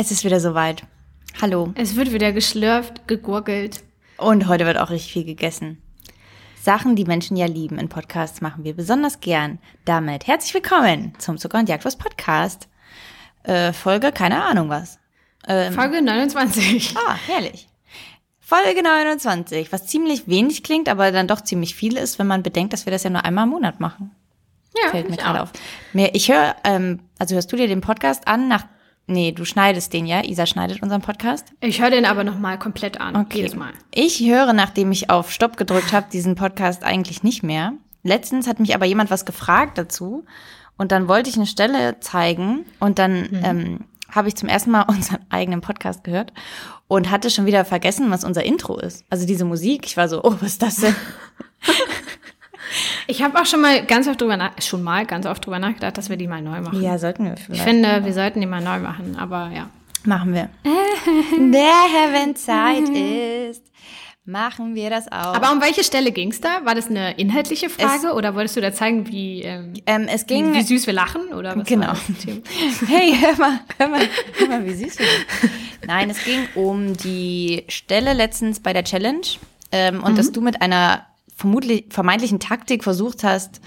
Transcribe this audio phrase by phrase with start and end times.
[0.00, 0.84] Es ist wieder soweit.
[1.42, 1.72] Hallo.
[1.74, 3.82] Es wird wieder geschlürft, gegurgelt.
[4.16, 5.82] Und heute wird auch richtig viel gegessen.
[6.54, 9.58] Sachen, die Menschen ja lieben in Podcasts, machen wir besonders gern.
[9.84, 12.68] Damit herzlich willkommen zum Zucker und Jagdwurst Podcast.
[13.42, 15.00] Äh, Folge, keine Ahnung was.
[15.48, 16.94] Ähm, Folge 29.
[17.08, 17.68] Ah, herrlich.
[18.38, 22.72] Folge 29, was ziemlich wenig klingt, aber dann doch ziemlich viel ist, wenn man bedenkt,
[22.72, 24.12] dass wir das ja nur einmal im Monat machen.
[24.80, 25.50] Ja, fällt mir gerade auf.
[25.92, 28.66] Ich höre, ähm, also hörst du dir den Podcast an, nach
[29.10, 30.22] Nee, du schneidest den, ja?
[30.22, 31.46] Isa schneidet unseren Podcast.
[31.60, 33.38] Ich höre den aber nochmal komplett an, okay.
[33.38, 33.72] jedes Mal.
[33.90, 37.72] Ich höre, nachdem ich auf Stopp gedrückt habe, diesen Podcast eigentlich nicht mehr.
[38.02, 40.26] Letztens hat mich aber jemand was gefragt dazu
[40.76, 43.40] und dann wollte ich eine Stelle zeigen und dann mhm.
[43.42, 46.34] ähm, habe ich zum ersten Mal unseren eigenen Podcast gehört
[46.86, 49.06] und hatte schon wieder vergessen, was unser Intro ist.
[49.08, 50.94] Also diese Musik, ich war so, oh, was ist das denn?
[53.06, 55.96] Ich habe auch schon mal ganz oft drüber nach, schon mal ganz oft drüber nachgedacht,
[55.96, 56.82] dass wir die mal neu machen.
[56.82, 57.60] Ja, sollten wir vielleicht.
[57.60, 59.68] Ich finde, wir sollten die mal neu machen, aber ja.
[60.04, 60.48] Machen wir.
[61.52, 63.62] Der, wenn Zeit ist,
[64.24, 65.34] machen wir das auch.
[65.34, 66.64] Aber um welche Stelle ging's da?
[66.64, 70.26] War das eine inhaltliche Frage es, oder wolltest du da zeigen, wie, ähm, ähm, es
[70.26, 71.28] ging, wie, wie, süß wir lachen?
[71.32, 71.92] Oder was genau.
[72.86, 74.00] hey, hör mal, hör mal,
[74.38, 75.52] hör mal, wie süß wir sind.
[75.86, 79.26] Nein, es ging um die Stelle letztens bei der Challenge
[79.72, 80.16] ähm, und mhm.
[80.16, 81.06] dass du mit einer
[81.38, 83.60] vermutlich, vermeintlichen Taktik versucht hast,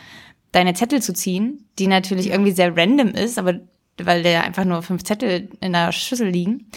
[0.51, 3.61] deine Zettel zu ziehen, die natürlich irgendwie sehr random ist, aber
[3.97, 6.69] weil da einfach nur fünf Zettel in der Schüssel liegen.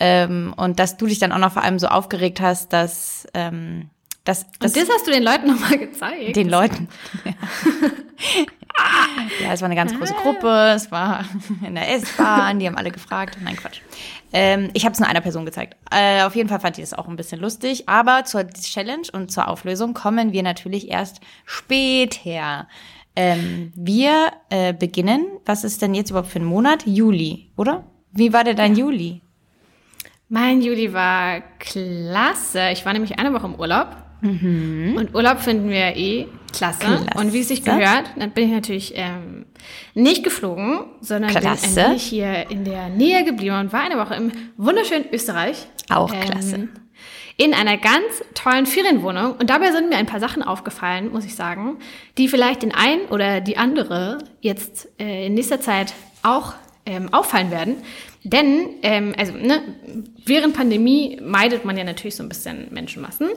[0.00, 3.90] Ähm, und dass du dich dann auch noch vor allem so aufgeregt hast, dass ähm,
[4.24, 6.36] das, das, und das hast du den Leuten nochmal gezeigt.
[6.36, 6.88] Den Leuten.
[7.24, 7.32] Ja.
[9.42, 11.24] ja, es war eine ganz große Gruppe, es war
[11.66, 13.38] in der S-Bahn, die haben alle gefragt.
[13.42, 13.80] Nein, Quatsch.
[14.32, 15.76] Ähm, ich habe es nur einer Person gezeigt.
[15.90, 17.88] Äh, auf jeden Fall fand ich es auch ein bisschen lustig.
[17.88, 22.66] Aber zur Challenge und zur Auflösung kommen wir natürlich erst später.
[23.14, 26.86] Ähm, wir äh, beginnen, was ist denn jetzt überhaupt für ein Monat?
[26.86, 27.84] Juli, oder?
[28.10, 28.84] Wie war denn dein ja.
[28.84, 29.20] Juli?
[30.28, 32.70] Mein Juli war klasse.
[32.72, 34.01] Ich war nämlich eine Woche im Urlaub.
[34.22, 34.94] Mhm.
[34.96, 36.80] Und Urlaub finden wir eh klasse.
[36.80, 37.06] klasse.
[37.16, 39.46] Und wie es sich gehört, dann bin ich natürlich ähm,
[39.94, 41.74] nicht geflogen, sondern klasse.
[41.74, 45.66] bin eigentlich hier in der Nähe geblieben und war eine Woche im wunderschönen Österreich.
[45.90, 46.68] Auch ähm, klasse.
[47.36, 49.32] In einer ganz tollen Ferienwohnung.
[49.32, 51.78] Und dabei sind mir ein paar Sachen aufgefallen, muss ich sagen,
[52.16, 56.54] die vielleicht den einen oder die andere jetzt äh, in nächster Zeit auch
[56.86, 57.76] ähm, auffallen werden.
[58.22, 59.62] Denn, ähm, also ne,
[60.24, 63.30] während Pandemie meidet man ja natürlich so ein bisschen Menschenmassen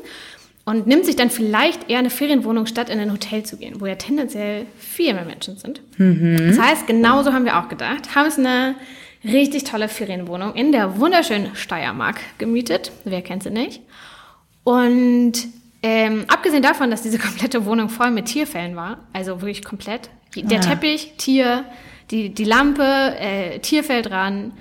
[0.65, 3.85] und nimmt sich dann vielleicht eher eine Ferienwohnung, statt in ein Hotel zu gehen, wo
[3.85, 5.81] ja tendenziell viel mehr Menschen sind.
[5.97, 6.47] Mhm.
[6.49, 8.75] Das heißt, genauso haben wir auch gedacht, haben es eine
[9.23, 12.91] richtig tolle Ferienwohnung in der wunderschönen Steiermark gemietet.
[13.03, 13.81] Wer kennt sie nicht?
[14.63, 15.33] Und
[15.83, 20.59] ähm, abgesehen davon, dass diese komplette Wohnung voll mit Tierfällen war, also wirklich komplett, der
[20.59, 20.61] ah.
[20.61, 21.65] Teppich, Tier,
[22.09, 24.53] die, die Lampe, äh, Tierfell dran,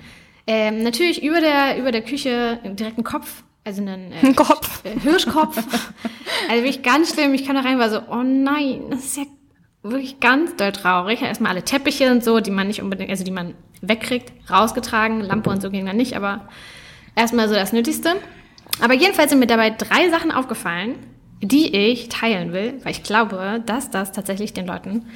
[0.45, 4.85] ähm, natürlich über der, über der Küche direkt ein Kopf also einen äh, Kopf.
[4.85, 5.57] Äh, Hirschkopf.
[6.49, 7.33] also wirklich ganz schlimm.
[7.33, 9.23] Ich kam da rein, war so, oh nein, das ist ja
[9.81, 11.21] wirklich ganz doll traurig.
[11.21, 15.21] Erstmal alle Teppiche und so, die man nicht unbedingt, also die man wegkriegt, rausgetragen.
[15.21, 16.47] Lampe und so ging dann nicht, aber
[17.15, 18.15] erstmal so das Nötigste.
[18.81, 20.95] Aber jedenfalls sind mir dabei drei Sachen aufgefallen,
[21.41, 25.07] die ich teilen will, weil ich glaube, dass das tatsächlich den Leuten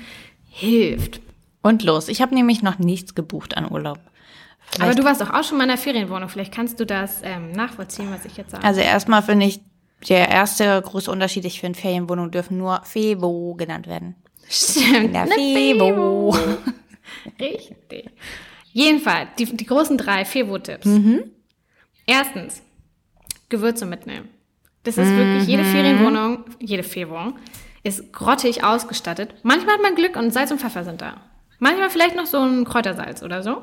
[0.50, 1.22] hilft.
[1.62, 2.08] Und los.
[2.08, 4.00] Ich habe nämlich noch nichts gebucht an Urlaub.
[4.72, 6.30] Vielleicht Aber du warst doch auch schon mal in einer Ferienwohnung.
[6.30, 8.64] Vielleicht kannst du das ähm, nachvollziehen, was ich jetzt sage.
[8.64, 9.62] Also erstmal finde ich,
[10.08, 14.16] der erste große Unterschied, ich finde, Ferienwohnungen dürfen nur Febo genannt werden.
[14.48, 15.14] Stimmt.
[15.14, 16.36] Der Febo.
[17.40, 18.10] Richtig.
[18.72, 20.86] Jedenfalls, die, die großen drei Febo-Tipps.
[20.86, 21.24] Mhm.
[22.06, 22.62] Erstens,
[23.50, 24.30] Gewürze mitnehmen.
[24.84, 25.18] Das ist mhm.
[25.18, 25.72] wirklich jede mhm.
[25.72, 27.36] Ferienwohnung, jede Ferienwohnung
[27.84, 29.34] ist grottig ausgestattet.
[29.44, 31.22] Manchmal hat man Glück und Salz und Pfeffer sind da.
[31.60, 33.62] Manchmal vielleicht noch so ein Kräutersalz oder so.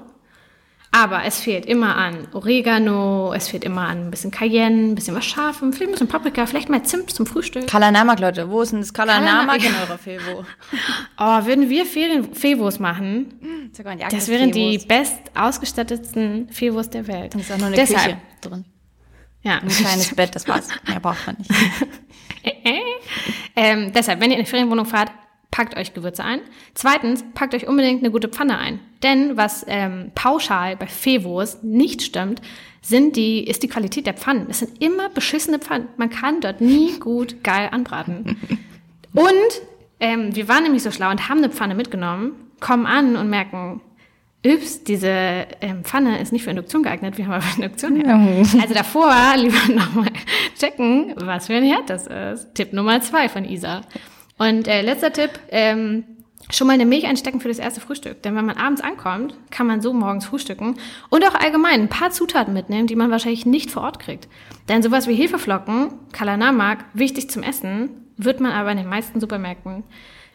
[0.93, 5.15] Aber es fehlt immer an Oregano, es fehlt immer an ein bisschen Cayenne, ein bisschen
[5.15, 7.67] was Scharfem, vielleicht ein bisschen Paprika, vielleicht mal Zimt zum Frühstück.
[7.67, 10.45] Kalanamak, Leute, wo ist denn das Kalanamak in eurer Fevo?
[11.19, 13.71] Oh, würden wir Ferien Fevos machen,
[14.11, 17.35] das wären die best ausgestattetsten Fevos der Welt.
[17.35, 18.05] Da ist auch noch eine Deshalb.
[18.05, 18.65] Küche drin.
[19.43, 19.59] Ja.
[19.59, 20.69] Ein kleines Bett, das war's.
[20.87, 21.51] Mehr braucht man nicht.
[23.57, 25.11] ähm, deshalb, wenn ihr in eine Ferienwohnung fahrt,
[25.57, 26.41] packt euch Gewürze ein.
[26.75, 28.79] Zweitens, packt euch unbedingt eine gute Pfanne ein.
[29.03, 32.43] Denn was ähm, pauschal bei Fevos nicht stimmt,
[32.83, 34.49] sind die, ist die Qualität der Pfannen.
[34.51, 35.89] Es sind immer beschissene Pfannen.
[35.97, 38.37] Man kann dort nie gut geil anbraten.
[39.15, 39.33] Und
[39.99, 43.81] ähm, wir waren nämlich so schlau und haben eine Pfanne mitgenommen, kommen an und merken,
[44.45, 45.09] Üps, diese
[45.63, 48.45] ähm, Pfanne ist nicht für Induktion geeignet, wir haben aber Induktion her.
[48.61, 50.13] Also davor lieber nochmal
[50.59, 52.55] checken, was für ein Herd das ist.
[52.55, 53.81] Tipp Nummer zwei von Isa.
[54.39, 56.05] Und äh, letzter Tipp, ähm,
[56.51, 58.23] schon mal eine Milch einstecken für das erste Frühstück.
[58.23, 60.77] Denn wenn man abends ankommt, kann man so morgens frühstücken
[61.11, 64.29] und auch allgemein ein paar Zutaten mitnehmen, die man wahrscheinlich nicht vor Ort kriegt.
[64.69, 69.85] Denn sowas wie Hefeflocken, Kalanamak, wichtig zum Essen, wird man aber in den meisten Supermärkten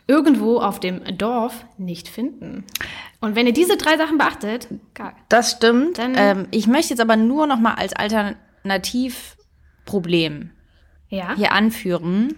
[0.07, 2.65] irgendwo auf dem Dorf nicht finden.
[3.21, 5.13] Und wenn ihr diese drei Sachen beachtet, geil.
[5.29, 5.97] Das stimmt.
[5.99, 10.49] Ähm, ich möchte jetzt aber nur noch mal als Alternativproblem
[11.09, 11.35] Ja.
[11.35, 12.35] hier anführen.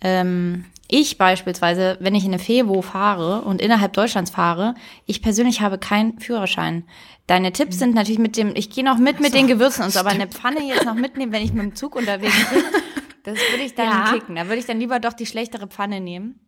[0.00, 4.74] Ähm, ich beispielsweise, wenn ich in eine Fevo fahre und innerhalb Deutschlands fahre,
[5.06, 6.84] ich persönlich habe keinen Führerschein.
[7.26, 10.00] Deine Tipps sind natürlich mit dem, ich gehe noch mit mit den Gewürzen und so,
[10.00, 12.62] aber eine Pfanne jetzt noch mitnehmen, wenn ich mit dem Zug unterwegs bin,
[13.24, 14.12] das würde ich dann Ja.
[14.12, 14.36] kicken.
[14.36, 16.40] Da würde ich dann lieber doch die schlechtere Pfanne nehmen.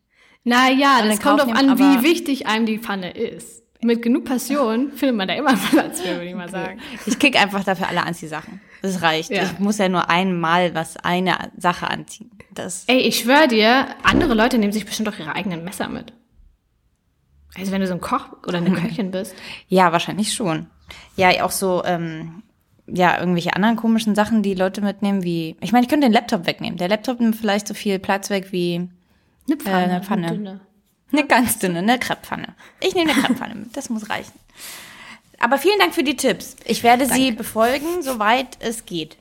[0.42, 3.59] Naja, das kommt Kauf drauf an, wie wichtig einem die Pfanne ist.
[3.82, 6.80] Mit genug Passion findet man da immer Platz für, würde ich mal sagen.
[7.06, 8.60] Ich kick einfach dafür alle Anziehsachen.
[8.82, 9.30] Das reicht.
[9.30, 9.42] Ja.
[9.44, 12.30] Ich muss ja nur einmal was, eine Sache anziehen.
[12.52, 16.12] Das, Ey, ich schwöre dir, andere Leute nehmen sich bestimmt auch ihre eigenen Messer mit.
[17.56, 19.34] Also wenn du so ein Koch oder eine Köchin bist.
[19.68, 20.66] ja, wahrscheinlich schon.
[21.16, 22.42] Ja, auch so, ähm,
[22.86, 26.46] ja, irgendwelche anderen komischen Sachen, die Leute mitnehmen, wie, ich meine, ich könnte den Laptop
[26.46, 26.76] wegnehmen.
[26.78, 28.88] Der Laptop nimmt vielleicht so viel Platz weg wie
[29.46, 29.76] Eine Pfanne.
[29.76, 30.60] eine Pfanne.
[31.12, 32.54] Eine ganz dünne, eine Krepppfanne.
[32.80, 34.32] Ich nehme eine Krepppfanne mit, das muss reichen.
[35.38, 36.56] Aber vielen Dank für die Tipps.
[36.66, 39.16] Ich werde sie befolgen, soweit es geht.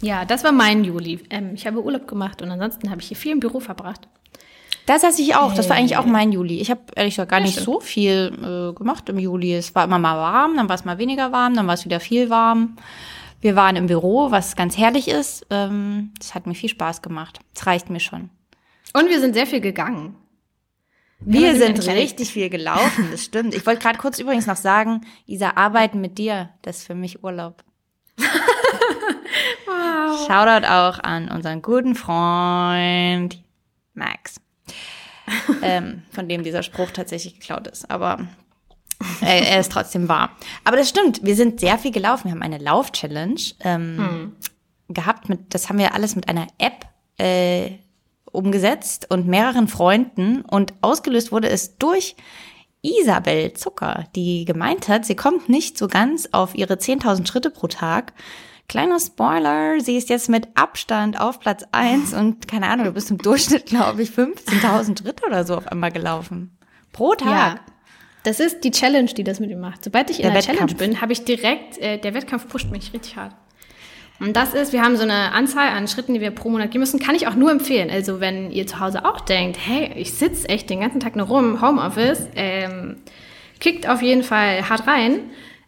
[0.00, 1.20] Ja, das war mein Juli.
[1.30, 4.08] Ähm, ich habe Urlaub gemacht und ansonsten habe ich hier viel im Büro verbracht.
[4.86, 5.52] Das hatte ich auch.
[5.52, 6.60] Das war eigentlich auch mein Juli.
[6.60, 9.54] Ich habe ehrlich gesagt gar nicht so viel äh, gemacht im Juli.
[9.54, 11.98] Es war immer mal warm, dann war es mal weniger warm, dann war es wieder
[11.98, 12.76] viel warm.
[13.40, 15.44] Wir waren im Büro, was ganz herrlich ist.
[15.50, 17.40] Ähm, das hat mir viel Spaß gemacht.
[17.54, 18.30] Das reicht mir schon.
[18.92, 20.14] Und wir sind sehr viel gegangen.
[21.20, 23.54] Wir sind richtig viel gelaufen, das stimmt.
[23.54, 27.24] Ich wollte gerade kurz übrigens noch sagen, Isa, arbeiten mit dir, das ist für mich
[27.24, 27.64] Urlaub.
[30.26, 33.42] Shoutout auch an unseren guten Freund
[33.94, 34.40] Max,
[35.62, 37.90] ähm, von dem dieser Spruch tatsächlich geklaut ist.
[37.90, 38.28] Aber
[39.20, 40.36] er, er ist trotzdem wahr.
[40.64, 42.24] Aber das stimmt, wir sind sehr viel gelaufen.
[42.24, 44.36] Wir haben eine Lauf-Challenge ähm,
[44.88, 45.28] gehabt.
[45.28, 46.86] Mit, das haben wir alles mit einer App
[47.18, 47.78] äh,
[48.36, 50.42] umgesetzt und mehreren Freunden.
[50.42, 52.16] Und ausgelöst wurde es durch
[52.82, 57.66] Isabel Zucker, die gemeint hat, sie kommt nicht so ganz auf ihre 10.000 Schritte pro
[57.66, 58.12] Tag.
[58.68, 63.10] Kleiner Spoiler, sie ist jetzt mit Abstand auf Platz 1 und keine Ahnung, du bist
[63.10, 66.56] im Durchschnitt, glaube ich, 15.000 Schritte oder so auf einmal gelaufen.
[66.92, 67.28] Pro Tag.
[67.28, 67.60] Ja.
[68.24, 69.84] Das ist die Challenge, die das mit ihm macht.
[69.84, 70.42] Sobald ich in Der der.
[70.42, 73.36] Challenge bin, habe ich direkt, äh, der Wettkampf pusht mich richtig hart.
[74.18, 76.80] Und das ist, wir haben so eine Anzahl an Schritten, die wir pro Monat gehen
[76.80, 77.90] müssen, kann ich auch nur empfehlen.
[77.90, 81.26] Also wenn ihr zu Hause auch denkt, hey, ich sitze echt den ganzen Tag nur
[81.26, 82.96] rum, Homeoffice, ähm,
[83.60, 85.20] kickt auf jeden Fall hart rein.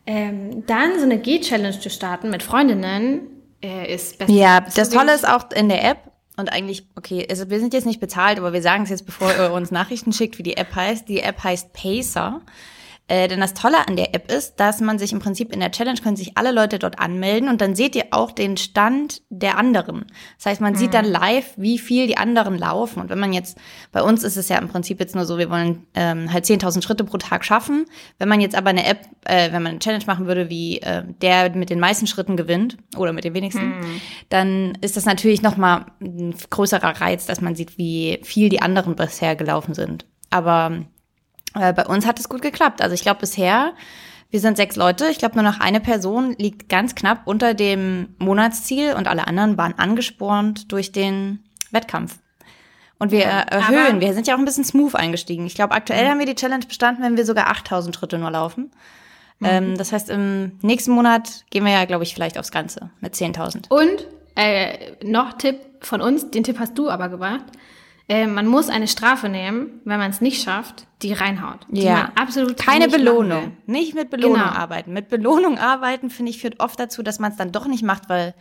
[0.07, 3.21] Ähm, dann so eine G-Challenge zu starten mit Freundinnen
[3.63, 4.33] äh, ist besser.
[4.33, 5.99] Ja, das Tolle ist auch in der App
[6.39, 9.31] und eigentlich, okay, also wir sind jetzt nicht bezahlt, aber wir sagen es jetzt, bevor
[9.37, 11.09] ihr uns Nachrichten schickt, wie die App heißt.
[11.09, 12.41] Die App heißt Pacer.
[13.09, 15.71] Äh, denn das Tolle an der App ist, dass man sich im Prinzip in der
[15.71, 19.57] Challenge können sich alle Leute dort anmelden und dann seht ihr auch den Stand der
[19.57, 20.05] anderen.
[20.37, 23.01] Das heißt, man sieht dann live, wie viel die anderen laufen.
[23.01, 23.59] Und wenn man jetzt,
[23.93, 26.83] bei uns ist es ja im Prinzip jetzt nur so, wir wollen ähm, halt 10.000
[26.83, 27.87] Schritte pro Tag schaffen.
[28.19, 31.03] Wenn man jetzt aber eine App, äh, wenn man eine Challenge machen würde, wie äh,
[31.23, 33.75] der mit den meisten Schritten gewinnt oder mit den wenigsten,
[34.29, 38.97] dann ist das natürlich nochmal ein größerer Reiz, dass man sieht, wie viel die anderen
[38.97, 40.05] bisher gelaufen sind.
[40.31, 40.85] Aber
[41.61, 42.81] äh, bei uns hat es gut geklappt.
[42.83, 43.73] Also ich glaube bisher,
[44.31, 45.07] wir sind sechs Leute.
[45.09, 49.57] Ich glaube nur noch eine Person liegt ganz knapp unter dem Monatsziel und alle anderen
[49.57, 52.19] waren angespornt durch den Wettkampf.
[52.99, 55.47] Und wir erhöhen, Aber- wir sind ja auch ein bisschen smooth eingestiegen.
[55.47, 58.71] Ich glaube, aktuell haben wir die Challenge bestanden, wenn wir sogar 8000 Schritte nur laufen.
[59.41, 63.15] Ähm, das heißt, im nächsten Monat gehen wir ja, glaube ich, vielleicht aufs Ganze mit
[63.15, 63.71] 10.000.
[63.71, 67.45] Und äh, noch Tipp von uns, den Tipp hast du aber gebracht.
[68.09, 71.67] Äh, man muss eine Strafe nehmen, wenn man es nicht schafft, die reinhaut.
[71.69, 72.11] Die Ja.
[72.15, 73.53] absolut Keine Belohnung.
[73.67, 74.51] Nicht mit Belohnung Genau.
[74.51, 74.93] arbeiten.
[74.95, 78.09] Mit Belohnung arbeiten, finde ich, führt oft dazu, dass man es dann doch nicht macht,
[78.09, 78.35] weil.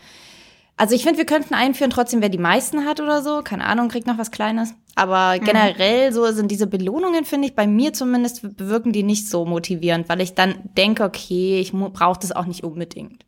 [0.79, 3.41] Also ich finde, wir könnten einführen, trotzdem, wer die meisten hat oder so.
[3.43, 4.75] Keine Ahnung, kriegt noch was Kleines.
[4.95, 9.43] Aber generell so sind diese Belohnungen, finde ich, bei mir zumindest bewirken die nicht so
[9.45, 13.25] motivierend, weil ich dann denke, okay, ich brauche das auch nicht unbedingt.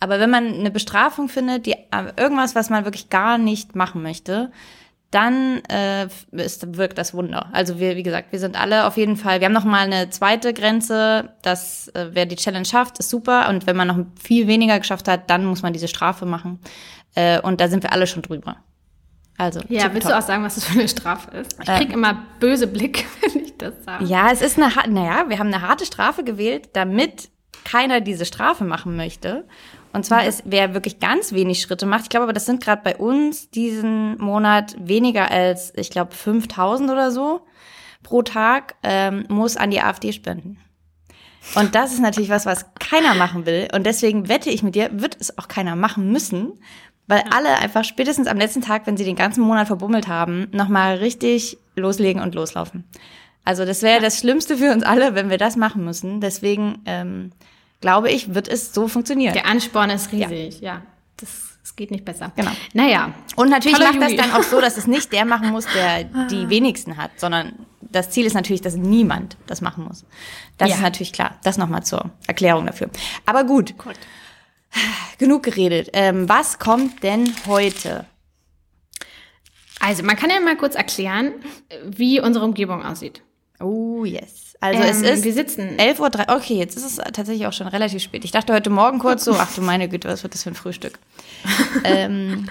[0.00, 4.00] Aber wenn man eine Bestrafung findet, die äh, irgendwas, was man wirklich gar nicht machen
[4.00, 4.52] möchte,
[5.10, 7.48] dann äh, ist, wirkt das Wunder.
[7.52, 10.10] Also wir, wie gesagt, wir sind alle auf jeden Fall, wir haben noch mal eine
[10.10, 13.48] zweite Grenze, dass äh, wer die Challenge schafft, ist super.
[13.48, 16.60] Und wenn man noch viel weniger geschafft hat, dann muss man diese Strafe machen.
[17.14, 18.56] Äh, und da sind wir alle schon drüber.
[19.38, 19.94] Also Ja, tipptopp.
[19.94, 21.56] willst du auch sagen, was das für eine Strafe ist?
[21.60, 24.04] Ich krieg immer böse Blicke, wenn ich das sage.
[24.04, 27.30] Ja, es ist eine, naja, wir haben eine harte Strafe gewählt, damit
[27.64, 29.46] keiner diese Strafe machen möchte.
[29.98, 32.82] Und zwar ist, wer wirklich ganz wenig Schritte macht, ich glaube aber, das sind gerade
[32.84, 37.40] bei uns diesen Monat weniger als, ich glaube, 5000 oder so.
[38.04, 40.56] pro Tag ähm, muss an die AfD spenden.
[41.56, 43.66] Und das ist natürlich was, was keiner machen will.
[43.74, 46.52] Und deswegen wette ich mit dir, wird es auch keiner machen müssen,
[47.08, 50.98] weil alle einfach spätestens am letzten Tag, wenn sie den ganzen Monat verbummelt haben, nochmal
[50.98, 52.84] richtig loslegen und loslaufen.
[53.44, 56.20] Also das wäre das Schlimmste für uns alle, wenn wir das machen müssen.
[56.20, 57.32] Deswegen ähm,
[57.80, 59.34] glaube ich, wird es so funktionieren.
[59.34, 60.74] Der Ansporn ist riesig, ja.
[60.74, 60.82] ja.
[61.16, 62.32] Das es geht nicht besser.
[62.34, 62.50] Genau.
[62.72, 63.12] Naja.
[63.36, 66.48] Und natürlich macht das dann auch so, dass es nicht der machen muss, der die
[66.48, 70.06] wenigsten hat, sondern das Ziel ist natürlich, dass niemand das machen muss.
[70.56, 70.76] Das ja.
[70.76, 71.38] ist natürlich klar.
[71.44, 72.88] Das nochmal zur Erklärung dafür.
[73.26, 73.76] Aber gut.
[73.76, 73.96] gut.
[75.18, 75.90] Genug geredet.
[75.92, 78.06] Ähm, was kommt denn heute?
[79.80, 81.32] Also, man kann ja mal kurz erklären,
[81.84, 83.22] wie unsere Umgebung aussieht.
[83.60, 84.47] Oh, yes.
[84.60, 86.36] Also ähm, es ist wir sitzen 11.03 Uhr.
[86.36, 88.24] Okay, jetzt ist es tatsächlich auch schon relativ spät.
[88.24, 90.54] Ich dachte heute Morgen kurz so, ach du meine Güte, was wird das für ein
[90.54, 90.98] Frühstück?
[91.84, 92.48] ähm,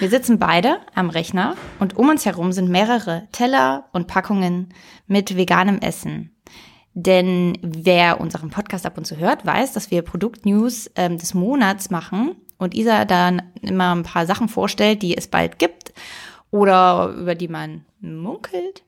[0.00, 4.74] wir sitzen beide am Rechner und um uns herum sind mehrere Teller und Packungen
[5.06, 6.34] mit veganem Essen.
[6.94, 11.90] Denn wer unseren Podcast ab und zu hört, weiß, dass wir Produktnews ähm, des Monats
[11.90, 15.92] machen und Isa dann immer ein paar Sachen vorstellt, die es bald gibt
[16.50, 18.84] oder über die man munkelt.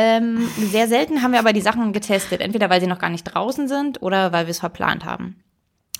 [0.00, 3.24] Ähm, sehr selten haben wir aber die Sachen getestet, entweder weil sie noch gar nicht
[3.24, 5.42] draußen sind oder weil wir es verplant haben.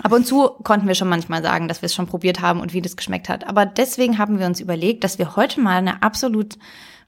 [0.00, 2.72] Ab und zu konnten wir schon manchmal sagen, dass wir es schon probiert haben und
[2.72, 3.48] wie das geschmeckt hat.
[3.48, 6.58] Aber deswegen haben wir uns überlegt, dass wir heute mal eine absolut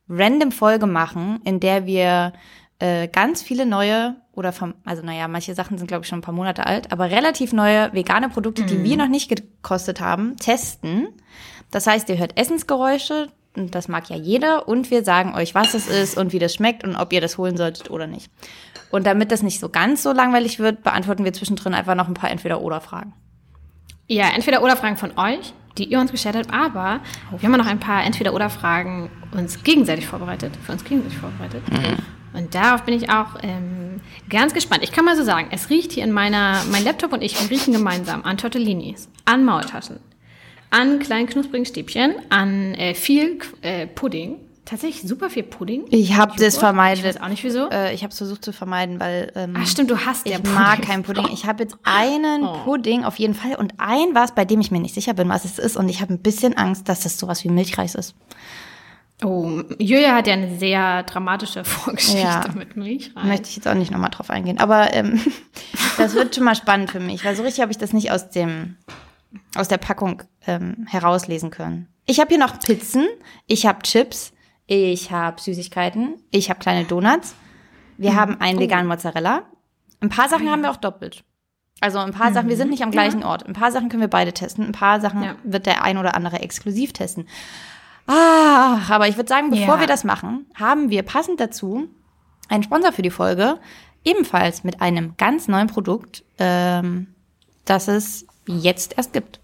[0.09, 2.33] random Folge machen, in der wir
[2.81, 6.23] äh, ganz viele neue oder vom, also naja, manche Sachen sind glaube ich schon ein
[6.23, 8.85] paar Monate alt, aber relativ neue vegane Produkte, die mm.
[8.85, 11.07] wir noch nicht gekostet haben, testen.
[11.71, 14.69] Das heißt, ihr hört Essensgeräusche, und das mag ja jeder.
[14.69, 17.39] Und wir sagen euch, was es ist und wie das schmeckt und ob ihr das
[17.39, 18.31] holen solltet oder nicht.
[18.91, 22.15] Und damit das nicht so ganz so langweilig wird, beantworten wir zwischendrin einfach noch ein
[22.15, 23.13] paar Entweder-Oder-Fragen.
[24.07, 27.01] Ja, Entweder-Oder-Fragen von euch, die ihr uns gestellt habt, aber
[27.39, 31.63] wir haben noch ein paar Entweder-Oder-Fragen uns gegenseitig vorbereitet, für uns gegenseitig vorbereitet.
[31.71, 31.99] Mhm.
[32.33, 34.85] Und darauf bin ich auch ähm, ganz gespannt.
[34.85, 37.51] Ich kann mal so sagen, es riecht hier in meiner, mein Laptop und ich, wir
[37.51, 39.99] riechen gemeinsam an Tortellinis, an Maultaschen,
[40.71, 44.37] an kleinen knusprigen Stäbchen, an äh, viel äh, Pudding.
[44.65, 45.85] Tatsächlich super viel Pudding.
[45.91, 47.01] Ich habe das vermeidet.
[47.01, 47.69] Ich weiß auch nicht wieso.
[47.71, 50.43] Äh, ich habe es versucht zu vermeiden, weil ähm, Ach stimmt, du hast ja Ich
[50.43, 50.55] Pudding.
[50.55, 51.27] mag keinen Pudding.
[51.33, 52.59] Ich habe jetzt einen oh.
[52.65, 55.45] Pudding auf jeden Fall und ein was, bei dem ich mir nicht sicher bin, was
[55.45, 58.15] es ist und ich habe ein bisschen Angst, dass das sowas wie Milchreis ist.
[59.25, 63.25] Oh, Julia hat ja eine sehr dramatische Vorgeschichte ja, mit Milchreis.
[63.25, 64.59] Möchte ich jetzt auch nicht nochmal drauf eingehen.
[64.59, 65.21] Aber ähm,
[65.99, 68.31] das wird schon mal spannend für mich, weil so richtig habe ich das nicht aus
[68.31, 68.77] dem
[69.55, 71.89] aus der Packung ähm, herauslesen können.
[72.07, 73.07] Ich habe hier noch Pizzen,
[73.47, 74.33] ich habe Chips,
[74.67, 77.35] ich habe Süßigkeiten, ich habe kleine Donuts.
[77.99, 78.17] Wir mhm.
[78.17, 78.63] haben einen oh.
[78.63, 79.43] veganen Mozzarella.
[80.01, 80.51] Ein paar Sachen mhm.
[80.51, 81.25] haben wir auch doppelt.
[81.81, 82.35] Also ein paar mhm.
[82.35, 83.27] Sachen, wir sind nicht am gleichen ja.
[83.27, 83.47] Ort.
[83.47, 84.67] Ein paar Sachen können wir beide testen.
[84.67, 85.35] Ein paar Sachen ja.
[85.45, 87.27] wird der ein oder andere exklusiv testen.
[88.07, 89.81] Ah, aber ich würde sagen, bevor ja.
[89.81, 91.89] wir das machen, haben wir passend dazu
[92.49, 93.59] einen Sponsor für die Folge,
[94.05, 97.15] ebenfalls mit einem ganz neuen Produkt, ähm,
[97.65, 98.27] das es
[98.59, 99.41] jetzt erst gibt.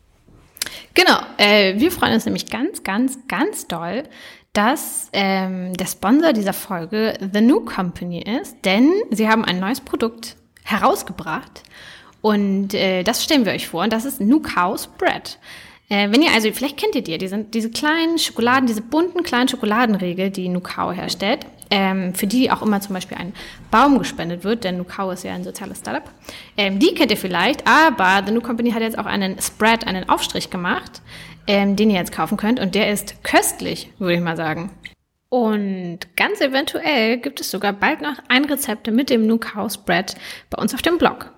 [0.94, 4.04] Genau, äh, wir freuen uns nämlich ganz, ganz, ganz doll,
[4.52, 9.80] dass ähm, der Sponsor dieser Folge The New Company ist, denn sie haben ein neues
[9.80, 11.62] Produkt herausgebracht
[12.22, 15.38] und äh, das stellen wir euch vor und das ist New Cows Bread.
[15.88, 19.22] Äh, wenn ihr also, vielleicht kennt ihr die, die sind diese kleinen Schokoladen, diese bunten
[19.22, 23.32] kleinen Schokoladenriegel, die Nukao herstellt, ähm, für die auch immer zum Beispiel ein
[23.70, 26.10] Baum gespendet wird, denn Nukao ist ja ein soziales Startup.
[26.56, 30.08] Ähm, die kennt ihr vielleicht, aber The New Company hat jetzt auch einen Spread, einen
[30.08, 31.02] Aufstrich gemacht,
[31.46, 34.70] ähm, den ihr jetzt kaufen könnt und der ist köstlich, würde ich mal sagen.
[35.28, 40.14] Und ganz eventuell gibt es sogar bald noch ein Rezept mit dem Nukao Spread
[40.50, 41.32] bei uns auf dem Blog.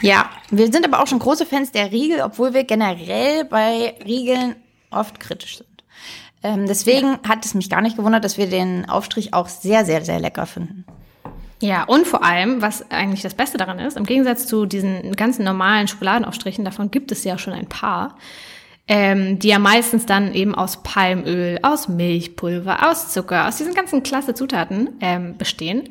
[0.00, 4.56] Ja, wir sind aber auch schon große Fans der Riegel, obwohl wir generell bei Riegeln
[4.90, 5.77] oft kritisch sind.
[6.42, 7.20] Ähm, deswegen ja.
[7.28, 10.46] hat es mich gar nicht gewundert, dass wir den Aufstrich auch sehr, sehr, sehr lecker
[10.46, 10.84] finden.
[11.60, 15.44] Ja, und vor allem, was eigentlich das Beste daran ist, im Gegensatz zu diesen ganzen
[15.44, 18.16] normalen Schokoladenaufstrichen, davon gibt es ja schon ein paar,
[18.86, 24.04] ähm, die ja meistens dann eben aus Palmöl, aus Milchpulver, aus Zucker, aus diesen ganzen
[24.04, 25.88] klasse Zutaten ähm, bestehen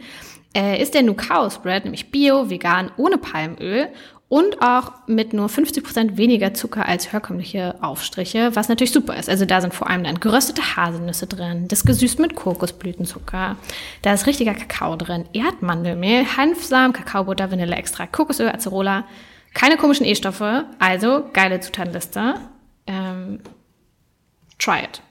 [0.57, 3.89] äh, ist der Nukao Spread nämlich bio, vegan, ohne Palmöl
[4.29, 9.29] und auch mit nur 50% weniger Zucker als herkömmliche Aufstriche, was natürlich super ist.
[9.29, 13.55] Also da sind vor allem dann geröstete Haselnüsse drin, das gesüßt mit Kokosblütenzucker,
[14.01, 19.05] da ist richtiger Kakao drin, Erdmandelmehl, Hanfsamen, Kakaobutter, Vanilleextrakt, Kokosöl, Acerola,
[19.53, 22.35] keine komischen E-Stoffe, also geile Zutatenliste.
[22.85, 23.39] Ähm,
[24.59, 25.01] try it.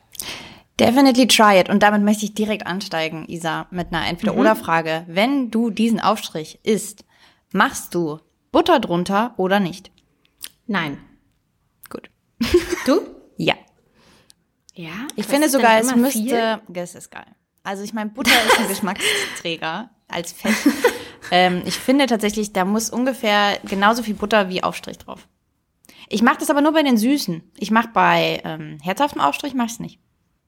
[0.78, 1.70] Definitely try it.
[1.70, 5.04] Und damit möchte ich direkt ansteigen, Isa, mit einer Entweder-Oder-Frage.
[5.06, 5.16] Mhm.
[5.16, 7.04] Wenn du diesen Aufstrich isst,
[7.52, 8.20] machst du
[8.56, 9.90] Butter drunter oder nicht?
[10.66, 10.96] Nein.
[11.90, 12.08] Gut.
[12.86, 13.02] Du?
[13.36, 13.52] ja.
[14.72, 14.92] Ja?
[15.14, 16.82] Ich finde sogar, es müsste, viel?
[16.82, 17.26] es ist geil.
[17.64, 20.54] Also ich meine, Butter ist ein Geschmacksträger als Fett.
[21.30, 25.28] ähm, ich finde tatsächlich, da muss ungefähr genauso viel Butter wie Aufstrich drauf.
[26.08, 27.42] Ich mache das aber nur bei den Süßen.
[27.58, 30.00] Ich mache bei ähm, herzhaftem Aufstrich mache ich nicht.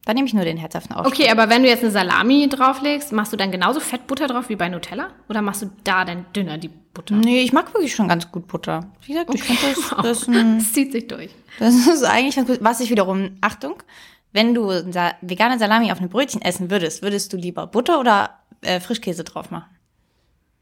[0.04, 1.20] Dann nehme ich nur den herzhaften Aufstrich.
[1.26, 4.56] Okay, aber wenn du jetzt eine Salami drauflegst, machst du dann genauso Fettbutter drauf wie
[4.56, 5.10] bei Nutella?
[5.28, 7.14] Oder machst du da dann dünner die Butter?
[7.14, 8.90] Nee, ich mag wirklich schon ganz gut Butter.
[9.02, 11.30] Wie gesagt, ich finde das, das, ist ein, Das zieht sich durch.
[11.58, 12.58] das ist eigentlich ganz gut.
[12.62, 13.82] Was ich wiederum, Achtung,
[14.32, 18.38] wenn du Sa vegane Salami auf einem Brötchen essen würdest, würdest du lieber Butter oder
[18.62, 19.66] äh, Frischkäse drauf machen?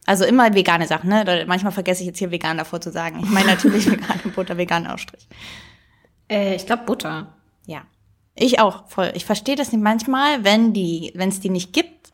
[0.06, 1.44] Also immer vegane Sachen, ne?
[1.46, 3.20] Manchmal vergesse ich jetzt hier vegan davor zu sagen.
[3.22, 5.28] Ich meine natürlich vegane Butter, veganen Aufstrich.
[6.28, 7.32] Äh, ich glaube Butter.
[8.38, 9.10] Ich auch, voll.
[9.14, 12.12] Ich verstehe das nicht manchmal, wenn die, wenn es die nicht gibt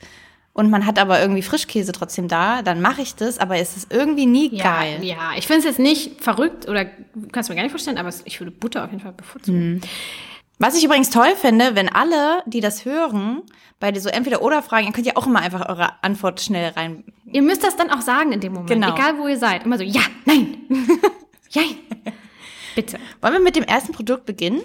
[0.53, 3.93] und man hat aber irgendwie Frischkäse trotzdem da, dann mache ich das, aber es ist
[3.93, 5.05] irgendwie nie Ja, geil.
[5.05, 5.33] ja.
[5.37, 6.85] Ich finde es jetzt nicht verrückt oder
[7.33, 9.81] kannst du mir gar nicht vorstellen, aber ich würde Butter auf jeden Fall bevorzugen.
[10.59, 13.43] Was ich übrigens toll finde, wenn alle, die das hören,
[13.81, 17.03] bei so entweder oder Fragen, ihr könnt ja auch immer einfach eure Antwort schnell rein.
[17.27, 18.95] Ihr müsst das dann auch sagen in dem Moment, Genau.
[18.95, 19.65] egal wo ihr seid.
[19.65, 20.59] Immer so, ja, nein,
[21.51, 21.63] ja,
[22.77, 22.99] bitte.
[23.21, 24.61] Wollen wir mit dem ersten Produkt beginnen?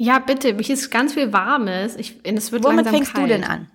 [0.00, 0.56] Ja, bitte.
[0.56, 1.96] Hier ist ganz viel Warmes.
[1.96, 3.24] Ich, es wird Womit fängst kalt.
[3.24, 3.68] du denn an?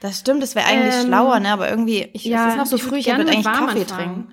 [0.00, 1.50] Das stimmt, das wäre eigentlich Ähm, schlauer, ne?
[1.52, 3.80] Aber irgendwie, ich, Ja, es ist noch so ich früh, ich würde eigentlich warm Kaffee
[3.80, 4.28] anfangen.
[4.28, 4.32] trinken.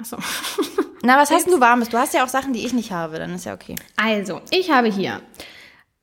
[0.00, 0.16] Achso.
[1.02, 1.88] Na, was hast denn du warmes?
[1.88, 3.76] Du hast ja auch Sachen, die ich nicht habe, dann ist ja okay.
[3.96, 5.20] Also, ich habe hier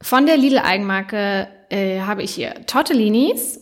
[0.02, 3.60] von der Lidl-Eigenmarke äh, habe ich hier Tortellinis,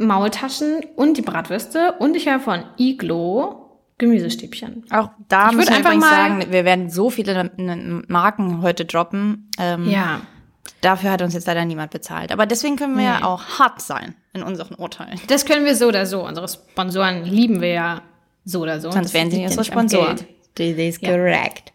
[0.00, 3.57] Maultaschen und die Bratwürste und ich habe von Iglo
[3.98, 4.84] Gemüsestäbchen.
[4.90, 7.50] Auch da Ich muss würd man einfach übrigens mal- sagen, wir werden so viele
[8.08, 9.50] Marken heute droppen.
[9.58, 10.20] Ähm, Ja.
[10.80, 12.30] Dafür hat uns jetzt leider niemand bezahlt.
[12.30, 13.24] Aber deswegen können wir ja Nee.
[13.24, 15.18] auch hart sein in unseren Urteilen.
[15.26, 16.24] Das können wir so oder so.
[16.24, 18.02] Unsere Sponsoren lieben wir ja
[18.44, 18.90] so oder so.
[18.92, 20.16] Sonst wären sie nicht ja unsere Sponsoren.
[20.54, 21.10] Das ist Ja.
[21.10, 21.72] correct.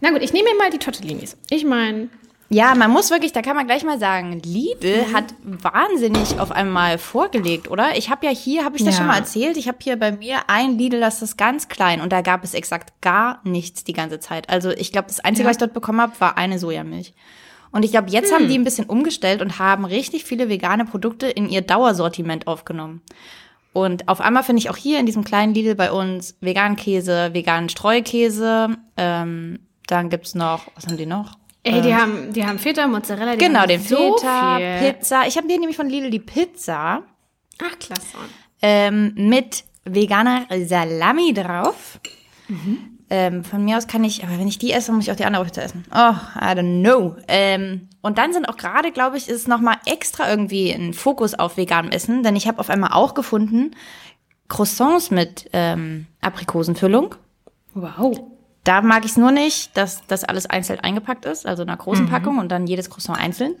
[0.00, 1.36] Na gut, ich nehme mir mal die Tortellinis.
[1.50, 2.08] Ich meine,
[2.50, 5.12] Ja, man muss wirklich, da kann man gleich mal sagen, Lidl Mhm.
[5.14, 7.96] hat wahnsinnig auf einmal vorgelegt, oder?
[7.96, 8.98] Ich habe ja hier, habe ich das Ja.
[8.98, 12.12] schon mal erzählt, ich habe hier bei mir ein Lidl, das ist ganz klein und
[12.12, 14.50] da gab es exakt gar nichts die ganze Zeit.
[14.50, 15.48] Also ich glaube, das Einzige, Ja.
[15.50, 17.14] was ich dort bekommen habe, war eine Sojamilch.
[17.72, 18.34] Und ich glaube, jetzt Hm.
[18.36, 23.00] haben die ein bisschen umgestellt und haben richtig viele vegane Produkte in ihr Dauersortiment aufgenommen.
[23.72, 27.30] Und auf einmal finde ich auch hier in diesem kleinen Lidl bei uns veganen Käse,
[27.34, 28.76] veganen Streukäse.
[28.96, 31.36] Ähm, dann gibt's noch, was haben die noch?
[31.64, 34.92] Ey, die haben, die haben Feta, Mozzarella, die Genau, haben den so Feta, viel.
[34.92, 35.26] Pizza.
[35.26, 37.02] Ich habe hier nämlich von Lidl die Pizza
[37.62, 38.16] Ach, klasse.
[38.62, 41.98] ähm, mit veganer Salami drauf.
[43.10, 45.24] Ähm, von mir aus kann ich, aber wenn ich die esse, muss ich auch die
[45.24, 45.84] andere Pizza essen.
[45.90, 47.16] Oh, I don't know.
[47.28, 51.34] Ähm, und dann sind auch gerade, glaube ich, ist noch mal extra irgendwie ein Fokus
[51.34, 53.72] auf veganem Essen, denn ich habe auf einmal auch gefunden
[54.48, 57.14] Croissants mit ähm, Aprikosenfüllung.
[57.74, 58.20] Wow.
[58.64, 61.78] Da mag ich es nur nicht, dass das alles einzeln eingepackt ist, also in einer
[61.78, 63.54] großen Packung und dann jedes Croissant einzeln.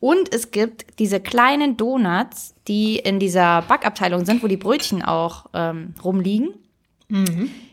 [0.00, 5.46] Und es gibt diese kleinen Donuts, die in dieser Backabteilung sind, wo die Brötchen auch
[5.54, 6.50] ähm, rumliegen.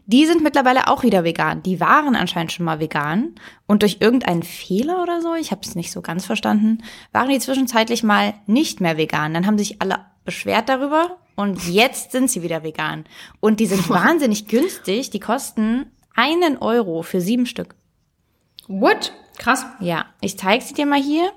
[0.07, 1.61] Die sind mittlerweile auch wieder vegan.
[1.63, 3.35] Die waren anscheinend schon mal vegan.
[3.67, 7.39] Und durch irgendeinen Fehler oder so, ich habe es nicht so ganz verstanden, waren die
[7.39, 9.33] zwischenzeitlich mal nicht mehr vegan.
[9.33, 13.05] Dann haben sich alle beschwert darüber und jetzt sind sie wieder vegan.
[13.39, 15.09] Und die sind wahnsinnig günstig.
[15.09, 17.75] Die kosten einen Euro für sieben Stück.
[18.67, 19.13] What?
[19.37, 19.65] Krass.
[19.79, 21.31] Ja, ich zeige sie dir mal hier.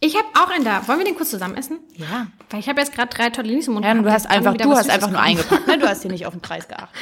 [0.00, 0.86] Ich habe auch einen da.
[0.88, 1.78] Wollen wir den kurz zusammen essen?
[1.94, 2.26] Ja.
[2.48, 3.84] Weil ich habe jetzt gerade drei Tortellinis im Mund.
[3.84, 5.78] Ja, und du hast einfach, du hast einfach nur eingepackt, ne?
[5.78, 6.96] Du hast hier nicht auf den Preis geachtet.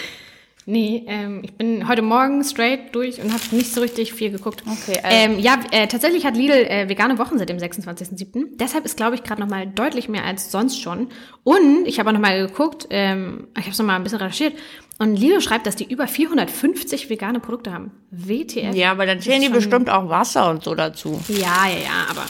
[0.71, 4.63] Nee, ähm, ich bin heute Morgen straight durch und habe nicht so richtig viel geguckt.
[4.67, 8.49] Okay, also- ähm, ja, äh, tatsächlich hat Lidl äh, vegane Wochen seit dem 26.07.
[8.57, 11.09] Deshalb ist, glaube ich, gerade noch mal deutlich mehr als sonst schon.
[11.43, 14.19] Und ich habe auch noch mal geguckt, ähm, ich habe es noch mal ein bisschen
[14.19, 14.59] recherchiert.
[14.99, 17.91] Und Lidl schreibt, dass die über 450 vegane Produkte haben.
[18.11, 18.75] WTF.
[18.75, 21.19] Ja, aber dann zählen die bestimmt auch Wasser und so dazu.
[21.29, 22.27] Ja, ja, ja, aber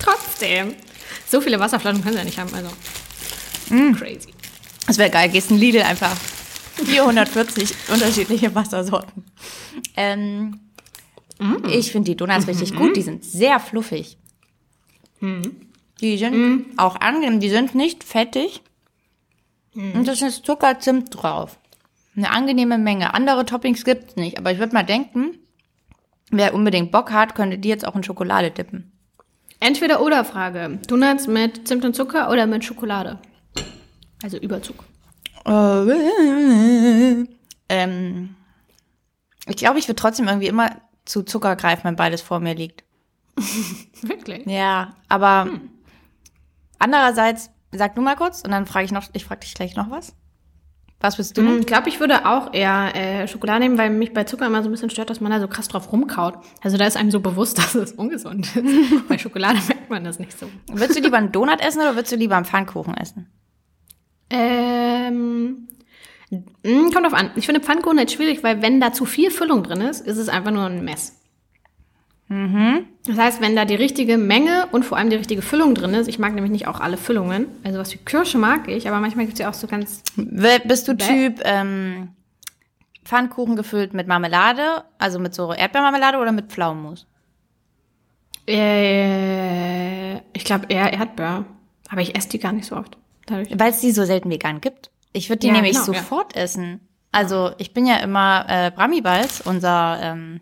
[0.00, 0.74] trotzdem.
[1.28, 2.70] So viele Wasserflaschen können sie ja nicht haben, also.
[3.72, 3.94] Mm.
[3.94, 4.34] Crazy.
[4.88, 6.16] Das wäre geil, gehst in Lidl einfach
[6.86, 9.24] 440 unterschiedliche Wassersorten.
[9.96, 10.60] Ähm,
[11.68, 14.18] Ich finde die Donuts richtig gut, die sind sehr fluffig.
[16.00, 18.62] Die sind auch angenehm, die sind nicht fettig.
[19.74, 21.58] Und da ist Zucker, Zimt drauf.
[22.16, 23.14] Eine angenehme Menge.
[23.14, 25.38] Andere Toppings gibt's nicht, aber ich würde mal denken,
[26.30, 28.92] wer unbedingt Bock hat, könnte die jetzt auch in Schokolade dippen.
[29.60, 30.78] Entweder oder Frage.
[30.88, 33.18] Donuts mit Zimt und Zucker oder mit Schokolade?
[34.22, 34.84] Also Überzug.
[35.46, 37.26] Äh,
[37.68, 38.34] ähm,
[39.46, 40.70] ich glaube, ich würde trotzdem irgendwie immer
[41.04, 42.84] zu Zucker greifen, wenn beides vor mir liegt.
[44.02, 44.46] Wirklich?
[44.46, 45.48] Ja, aber
[46.78, 49.90] andererseits, sag du mal kurz und dann frage ich noch, ich frage dich gleich noch
[49.90, 50.14] was.
[51.02, 51.58] Was bist du?
[51.58, 54.68] Ich glaube, ich würde auch eher äh, Schokolade nehmen, weil mich bei Zucker immer so
[54.68, 56.34] ein bisschen stört, dass man da so krass drauf rumkaut.
[56.60, 59.08] Also da ist einem so bewusst, dass es ungesund ist.
[59.08, 60.46] bei Schokolade merkt man das nicht so.
[60.70, 63.30] Würdest du lieber einen Donut essen oder würdest du lieber einen Pfannkuchen essen?
[64.30, 65.68] Ähm,
[66.30, 67.30] mh, kommt drauf an.
[67.36, 70.28] Ich finde Pfannkuchen halt schwierig, weil wenn da zu viel Füllung drin ist, ist es
[70.28, 71.16] einfach nur ein Mess.
[73.06, 76.06] Das heißt, wenn da die richtige Menge und vor allem die richtige Füllung drin ist,
[76.06, 79.24] ich mag nämlich nicht auch alle Füllungen, also was wie Kirsche mag ich, aber manchmal
[79.24, 80.96] gibt es ja auch so ganz, Bist du.
[80.96, 82.10] Typ ähm,
[83.04, 87.06] Pfannkuchen gefüllt mit Marmelade, also mit so Erdbeermarmelade oder mit Pflaumenmus?
[88.46, 91.44] äh, ich glaube eher Erdbeer,
[91.88, 92.96] aber ich esse die gar nicht so oft.
[93.30, 94.90] Weil es die so selten vegan gibt.
[95.12, 96.00] Ich würde die Ja, nämlich genau, ja.
[96.00, 96.80] sofort essen.
[97.12, 100.40] Also ich bin ja immer äh, Brami-Balls, unser ähm,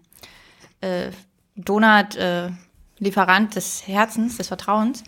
[0.80, 1.10] äh,
[1.56, 5.04] Donut-Lieferant des Herzens, des Vertrauens.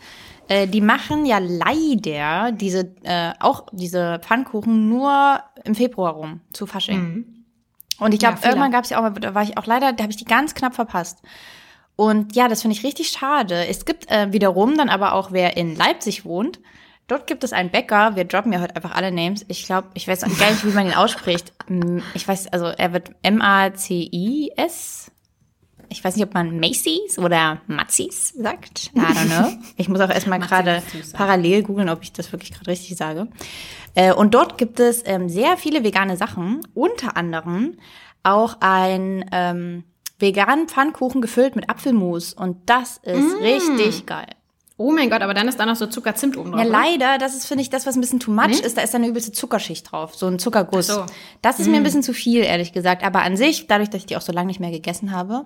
[0.49, 6.67] Äh, die machen ja leider diese äh, auch diese Pfannkuchen nur im Februar rum zu
[6.67, 7.45] Fasching.
[7.99, 8.43] Und ich glaube, Mhm.
[8.43, 10.17] Ja, irgendwann gab es ja auch mal, da war ich auch leider, da habe ich
[10.17, 11.19] die ganz knapp verpasst.
[11.97, 13.67] Und ja, das finde ich richtig schade.
[13.67, 16.59] Es gibt äh, wiederum dann aber auch, wer in Leipzig wohnt,
[17.11, 19.45] dort gibt es einen Bäcker, wir droppen ja heute einfach alle Names.
[19.49, 21.53] Ich glaube, ich weiß auch gar nicht, wie man ihn ausspricht.
[22.15, 25.11] Ich weiß, also er wird M-A-C-I-S.
[25.89, 28.93] Ich weiß nicht, ob man Macy's oder Matzis sagt.
[28.95, 29.53] I don't know.
[29.77, 33.27] Ich muss auch erstmal gerade parallel googeln, ob ich das wirklich gerade richtig sage.
[33.95, 37.77] Äh, und dort gibt es ähm, sehr viele vegane Sachen, unter anderem
[38.23, 39.83] auch ein ähm,
[40.21, 42.35] veganen Pfannkuchen gefüllt mit Apfelmus.
[42.35, 44.29] Und das ist richtig geil.
[44.83, 46.61] Oh mein Gott, aber dann ist da noch so Zuckerzimt oben drauf.
[46.61, 48.77] Ja, leider, das ist, finde ich, das, was ein bisschen too much ist.
[48.79, 50.87] Da ist da eine übelste Zuckerschicht drauf, so ein Zuckerguss.
[50.87, 51.05] So.
[51.43, 53.05] Das ist mir ein bisschen zu viel, ehrlich gesagt.
[53.05, 55.45] Aber an sich, dadurch, dass ich die auch so lange nicht mehr gegessen habe,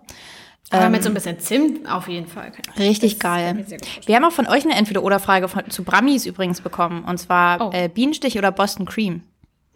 [0.70, 2.53] Aber mit so ein bisschen Zimt auf jeden Fall.
[2.79, 3.66] richtig Das geil.
[4.07, 7.03] Wir haben auch von euch eine Entweder-Oder-Frage zu Brammis übrigens bekommen.
[7.05, 7.70] Und zwar Oh.
[7.73, 9.23] äh, Bienenstich oder Boston Cream.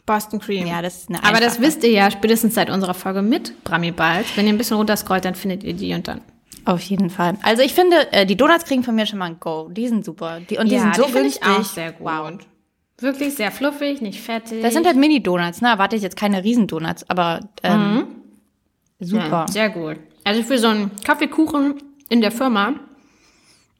[0.07, 0.67] Boston Cream.
[0.67, 1.63] Ja, das ist eine Aber das einfache.
[1.63, 4.29] wisst ihr ja spätestens seit unserer Folge mit Brami Balls.
[4.37, 6.21] Wenn ihr ein bisschen runterscrollt, dann findet ihr die und dann.
[6.69, 7.39] Auf jeden Fall.
[7.43, 9.71] Also ich finde, äh, die Donuts kriegen von mir schon mal ein Go.
[9.71, 10.41] Die sind super.
[10.41, 11.43] Die, und die sind so finde günstig.
[11.43, 12.07] ich auch sehr gut.
[12.07, 12.33] Wow.
[12.99, 14.61] Wirklich sehr fluffig, nicht fettig.
[14.61, 15.69] Das sind halt Mini-Donuts, ne?
[15.69, 18.09] Erwarte ich jetzt keine Riesen-Donuts, aber ähm,
[19.01, 19.47] super.
[19.47, 19.97] ja, sehr gut.
[20.25, 21.77] Also für so einen Kaffeekuchen
[22.11, 22.75] in der Firma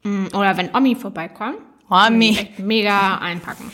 [0.05, 1.59] mh, oder wenn Omi vorbeikommt,
[1.91, 2.39] Omi.
[2.57, 3.71] mega einpacken.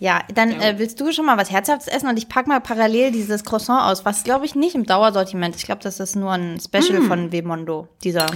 [0.00, 3.12] Ja, dann äh, willst du schon mal was Herzhaftes essen und ich pack mal parallel
[3.12, 5.56] dieses Croissant aus, was glaube ich nicht im Dauersortiment.
[5.56, 8.26] Ich glaube, das ist nur ein Special von Wemondo, dieser.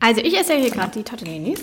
[0.00, 1.60] Also ich esse ja hier gerade die Tortellinis.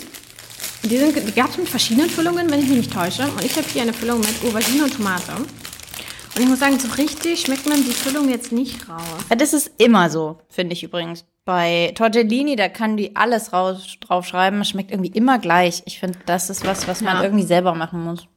[0.84, 3.24] Die, sind, die gab es mit verschiedenen Füllungen, wenn ich mich nicht täusche.
[3.24, 5.32] Und ich habe hier eine Füllung mit Aubergine und Tomate.
[5.34, 9.02] Und ich muss sagen, so richtig schmeckt man die Füllung jetzt nicht raus.
[9.30, 11.26] Ja, das ist immer so, finde ich übrigens.
[11.46, 14.62] Bei Tortellini, da kann die alles raus, draufschreiben.
[14.62, 15.84] Es schmeckt irgendwie immer gleich.
[15.86, 17.24] Ich finde, das ist was, was man Ja.
[17.24, 18.28] irgendwie selber machen muss.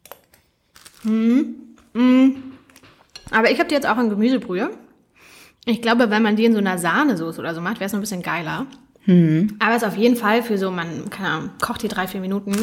[3.31, 4.71] Aber ich habe die jetzt auch in Gemüsebrühe.
[5.67, 7.99] Ich glaube, wenn man die in so einer Sahnesoße oder so macht, wäre es noch
[7.99, 8.67] ein bisschen geiler.
[9.59, 12.21] Aber es ist auf jeden Fall für so, man, keine Ahnung, kocht die drei, vier
[12.21, 12.55] Minuten.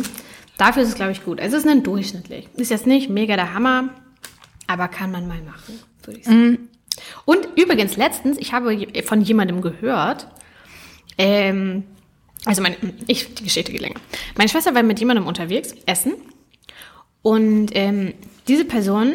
[0.58, 1.39] Dafür ist es, glaube ich, gut.
[1.39, 2.47] Es ist ein durchschnittlich.
[2.58, 3.89] Ist jetzt nicht mega der Hammer,
[4.67, 6.69] aber kann man mal machen, würde ich sagen.
[7.25, 10.27] Und übrigens, letztens, ich habe von jemandem gehört,
[11.17, 11.84] ähm,
[12.45, 12.75] also meine,
[13.08, 13.99] ich, die Geschichte geht länger.
[14.38, 16.13] Meine Schwester war mit jemandem unterwegs, essen.
[17.21, 18.13] Und ähm,
[18.47, 19.13] diese Person,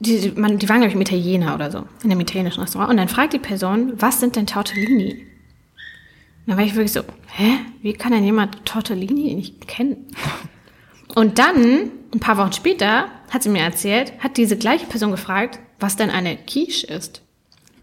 [0.00, 2.90] die, man, die waren, glaube ich, im Italiener oder so, in einem italienischen Restaurant.
[2.90, 5.12] Und dann fragt die Person, was sind denn Tortellini?
[5.12, 7.58] Und dann war ich wirklich so, hä?
[7.82, 10.08] Wie kann denn jemand Tortellini nicht kennen?
[11.14, 15.58] Und dann, ein paar Wochen später, hat sie mir erzählt, hat diese gleiche Person gefragt,
[15.78, 17.22] was denn eine Quiche ist.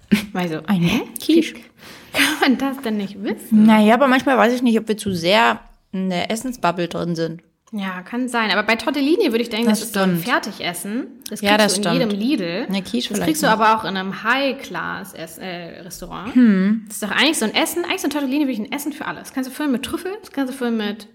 [0.10, 1.02] Ich so, Eine hä?
[1.24, 1.56] Quiche?
[2.14, 3.66] Kann man das denn nicht wissen?
[3.66, 5.60] Naja, aber manchmal weiß ich nicht, ob wir zu sehr
[5.92, 7.44] in der Essensbubble drin sind.
[7.72, 8.50] Ja, kann sein.
[8.50, 10.26] Aber bei Tortellini würde ich denken, das, Das ist so ein stimmt.
[10.26, 11.08] Fertigessen.
[11.30, 12.00] Das kriegst Ja, das du in stimmt.
[12.00, 12.66] jedem Lidl.
[12.68, 13.54] Eine Quiche Das kriegst du nicht.
[13.54, 16.34] aber auch in einem High-Class-Restaurant.
[16.34, 16.86] Hm.
[16.88, 17.86] Das ist doch eigentlich so ein Essen.
[17.86, 19.24] Eigentlich so ein Tortellini wirklich ein Essen für alles.
[19.26, 21.08] Das kannst du füllen mit Trüffel, das kannst du füllen mit,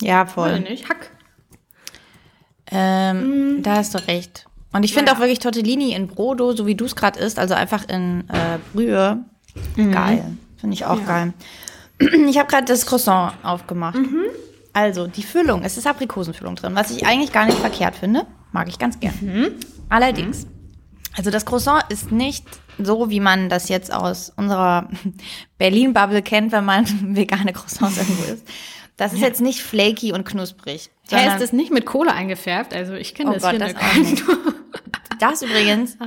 [0.00, 0.60] Ja, voll.
[0.62, 1.10] ich nicht, Hack.
[2.70, 4.46] Ähm, Da hast du recht.
[4.72, 5.16] Und ich finde Ja.
[5.16, 8.58] auch wirklich Tortellini in Brodo, so wie du es gerade isst, also einfach in äh,
[8.72, 9.24] Brühe,
[9.76, 10.24] geil.
[10.58, 11.32] Finde ich auch geil.
[12.28, 13.98] Ich habe gerade das Croissant aufgemacht.
[14.72, 18.26] Also, die Füllung, es ist Aprikosenfüllung drin, was ich eigentlich gar nicht verkehrt finde.
[18.52, 19.54] Mag ich ganz gern.
[19.88, 20.46] Allerdings,
[21.16, 22.44] also das Croissant ist nicht
[22.78, 24.88] so, wie man das jetzt aus unserer
[25.58, 28.46] Berlin-Bubble kennt, wenn man vegane Croissants irgendwo isst.
[28.96, 30.90] Das ist jetzt nicht flaky und knusprig.
[31.04, 32.74] Sondern- ist das nicht mit Kohle eingefärbt?
[32.74, 34.22] Also ich kenne Oh das Gott, hier das auch nicht.
[35.18, 35.98] Das übrigens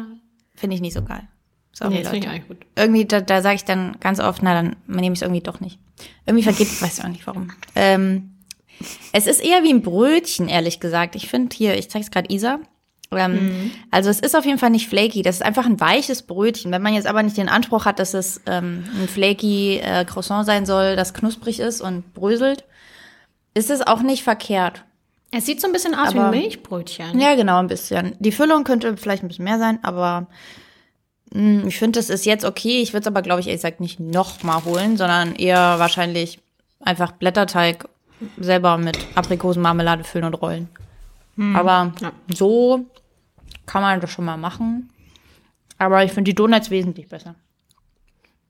[0.56, 1.28] finde ich nicht so geil.
[1.72, 2.36] Sorry, Nee, das finde Leute.
[2.38, 2.68] ich eigentlich gut.
[2.76, 5.60] Irgendwie, da, da sage ich dann ganz oft, na, dann nehme ich es irgendwie doch
[5.60, 5.78] nicht.
[6.26, 7.52] Irgendwie vergeht, weiß ich auch nicht warum.
[7.76, 8.33] Ähm,
[9.12, 11.16] es ist eher wie ein Brötchen, ehrlich gesagt.
[11.16, 12.60] Ich finde hier, ich zeige es gerade Isa.
[13.12, 16.72] Ähm, Also es ist auf jeden Fall nicht flaky, das ist einfach ein weiches Brötchen.
[16.72, 20.46] Wenn man jetzt aber nicht den Anspruch hat, dass es ähm, ein flaky äh, Croissant
[20.48, 22.64] sein soll, das knusprig ist und bröselt,
[23.54, 24.84] ist es auch nicht verkehrt.
[25.30, 27.20] Es sieht so ein bisschen aus Aber- wie ein Milchbrötchen.
[27.20, 28.16] Ja, genau, ein bisschen.
[28.20, 30.26] Die Füllung könnte vielleicht ein bisschen mehr sein, aber
[31.32, 32.82] mh, ich finde, das ist jetzt okay.
[32.82, 36.40] Ich würde es aber, glaube ich, ehrlich gesagt nicht nochmal holen, sondern eher wahrscheinlich
[36.80, 37.88] einfach Blätterteig
[38.38, 40.70] selber mit Aprikosenmarmelade füllen und rollen.
[41.56, 42.12] Aber Ja.
[42.34, 42.86] so
[43.66, 44.90] kann man das schon mal machen.
[45.80, 47.36] Aber ich finde die Donuts wesentlich besser.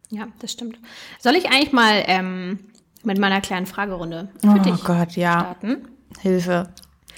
[0.09, 0.77] Ja, das stimmt.
[1.19, 2.59] Soll ich eigentlich mal ähm,
[3.03, 5.39] mit meiner kleinen Fragerunde für dich Oh Gott, ja.
[5.39, 5.87] starten?
[6.21, 6.69] Hilfe.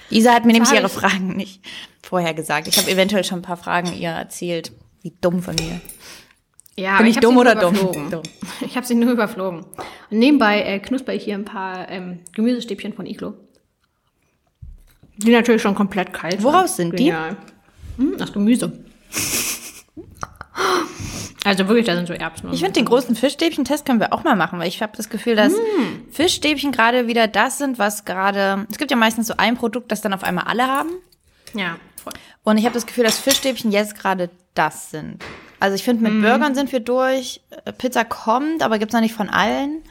[0.09, 1.61] Isa hat mir nämlich ihre Fragen nicht
[2.03, 2.67] vorher gesagt.
[2.67, 4.71] Ich habe eventuell schon ein paar Fragen ihr erzählt.
[5.01, 5.81] Wie dumm von mir.
[6.77, 7.75] Ja, Bin ich hab dumm oder dumm?
[8.61, 9.65] Ich habe sie nur überflogen.
[10.09, 13.33] Und nebenbei äh, knusper ich hier ein paar ähm, Gemüsestäbchen von Iglo.
[15.17, 17.05] Die natürlich schon komplett kalt Woraus sind die?
[17.05, 17.37] Genial.
[17.97, 18.83] Hm, aus Gemüse.
[21.45, 22.51] Also wirklich, da sind so Erbsen.
[22.51, 25.35] Ich finde, den großen Fischstäbchen-Test können wir auch mal machen, weil ich habe das Gefühl,
[25.35, 25.53] dass
[26.11, 28.65] Fischstäbchen gerade wieder das sind, was gerade.
[28.71, 30.89] Es gibt ja meistens so ein Produkt, das dann auf einmal alle haben.
[31.53, 32.13] Ja, voll.
[32.43, 35.23] Und ich habe das Gefühl, dass Fischstäbchen jetzt gerade das sind.
[35.59, 37.41] Also ich finde, mit Burgern sind wir durch.
[37.65, 39.83] Äh, Pizza kommt, aber gibt's noch nicht von allen.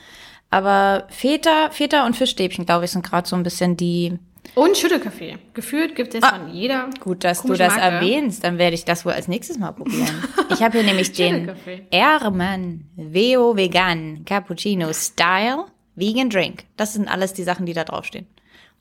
[0.51, 4.19] Aber Feta, Feta und Fischstäbchen, glaube ich, sind gerade so ein bisschen die.
[4.55, 5.37] Und Schüttelkaffee.
[5.55, 6.89] Gefühlt gibt es Ah, von jeder.
[7.01, 7.97] Gut, dass du das Marke.
[7.97, 10.23] erwähnst, dann werde ich das wohl als nächstes mal probieren.
[10.51, 11.51] Ich habe hier nämlich den.
[11.91, 15.65] Erman Veo Vegan Cappuccino Style
[15.97, 16.65] Vegan Drink.
[16.77, 18.27] Das sind alles die Sachen, die da draufstehen.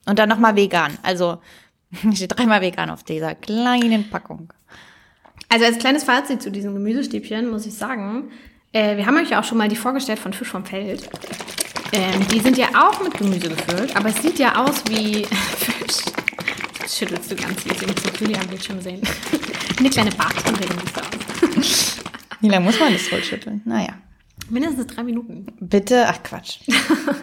[0.05, 0.97] Und dann nochmal vegan.
[1.01, 1.39] Also
[2.13, 4.53] steht dreimal vegan auf dieser kleinen Packung.
[5.53, 8.31] Also als kleines Fazit zu diesen Gemüsestäbchen muss ich sagen,
[8.71, 11.07] äh, wir haben euch ja auch schon mal die vorgestellt von Fisch vom Feld.
[11.91, 15.23] Ähm, die sind ja auch mit Gemüse gefüllt, aber es sieht ja aus wie
[15.57, 16.05] Fisch.
[16.81, 19.01] Das schüttelst du ganz müsst das Julia am Bildschirm sehen.
[19.77, 22.01] Eine kleine Bartkonregung sieht aus.
[22.41, 23.61] Wie lange muss man das wohl schütteln?
[23.63, 23.93] Naja.
[24.49, 25.45] Mindestens drei Minuten.
[25.59, 26.61] Bitte, ach Quatsch.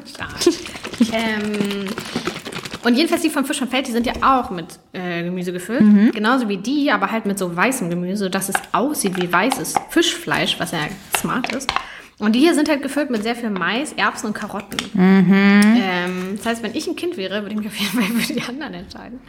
[0.07, 0.37] Stark.
[1.12, 1.88] ähm,
[2.85, 5.83] und jedenfalls die vom Fisch vom Feld, die sind ja auch mit äh, Gemüse gefüllt.
[5.83, 6.12] Mhm.
[6.12, 10.59] Genauso wie die, aber halt mit so weißem Gemüse, dass es aussieht wie weißes Fischfleisch,
[10.59, 10.79] was ja
[11.16, 11.71] smart ist.
[12.21, 14.79] Und die hier sind halt gefüllt mit sehr viel Mais, Erbsen und Karotten.
[14.93, 15.81] Mhm.
[15.83, 18.33] Ähm, das heißt, wenn ich ein Kind wäre, würde ich mich auf jeden Fall für
[18.35, 19.21] die anderen entscheiden.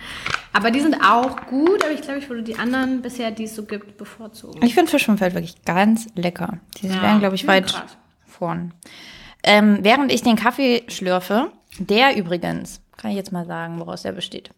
[0.52, 3.56] Aber die sind auch gut, aber ich glaube, ich würde die anderen bisher, die es
[3.56, 4.62] so gibt, bevorzugen.
[4.64, 6.60] Ich finde Fisch vom Feld wirklich ganz lecker.
[6.82, 7.74] Die Ja, wären, glaube ich, weit
[8.28, 8.74] vorn.
[9.44, 11.50] Ähm, während ich den Kaffee schlürfe,
[11.88, 14.52] der übrigens, kann ich jetzt mal sagen, woraus der besteht.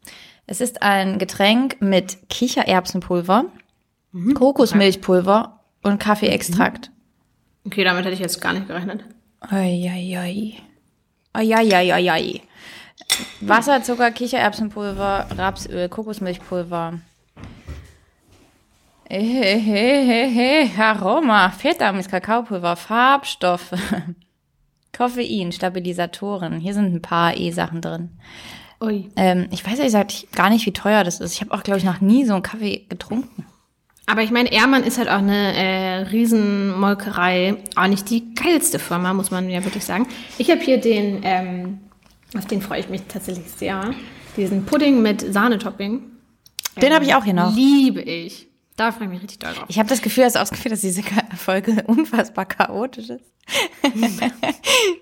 [0.47, 3.45] Es ist ein Getränk mit Kichererbsenpulver,
[4.11, 4.35] Mhm.
[4.35, 6.91] Kokosmilchpulver und Kaffeeextrakt.
[7.65, 9.03] Okay, damit hätte ich jetzt gar nicht gerechnet.
[9.39, 10.53] Eieiei.
[11.33, 12.41] Eieiei.
[13.41, 16.99] Wasser, Zucker, Kichererbsenpulver, Rapsöl, Kokosmilchpulver.
[19.09, 23.71] Hehehehe, Aroma, Feta-Amis, Kakaopulver, Farbstoffe,
[24.95, 26.59] Koffein, Stabilisatoren.
[26.59, 28.09] Hier sind ein paar E-Sachen drin.
[28.81, 29.09] Ui.
[29.15, 31.33] Ähm, ich weiß ehrlich gesagt gar nicht, wie teuer das ist.
[31.33, 33.45] Ich habe auch, glaube ich, noch nie so einen Kaffee getrunken.
[34.05, 37.55] Aber ich meine, Ehrmann ist halt auch eine äh, Riesenmolkerei.
[37.75, 40.07] Auch nicht die geilste Firma, muss man ja wirklich sagen.
[40.37, 41.79] Ich habe hier den, ähm,
[42.37, 43.93] auf den freue ich mich tatsächlich sehr.
[44.35, 46.01] Diesen Pudding mit Sahnetopping.
[46.81, 47.55] Den habe ich auch hier noch.
[47.55, 48.47] Liebe ich.
[48.75, 49.65] Da freue ich mich richtig doll drauf.
[49.67, 51.03] Ich habe das Gefühl, hast du auch das Gefühl, dass diese
[51.37, 53.33] Folge unfassbar chaotisch ist.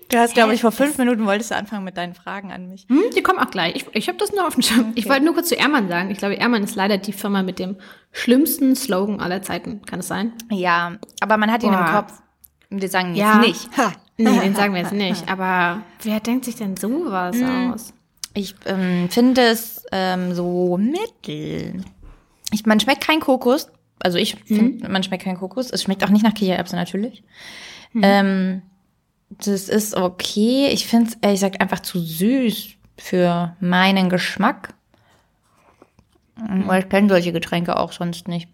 [0.08, 2.86] du hast, glaube ich, vor fünf Minuten wolltest du anfangen mit deinen Fragen an mich.
[2.88, 3.76] Hm, die kommen auch gleich.
[3.76, 4.92] Ich, ich habe das nur auf dem Schirm.
[4.96, 6.10] Ich wollte nur kurz zu Ehrmann sagen.
[6.10, 7.76] Ich glaube, Ehrmann ist leider die Firma mit dem
[8.10, 9.82] schlimmsten Slogan aller Zeiten.
[9.86, 10.32] Kann es sein?
[10.50, 11.92] Ja, aber man hat ihn im Boah.
[11.92, 12.12] Kopf.
[12.68, 13.38] Wir sagen jetzt Ja.
[13.38, 13.70] nicht.
[13.76, 13.92] Ha.
[14.18, 15.28] Nee, den sagen wir jetzt nicht.
[15.30, 17.36] Aber wer denkt sich denn sowas
[17.72, 17.94] aus?
[18.34, 21.84] Ich ähm, finde es ähm, so mittel.
[22.52, 23.68] Ich, man schmeckt kein Kokos.
[23.98, 25.70] Also ich finde, man schmeckt kein Kokos.
[25.70, 27.22] Es schmeckt auch nicht nach Kichererbsen natürlich.
[28.00, 28.62] Ähm,
[29.30, 30.68] das ist okay.
[30.68, 34.74] Ich finde es ehrlich gesagt einfach zu süß für meinen Geschmack.
[36.36, 38.48] Weil ich kenne solche Getränke auch sonst nicht.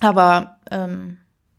[0.00, 1.18] Aber ähm,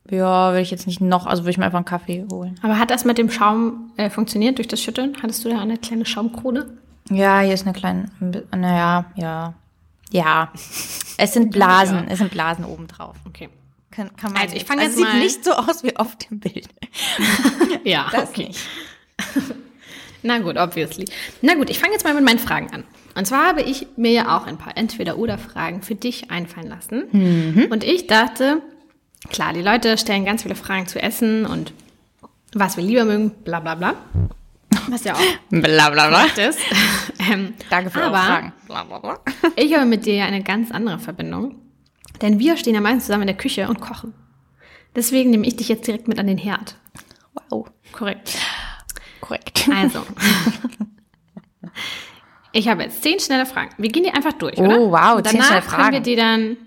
[0.09, 2.59] ja, will ich jetzt nicht noch, also würde ich mir einfach einen Kaffee holen.
[2.61, 5.15] Aber hat das mit dem Schaum äh, funktioniert durch das Schütteln?
[5.21, 6.77] Hattest du da eine kleine Schaumkrone?
[7.09, 8.05] Ja, hier ist eine kleine,
[8.51, 9.53] naja, ja.
[10.19, 10.51] Ja.
[11.17, 13.15] Es sind Blasen, es sind Blasen oben drauf.
[13.27, 13.49] Okay.
[13.91, 15.95] Kann, kann man Also ich jetzt- fang also jetzt sieht mal- nicht so aus wie
[15.97, 16.67] auf dem Bild.
[17.83, 18.47] Ja, Das okay.
[18.47, 18.59] nicht.
[20.23, 21.05] Na gut, obviously.
[21.41, 22.83] Na gut, ich fange jetzt mal mit meinen Fragen an.
[23.15, 27.03] Und zwar habe ich mir ja auch ein paar Entweder-Oder-Fragen für dich einfallen lassen.
[27.11, 27.67] Mhm.
[27.69, 28.61] Und ich dachte,
[29.29, 31.73] klar, die Leute stellen ganz viele Fragen zu Essen und
[32.53, 33.95] was wir lieber mögen, bla bla bla.
[34.89, 35.19] Was ja auch
[35.49, 36.25] Bla bla bla.
[36.47, 36.59] ist.
[37.31, 38.53] ähm, Danke für aber eure Fragen.
[38.67, 39.19] Bla bla bla.
[39.55, 41.55] ich habe mit dir ja eine ganz andere Verbindung.
[42.21, 44.13] Denn wir stehen ja meistens zusammen in der Küche und kochen.
[44.95, 46.75] Deswegen nehme ich dich jetzt direkt mit an den Herd.
[47.49, 47.67] Wow.
[47.91, 48.37] Korrekt.
[49.21, 49.67] Korrekt.
[49.73, 50.03] Also.
[52.55, 53.71] Ich habe jetzt zehn schnelle Fragen.
[53.77, 54.79] Wir gehen die einfach durch, Oh, oder?
[54.91, 56.03] wow, Und zehn schnelle können wir Fragen.
[56.03, 56.57] die dann,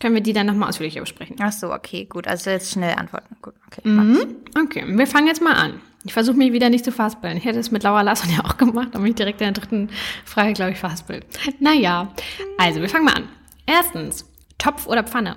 [0.00, 1.36] können wir die dann nochmal ausführlicher besprechen.
[1.40, 2.26] Ach so, okay, gut.
[2.26, 3.36] Also jetzt schnell antworten.
[3.40, 3.80] Gut, okay.
[3.88, 4.36] Mhm.
[4.60, 5.80] Okay, wir fangen jetzt mal an.
[6.06, 7.36] Ich versuche mich wieder nicht zu verhaspeln.
[7.36, 9.90] Ich hätte es mit Laura Larsson ja auch gemacht, aber mich direkt in der dritten
[10.24, 11.26] Frage, glaube ich, verhaspelt.
[11.58, 12.14] Naja,
[12.58, 13.28] also wir fangen mal an.
[13.66, 14.24] Erstens,
[14.56, 15.36] Topf oder Pfanne?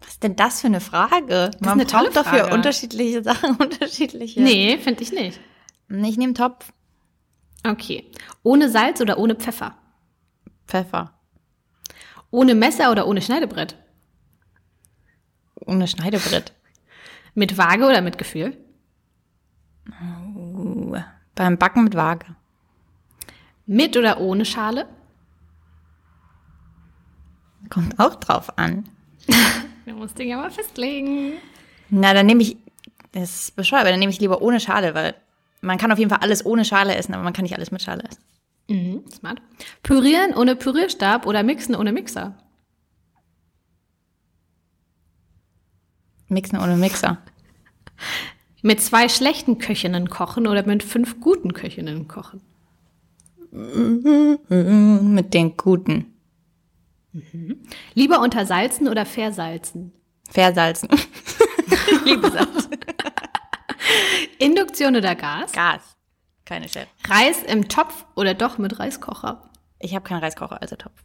[0.00, 1.50] Was ist denn das für eine Frage?
[1.60, 2.54] Man eine tolle braucht für Frage.
[2.54, 4.40] unterschiedliche Sachen unterschiedliche.
[4.40, 5.38] Nee, finde ich nicht.
[5.90, 6.72] Ich nehme Topf.
[7.66, 8.10] Okay.
[8.42, 9.76] Ohne Salz oder ohne Pfeffer?
[10.66, 11.12] Pfeffer.
[12.30, 13.76] Ohne Messer oder ohne Schneidebrett?
[15.66, 16.54] Ohne Schneidebrett.
[17.34, 18.56] Mit Waage oder mit Gefühl?
[20.02, 20.96] Uh,
[21.34, 22.26] beim Backen mit Waage.
[23.66, 24.88] Mit oder ohne Schale?
[27.68, 28.88] Kommt auch drauf an.
[29.84, 31.34] Wir mussten den ja mal festlegen.
[31.88, 32.56] Na, dann nehme ich,
[33.12, 35.14] das ist bescheuert, aber dann nehme ich lieber ohne Schale, weil
[35.60, 37.82] man kann auf jeden Fall alles ohne Schale essen, aber man kann nicht alles mit
[37.82, 38.22] Schale essen.
[38.68, 39.42] Mhm, smart.
[39.82, 42.34] Pürieren ohne Pürierstab oder mixen ohne Mixer?
[46.28, 47.18] Mixen ohne Mixer.
[48.62, 52.42] Mit zwei schlechten Köchinnen kochen oder mit fünf guten Köchinnen kochen?
[55.12, 56.14] Mit den Guten.
[57.94, 59.92] Lieber untersalzen oder versalzen?
[60.28, 60.88] Versalzen.
[62.04, 62.68] liebe Salz.
[64.38, 65.50] Induktion oder Gas?
[65.52, 65.96] Gas.
[66.44, 66.86] Keine Chef.
[67.08, 69.50] Reis im Topf oder doch mit Reiskocher?
[69.80, 71.02] Ich habe keinen Reiskocher, also Topf.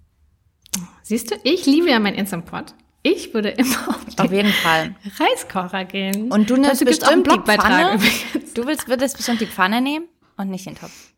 [1.01, 2.75] Siehst du, ich liebe ja mein Instant Pot.
[3.07, 4.95] Ich würde immer auf den Auf jeden Fall.
[5.19, 6.31] Reiskocher gehen.
[6.31, 7.93] Und du nimmst einen bestimmt die Pfanne.
[7.93, 8.53] übrigens.
[8.55, 10.05] Du willst, würdest bestimmt die Pfanne nehmen
[10.37, 11.13] und nicht den Topf.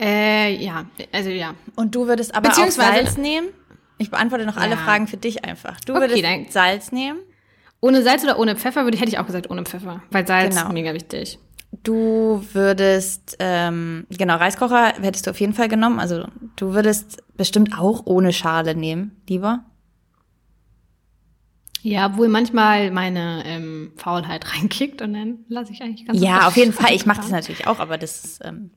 [0.00, 1.54] Äh, ja, also ja.
[1.74, 3.48] Und du würdest aber auch Salz nehmen.
[3.98, 4.76] Ich beantworte noch alle Ja.
[4.78, 5.78] Fragen für dich einfach.
[5.80, 7.18] Du Okay, würdest dann- Salz nehmen.
[7.82, 10.02] Ohne Salz oder ohne Pfeffer würde, hätte ich auch gesagt ohne Pfeffer.
[10.10, 10.68] Weil Salz Genau.
[10.68, 11.38] ist mega wichtig.
[11.82, 15.98] Du würdest, ähm, genau, Reiskocher hättest du auf jeden Fall genommen.
[16.00, 19.64] Also du würdest bestimmt auch ohne Schale nehmen, lieber.
[21.86, 26.56] Ja, obwohl manchmal meine ähm, Faulheit reinkickt und dann lasse ich eigentlich ganz Ja, auf
[26.56, 26.92] jeden Fall.
[26.92, 28.70] Ich mache das natürlich auch, aber das ist, ähm,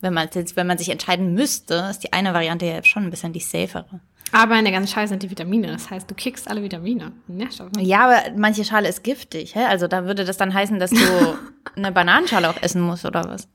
[0.00, 3.10] wenn man jetzt, wenn man sich entscheiden müsste, ist die eine Variante ja schon ein
[3.10, 4.00] bisschen die safere.
[4.32, 5.68] Aber in der ganzen Scheiße sind die Vitamine.
[5.68, 7.70] Das heißt, du kickst alle Vitamine und Nährstoffe.
[7.78, 9.64] Ja, aber manche Schale ist giftig, hä?
[9.64, 10.96] Also da würde das dann heißen, dass du
[11.76, 13.46] eine Bananenschale auch essen musst oder was?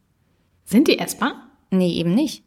[0.66, 1.50] Sind die essbar?
[1.72, 2.44] Nee, eben nicht.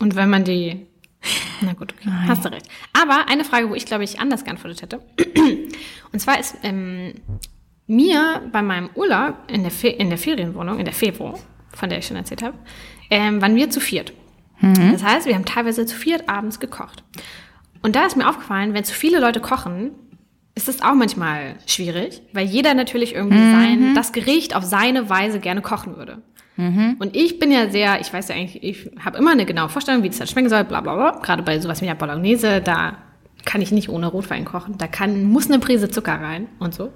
[0.00, 0.86] Und wenn man die.
[1.60, 2.10] Na gut, okay.
[2.26, 2.68] Hast du recht.
[2.92, 5.00] Aber eine Frage, wo ich glaube ich anders geantwortet hätte.
[6.12, 7.14] Und zwar ist ähm,
[7.86, 11.38] mir bei meinem Urlaub in der, Fe in der Ferienwohnung, in der Februar,
[11.74, 12.56] von der ich schon erzählt habe,
[13.10, 14.12] ähm, waren wir zu viert.
[14.92, 17.04] Das heißt, wir haben teilweise zu viert abends gekocht.
[17.80, 19.92] Und da ist mir aufgefallen, wenn zu viele Leute kochen,
[20.56, 25.38] ist das auch manchmal schwierig, weil jeder natürlich irgendwie sein, das Gericht auf seine Weise
[25.38, 26.22] gerne kochen würde.
[26.98, 30.02] Und ich bin ja sehr, ich weiß ja eigentlich, ich habe immer eine genaue Vorstellung,
[30.02, 31.20] wie das dann schmecken soll, bla bla bla.
[31.22, 32.98] Gerade bei sowas wie der Bolognese, da
[33.44, 34.76] kann ich nicht ohne Rotwein kochen.
[34.76, 36.92] Da kann, muss eine Prise Zucker rein und so.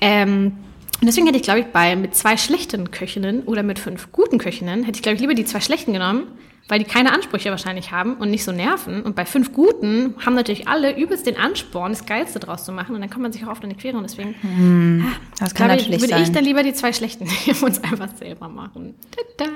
[0.00, 0.52] Ähm,
[1.00, 4.38] und deswegen hätte ich, glaube ich, bei mit zwei schlechten Köchinnen oder mit fünf guten
[4.38, 6.24] Köchinnen, hätte ich, glaube ich, lieber die zwei schlechten genommen,
[6.72, 9.02] weil die keine Ansprüche wahrscheinlich haben und nicht so nerven.
[9.02, 12.94] Und bei fünf guten haben natürlich alle übelst den Ansporn, das Geilste draus zu machen.
[12.94, 13.98] Und dann kommt man sich auch oft in die Quere.
[13.98, 15.04] Und deswegen
[15.38, 16.22] Das kann ich, würde sein.
[16.22, 18.94] ich dann lieber die zwei schlechten nehmen und uns einfach selber machen.
[19.36, 19.50] Tada.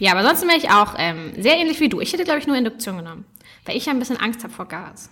[0.00, 2.02] Ja, aber sonst wäre ich auch ähm, sehr ähnlich wie du.
[2.02, 3.24] Ich hätte, glaube ich, nur Induktion genommen.
[3.64, 5.08] Weil ich ja ein bisschen Angst habe vor Gas.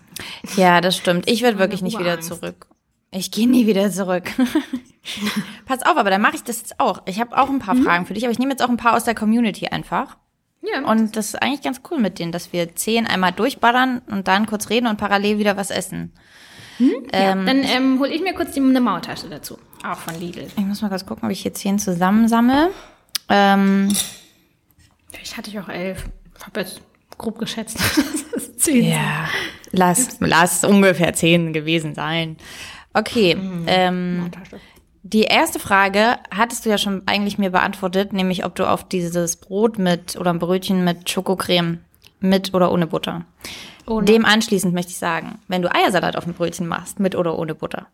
[0.55, 1.31] Ja, das stimmt.
[1.31, 2.67] Ich würde wirklich nicht wieder zurück.
[3.11, 4.25] Ich gehe nie wieder zurück.
[5.65, 7.01] Pass auf, aber dann mache ich das jetzt auch.
[7.07, 8.97] Ich habe auch ein paar Fragen für dich, aber ich nehme jetzt auch ein paar
[8.97, 10.19] aus der Community einfach.
[10.63, 14.29] Ja, Und das ist eigentlich ganz cool mit denen, dass wir zehn einmal durchballern und
[14.29, 16.13] dann kurz reden und parallel wieder was essen.
[17.47, 19.59] dann ähm, hole ich mir kurz die, eine Maultasche dazu.
[19.85, 20.47] Auch von Lidl.
[20.57, 22.71] Ich muss mal kurz gucken, ob ich hier zehn zusammensammle.
[23.29, 23.95] Ähm,
[25.11, 26.09] Vielleicht hatte ich auch elf.
[26.39, 26.81] Ich habe jetzt
[27.17, 27.79] grob geschätzt.
[28.33, 28.85] das ist zehn.
[28.85, 29.29] ja,
[29.73, 32.37] lass, lass ungefähr zehn gewesen sein.
[32.93, 33.37] Okay,
[33.67, 34.61] ähm, Maultasche.
[35.03, 39.37] Die erste Frage hattest du ja schon eigentlich mir beantwortet, nämlich ob du auf dieses
[39.37, 41.79] Brot mit oder ein Brötchen mit Schokocreme
[42.21, 43.25] mit oder ohne Butter.
[43.87, 44.05] Ohne.
[44.05, 47.55] Dem anschließend möchte ich sagen, wenn du Eiersalat auf ein Brötchen machst, mit oder ohne
[47.55, 47.87] Butter.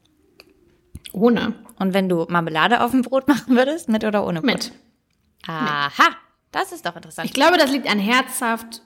[1.13, 1.55] Ohne.
[1.79, 4.53] Und wenn du Marmelade auf ein Brot machen würdest, mit oder ohne Butter.
[4.53, 4.73] Mit.
[5.47, 6.11] Aha,
[6.51, 7.29] das ist doch interessant.
[7.29, 8.83] Ich glaube, das liegt an herzhaft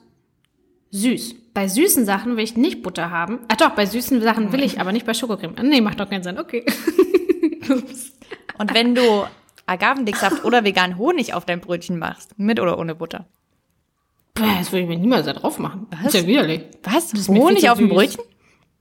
[0.91, 1.35] süß.
[1.55, 3.39] Bei süßen Sachen will ich nicht Butter haben.
[3.47, 5.55] Ach doch, bei süßen Sachen will ich, aber nicht bei Schokocreme.
[5.63, 6.37] Nee, macht doch keinen Sinn.
[6.37, 6.63] Okay.
[7.69, 8.10] Ups.
[8.61, 9.25] Und wenn du
[9.65, 13.27] Agavendicksaft oder vegan Honig auf dein Brötchen machst, mit oder ohne Butter.
[14.33, 15.87] Bäh, Das würde ich mir niemals da drauf machen.
[15.89, 16.63] Das ist ja widerlich.
[16.83, 17.11] Was?
[17.11, 17.89] viel Honig auf dem.
[17.89, 18.23] Brötchen?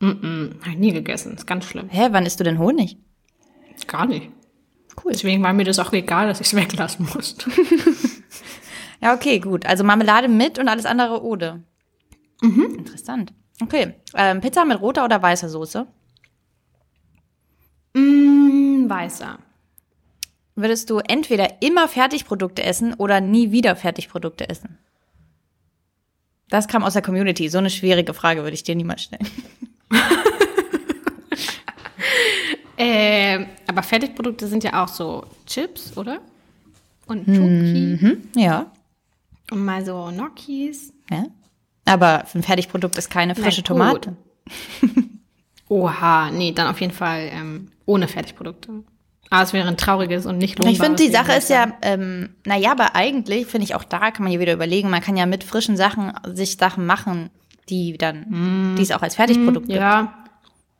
[0.00, 1.34] Mm-mm, hab ich nie gegessen.
[1.34, 1.88] Ist ganz schlimm.
[1.88, 2.96] Hä, wann isst du denn Honig?
[3.86, 4.30] Gar nicht.
[5.02, 5.12] Cool.
[5.12, 7.50] Deswegen war mir das auch egal, dass ich es weglassen musste.
[9.02, 9.64] Ja, okay, gut.
[9.64, 11.64] Also Marmelade mit und alles andere ohne.
[12.42, 12.74] Mhm.
[12.80, 13.32] Interessant.
[13.62, 13.94] Okay.
[14.14, 15.86] Ähm, Pizza mit roter oder weißer Soße?
[17.94, 19.38] mm, weißer.
[20.60, 24.78] Würdest du entweder immer Fertigprodukte essen oder nie wieder Fertigprodukte essen?
[26.50, 27.48] Das kam aus der Community.
[27.48, 29.26] So eine schwierige Frage würde ich dir niemals stellen.
[32.82, 36.22] Äh, aber Fertigprodukte sind ja auch so Chips, oder?
[37.06, 37.98] Und Schoki.
[38.00, 38.22] Hm?
[38.34, 38.72] Ja.
[39.50, 40.90] Und mal so Gnocchis.
[41.10, 41.26] ja.
[41.84, 43.62] Aber ein Fertigprodukt ist keine frische.
[43.62, 44.16] Tomate.
[45.68, 48.82] Oha, nee, dann auf jeden Fall ähm, ohne Fertigprodukte.
[49.30, 52.34] Aber es wäre ein trauriges und nicht lohnbares Ich finde, die Sache ist ja, ähm,
[52.44, 55.24] naja, aber eigentlich finde ich auch da kann man ja wieder überlegen, man kann ja
[55.24, 57.30] mit frischen Sachen sich Sachen machen,
[57.68, 59.78] die dann, die es auch als Fertigprodukt gibt.
[59.78, 60.14] Mm, Ja.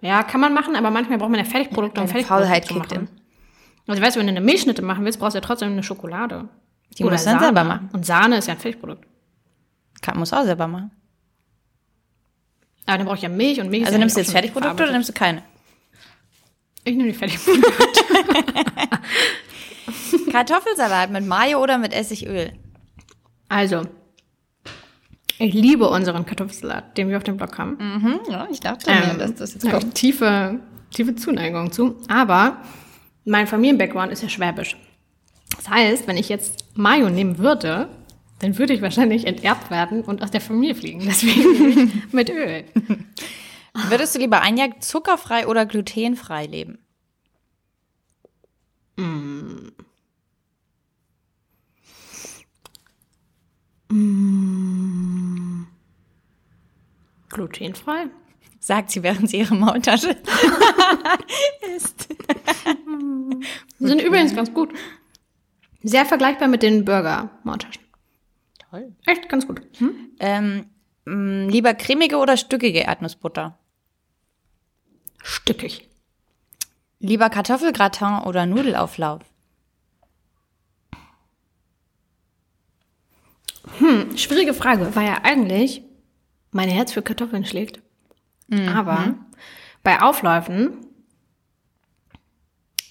[0.03, 3.09] Ja, kann man machen, aber manchmal braucht man ja Fertigprodukte, um Fertigprodukte Faulheit zu machen.
[3.87, 6.49] Also weißt du, wenn du eine Milchschnitte machen willst, brauchst du ja trotzdem eine Schokolade.
[6.99, 7.91] Die musst du dann selber machen.
[7.93, 9.05] Und Sahne ist ja ein Fertigprodukt.
[10.01, 10.91] Kann, muss auch selber machen.
[12.87, 14.93] Aber dann brauche ich ja Milch und Milch Also ja nimmst du jetzt Fertigprodukte oder
[14.93, 15.43] nimmst du keine?
[16.85, 17.73] Ich nehme die Fertigprodukte.
[20.33, 22.53] Kartoffelsalat mit Mayo oder mit Essigöl?
[23.49, 23.83] Also,
[25.39, 27.77] ich liebe unseren Kartoffelsalat, den wir auf dem Blog haben.
[27.79, 30.61] Mhm, ja, ich dachte Ähm, da habe ich tiefe,
[30.93, 31.97] tiefe Zuneigung zu.
[32.09, 32.59] Aber
[33.25, 34.77] mein Familienbackground ist ja schwäbisch.
[35.57, 37.89] Das heißt, wenn ich jetzt Mayo nehmen würde,
[38.41, 41.03] dann würde ich wahrscheinlich enterbt werden und aus der Familie fliegen.
[41.05, 42.65] Deswegen mit Öl.
[43.89, 46.79] Würdest du lieber ein Jahr zuckerfrei oder glutenfrei leben?
[57.29, 58.07] Glutenfrei?
[58.61, 60.11] Sagt sie, während sie ihre Maultasche
[61.77, 62.09] isst.
[63.79, 64.71] Sind übrigens ganz gut.
[65.83, 67.83] Sehr vergleichbar mit den Burger-Maultaschen.
[68.71, 68.95] Toll.
[69.07, 69.63] Echt ganz gut.
[69.79, 70.11] Hm?
[70.21, 70.67] Ähm,
[71.07, 73.59] mh, lieber cremige oder stückige Erdnussbutter?
[75.23, 75.90] Stückig.
[77.01, 79.23] Lieber Kartoffelgratin oder Nudelauflauf?
[84.17, 85.83] Schwierige Frage, weil ja eigentlich
[86.53, 87.81] mein Herz für Kartoffeln schlägt.
[88.75, 89.15] Aber
[89.83, 90.87] bei Aufläufen,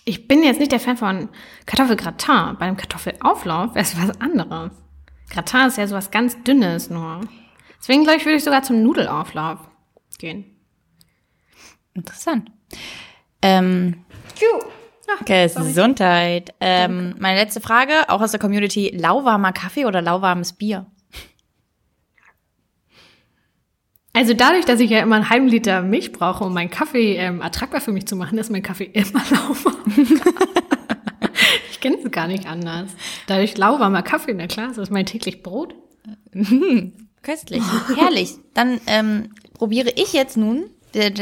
[0.05, 1.29] ich bin jetzt nicht der Fan von
[1.65, 2.57] Kartoffelgratin.
[2.57, 4.71] Bei einem Kartoffelauflauf wäre es was anderes.
[5.29, 7.21] Gratin ist ja sowas ganz Dünnes nur.
[7.79, 9.59] Deswegen glaube ich, würde ich sogar zum Nudelauflauf
[10.17, 10.45] gehen.
[11.93, 12.51] Interessant.
[13.41, 14.05] Ähm,
[15.55, 16.53] Gesundheit.
[16.59, 20.85] Ähm, meine letzte Frage, auch aus der Community: lauwarmer Kaffee oder lauwarmes Bier?
[24.13, 27.41] Also dadurch, dass ich ja immer einen halben Liter Milch brauche, um meinen Kaffee ähm,
[27.41, 29.93] ertragbar für mich zu machen, ist mein Kaffee immer lauwarm.
[31.71, 32.89] ich kenne es gar nicht anders.
[33.27, 35.75] Dadurch lauwarmer Kaffee, na klar, das ist mein täglich Brot.
[37.21, 37.63] Köstlich.
[37.95, 38.35] Herrlich.
[38.53, 40.69] Dann ähm, probiere ich jetzt nun.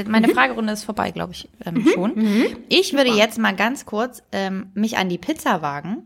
[0.07, 2.13] Meine Fragerunde ist vorbei, glaube ich, ähm, schon.
[2.69, 6.03] Ich würde jetzt mal ganz kurz ähm, mich an die Pizza wagen.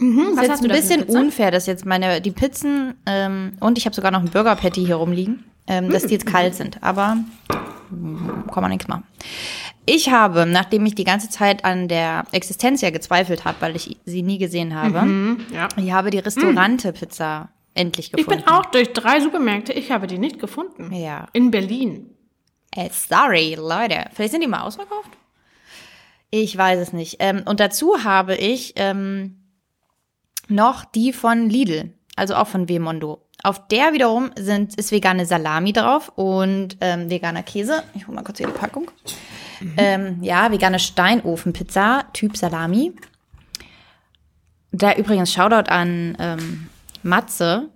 [0.00, 3.84] Hm, Das ist jetzt ein bisschen unfair, dass jetzt meine die Pizzen ähm, und ich
[3.86, 6.82] habe sogar noch ein Burger Patty hier rumliegen, ähm, dass die jetzt kalt sind.
[6.82, 7.16] Aber
[7.90, 9.04] mm, kann man nichts machen.
[9.86, 13.98] Ich habe, nachdem ich die ganze Zeit an der Existenz ja gezweifelt habe, weil ich
[14.04, 15.68] sie nie gesehen habe, Ja.
[15.76, 18.42] ich habe die Restaurante Pizza endlich Ich gefunden.
[18.44, 20.92] bin auch durch drei Supermärkte, ich habe die nicht gefunden.
[20.94, 21.26] Ja.
[21.32, 22.06] In Berlin.
[22.74, 24.06] Äh, sorry, Leute.
[24.12, 25.10] Vielleicht sind die mal ausverkauft?
[26.30, 27.16] Ich weiß es nicht.
[27.18, 29.40] Ähm, und dazu habe ich ähm,
[30.48, 33.26] noch die von Lidl, also auch von Wemondo.
[33.42, 37.82] Auf der wiederum sind, ist vegane Salami drauf und ähm, veganer Käse.
[37.94, 38.90] Ich hole mal kurz hier die Packung.
[39.76, 42.94] Ähm, ja, vegane Steinofenpizza, Typ Salami.
[44.72, 46.68] Da übrigens Shoutout an ähm,
[47.02, 47.68] Matze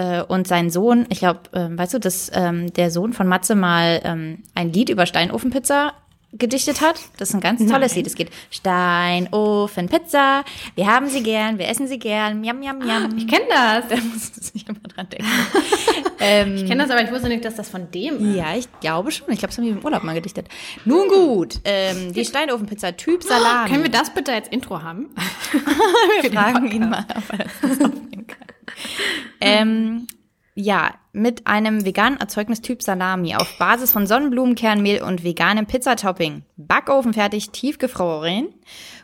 [0.00, 1.06] äh, und seinen Sohn.
[1.10, 4.88] Ich glaube, ähm, weißt du, dass ähm, der Sohn von Matze mal ähm, ein Lied
[4.88, 5.92] über Steinofenpizza
[6.32, 7.00] gedichtet hat.
[7.18, 8.06] Das ist ein ganz tolles Lied.
[8.06, 10.44] Es geht Steinofenpizza.
[10.76, 12.40] Wir haben sie gern, wir essen sie gern.
[12.40, 13.18] Miam, miam, miam.
[13.18, 13.84] Ich kenne das.
[13.90, 15.26] Da musst du nicht immer dran denken.
[16.20, 18.36] ähm, Ich kenne das, aber ich wusste nicht, dass das von dem ist.
[18.36, 19.30] ja, ich glaube schon.
[19.32, 20.46] Ich glaube, das haben die im Urlaub mal gedichtet.
[20.84, 23.68] Nun gut, ähm, die Steinofenpizza Typ Salami.
[23.68, 25.08] Können wir das bitte als Intro haben?
[26.22, 28.49] wir fragen ihn mal, ob er das aufnehmen kann.
[29.40, 30.06] ähm,
[30.54, 36.44] ja, mit einem veganen Erzeugnistyp Salami auf Basis von Sonnenblumenkernmehl und veganem Pizzatopping.
[36.56, 38.48] Backofen fertig, tiefgefroren.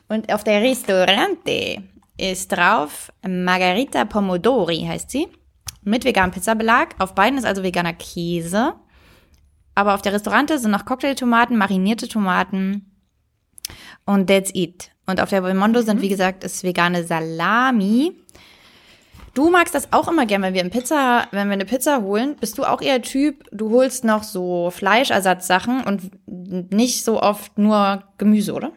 [0.09, 1.83] Und auf der Restaurante
[2.19, 5.29] ist drauf Margarita Pomodori, heißt sie.
[5.83, 6.95] Mit veganem Pizzabelag.
[6.99, 8.75] Auf beiden ist also veganer Käse.
[9.75, 12.97] aber auf der Restaurante sind noch Cocktailtomaten, marinierte Tomaten
[14.07, 14.91] und that's it.
[15.07, 18.17] Und auf der Belmondo sind, wie gesagt, ist vegane Salami.
[19.37, 22.37] Du magst das auch immer gern, wenn wir, eine Pizza, wenn wir eine Pizza holen.
[22.41, 28.03] Bist du auch eher Typ, du holst noch so Fleischersatzsachen und nicht so oft nur
[28.17, 28.73] Gemüse, oder?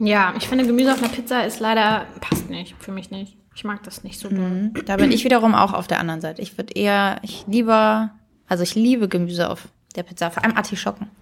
[0.00, 3.36] Ja, ich finde Gemüse auf einer Pizza ist leider, passt nicht, für mich nicht.
[3.54, 4.72] Ich mag das nicht so doll.
[4.86, 6.42] Da bin ich wiederum auch auf der anderen Seite.
[6.42, 8.10] Ich würde eher, ich lieber,
[8.48, 11.12] also ich liebe Gemüse auf der Pizza, vor allem Artischocken.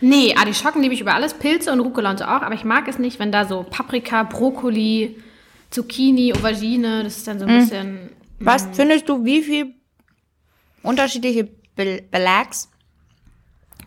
[0.00, 2.86] Nee, Artischocken liebe ich über alles, Pilze und Rucola und so auch, aber ich mag
[2.86, 5.16] es nicht, wenn da so Paprika, Brokkoli,
[5.72, 8.10] Zucchini, Aubergine, das ist dann so ein bisschen.
[8.38, 9.74] Was findest du, wie viel
[10.82, 12.68] unterschiedliche Bel Belags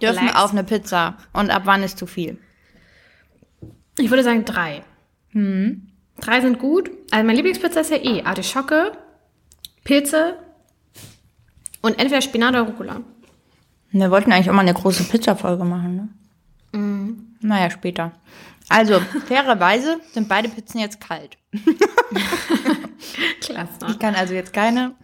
[0.02, 0.40] dürfen Belags?
[0.40, 2.38] auf eine Pizza und ab wann ist zu viel?
[3.98, 4.84] Ich würde sagen drei.
[5.32, 6.90] Drei sind gut.
[7.12, 8.94] Also meine Lieblingspizza ist ja eh Artischocke,
[9.84, 10.38] Pilze
[11.82, 13.02] und entweder Spinat oder Rucola.
[13.92, 16.10] Wir wollten eigentlich immer eine große Pizza-Folge machen, ne?
[16.80, 17.36] Mhm.
[17.42, 18.12] Naja, später.
[18.70, 21.38] Also, fairerweise sind beide Pizzen jetzt kalt.
[23.42, 23.74] Klasse.
[23.90, 24.96] Ich kann also jetzt keine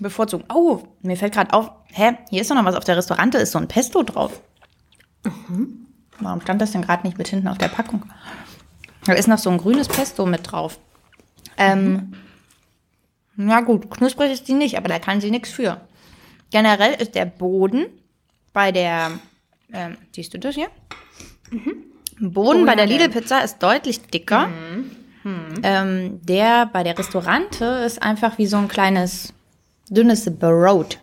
[0.00, 0.44] bevorzugen.
[0.52, 3.52] Oh, mir fällt gerade auf, hä, hier ist doch noch was auf der Restaurante, ist
[3.52, 4.40] so ein Pesto drauf.
[6.20, 8.04] Warum stand das denn gerade nicht mit hinten auf der Packung?
[9.04, 10.78] Da ist noch so ein grünes Pesto mit drauf.
[11.56, 12.14] Ähm,
[13.36, 15.80] na gut, knusprig ist die nicht, aber da kann sie nichts für.
[16.50, 17.86] Generell ist der Boden
[18.52, 19.12] bei der,
[19.72, 20.68] ähm, siehst du das hier?
[22.20, 24.48] Boden Oh, bei der Lidl-Pizza ist deutlich dicker.
[25.62, 29.32] Ähm, der bei der Restaurante ist einfach wie so ein kleines,
[29.88, 30.98] dünnes Brot.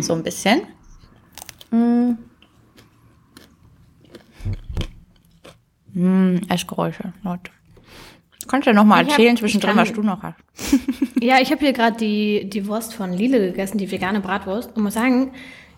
[0.00, 0.62] So ein bisschen.
[1.70, 2.12] Mm.
[5.94, 7.50] Mm, Essgeräusche, Leute.
[8.48, 10.36] Kannst du ja noch mal Ich hab- erzählen ich zwischendrin, kann- was du noch hast.
[11.20, 14.76] Ja, ich habe hier gerade die, die Wurst von Lidl gegessen, die vegane Bratwurst.
[14.76, 15.32] Und muss sagen,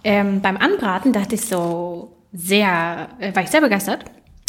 [0.05, 4.05] ähm, beim Anbraten dachte ich so sehr, äh, war ich sehr begeistert,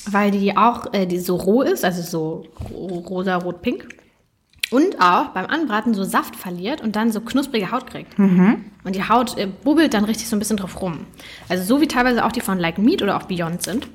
[0.09, 3.87] weil die auch äh, die so roh ist, also so ro- rosa, rot, pink.
[4.71, 8.17] Und auch beim Anbraten so Saft verliert und dann so knusprige Haut kriegt.
[8.83, 11.07] Und die Haut äh, bubbelt dann richtig so ein bisschen drauf rum.
[11.47, 13.87] Also so wie teilweise auch die von Like Meat oder auch Beyond sind.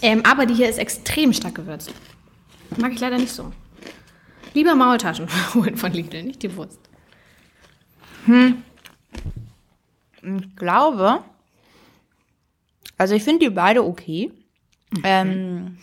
[0.00, 1.92] Ähm, aber die hier ist extrem stark gewürzt.
[2.78, 3.52] Mag ich leider nicht so.
[4.54, 6.78] Lieber Maultaschen holen von Lidl, nicht die Wurst.
[10.22, 11.20] Ich glaube,
[12.98, 14.30] also ich finde die beide okay.
[15.04, 15.78] Ähm,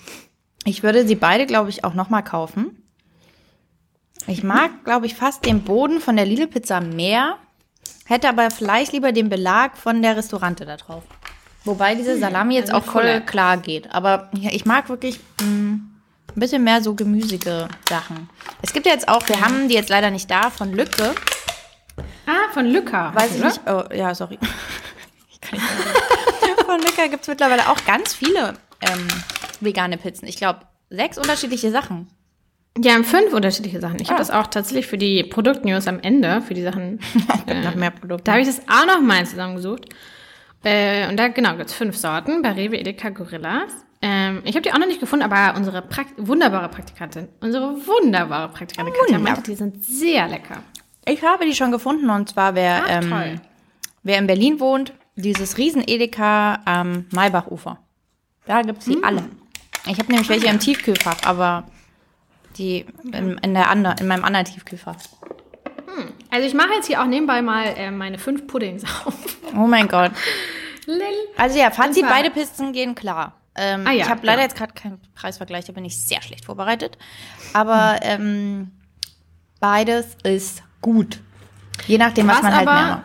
[0.65, 2.83] ich würde sie beide, glaube ich, auch noch mal kaufen.
[4.27, 7.37] Ich mag, glaube ich, fast den Boden von der Lidl-Pizza mehr,
[8.05, 11.03] hätte aber vielleicht lieber den Belag von der Restaurante da drauf.
[11.63, 13.21] Wobei diese Salami jetzt also auch voll voller.
[13.21, 13.93] klar geht.
[13.93, 15.91] Aber ich mag wirklich mh, ein
[16.35, 18.29] bisschen mehr so gemüsige Sachen.
[18.61, 21.13] Es gibt ja jetzt auch, wir haben die jetzt leider nicht da, von Lücke.
[22.25, 23.11] Ah, von Lücker.
[23.15, 23.61] Weiß ich nicht.
[23.65, 24.37] Oh, ja, sorry.
[25.29, 25.69] Ich kann nicht.
[26.65, 29.07] Von Lücker gibt es mittlerweile auch ganz viele ähm,
[29.59, 30.27] vegane Pizzen.
[30.27, 30.59] Ich glaube,
[30.89, 32.07] sechs unterschiedliche Sachen.
[32.77, 33.99] Die haben fünf unterschiedliche Sachen.
[33.99, 34.11] Ich Ah.
[34.11, 36.99] habe das auch tatsächlich für die Produktnews am Ende, für die Sachen.
[37.47, 38.23] äh, Noch mehr Produkte.
[38.25, 39.85] Da habe ich das auch noch mal zusammengesucht.
[40.63, 43.71] Äh, und da, genau, gibt es fünf Sorten bei Rewe, Edeka, Gorillas.
[44.01, 48.49] Ähm, ich habe die auch noch nicht gefunden, aber unsere Prakt wunderbare Praktikantin, unsere wunderbare
[48.49, 50.57] Praktikantin Katja Wunder- meinte, die sind sehr lecker.
[51.05, 53.41] Ich habe die schon gefunden und zwar wer, Ach, ähm,
[54.03, 57.79] wer in Berlin wohnt, dieses Riesen-Edeka am Maybachufer.
[58.47, 59.23] Da gibt es die alle.
[59.85, 61.65] Ich habe nämlich welche im Tiefkühlfach, aber
[62.57, 64.95] die in, in, der andre, in meinem anderen Tiefkühlfach.
[66.29, 69.15] Also ich mache jetzt hier auch nebenbei mal äh, meine fünf Puddings auf.
[69.55, 70.11] Oh mein Gott.
[70.85, 71.01] Lil.
[71.37, 73.33] Also ja, Fazit, beide Pizzen gehen klar.
[73.55, 74.49] Ähm, Ah ja, ich habe leider genau.
[74.49, 76.97] jetzt gerade keinen Preisvergleich, da bin ich sehr schlecht vorbereitet.
[77.53, 78.71] Aber ähm,
[79.59, 81.19] beides ist gut.
[81.87, 83.03] Je nachdem, was, Was man halt aber mehr mag.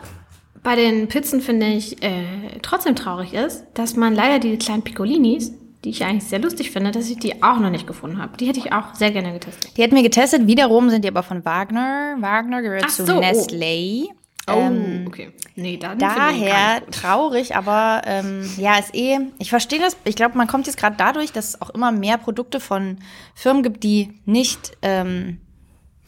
[0.63, 5.51] Bei den Pizzen finde ich äh, trotzdem traurig ist, dass man leider die kleinen Piccolinis,
[5.83, 8.37] die ich eigentlich sehr lustig finde, dass ich die auch noch nicht gefunden habe.
[8.37, 9.75] Die hätte ich auch sehr gerne getestet.
[9.75, 10.47] Die hätten wir getestet.
[10.47, 12.15] Wiederum sind die aber von Wagner.
[12.19, 13.19] Wagner gehört Ach zu so, oh.
[13.19, 14.07] Nestlé.
[14.47, 15.31] Ähm, okay.
[15.55, 19.19] Nee, dann Daher traurig, aber ähm, ja, ist eh.
[19.39, 19.95] Ich verstehe das.
[20.03, 22.97] Ich glaube, man kommt jetzt gerade dadurch, dass es auch immer mehr Produkte von
[23.35, 25.39] Firmen gibt, die nicht, ähm,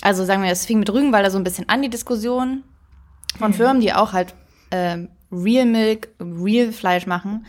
[0.02, 2.64] also sagen wir, es fing mit Rügenwalder so ein bisschen an, die Diskussion
[3.38, 4.34] von Firmen, die auch halt
[4.72, 7.46] ähm, Real Milk, Real Fleisch machen,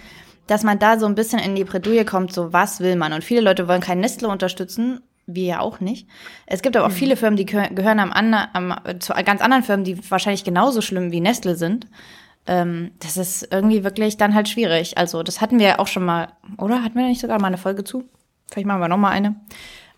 [0.46, 3.12] dass man da so ein bisschen in die Bredouille kommt, so was will man.
[3.12, 6.08] Und viele Leute wollen kein Nestle unterstützen, wir ja auch nicht.
[6.46, 9.84] Es gibt aber auch viele Firmen, die gehö- gehören am, am, zu ganz anderen Firmen,
[9.84, 11.88] die wahrscheinlich genauso schlimm wie Nestle sind.
[12.46, 14.96] Ähm, das ist irgendwie wirklich dann halt schwierig.
[14.96, 16.84] Also das hatten wir ja auch schon mal, oder?
[16.84, 18.04] Hatten wir nicht sogar mal eine Folge zu?
[18.48, 19.34] Vielleicht machen wir noch mal eine.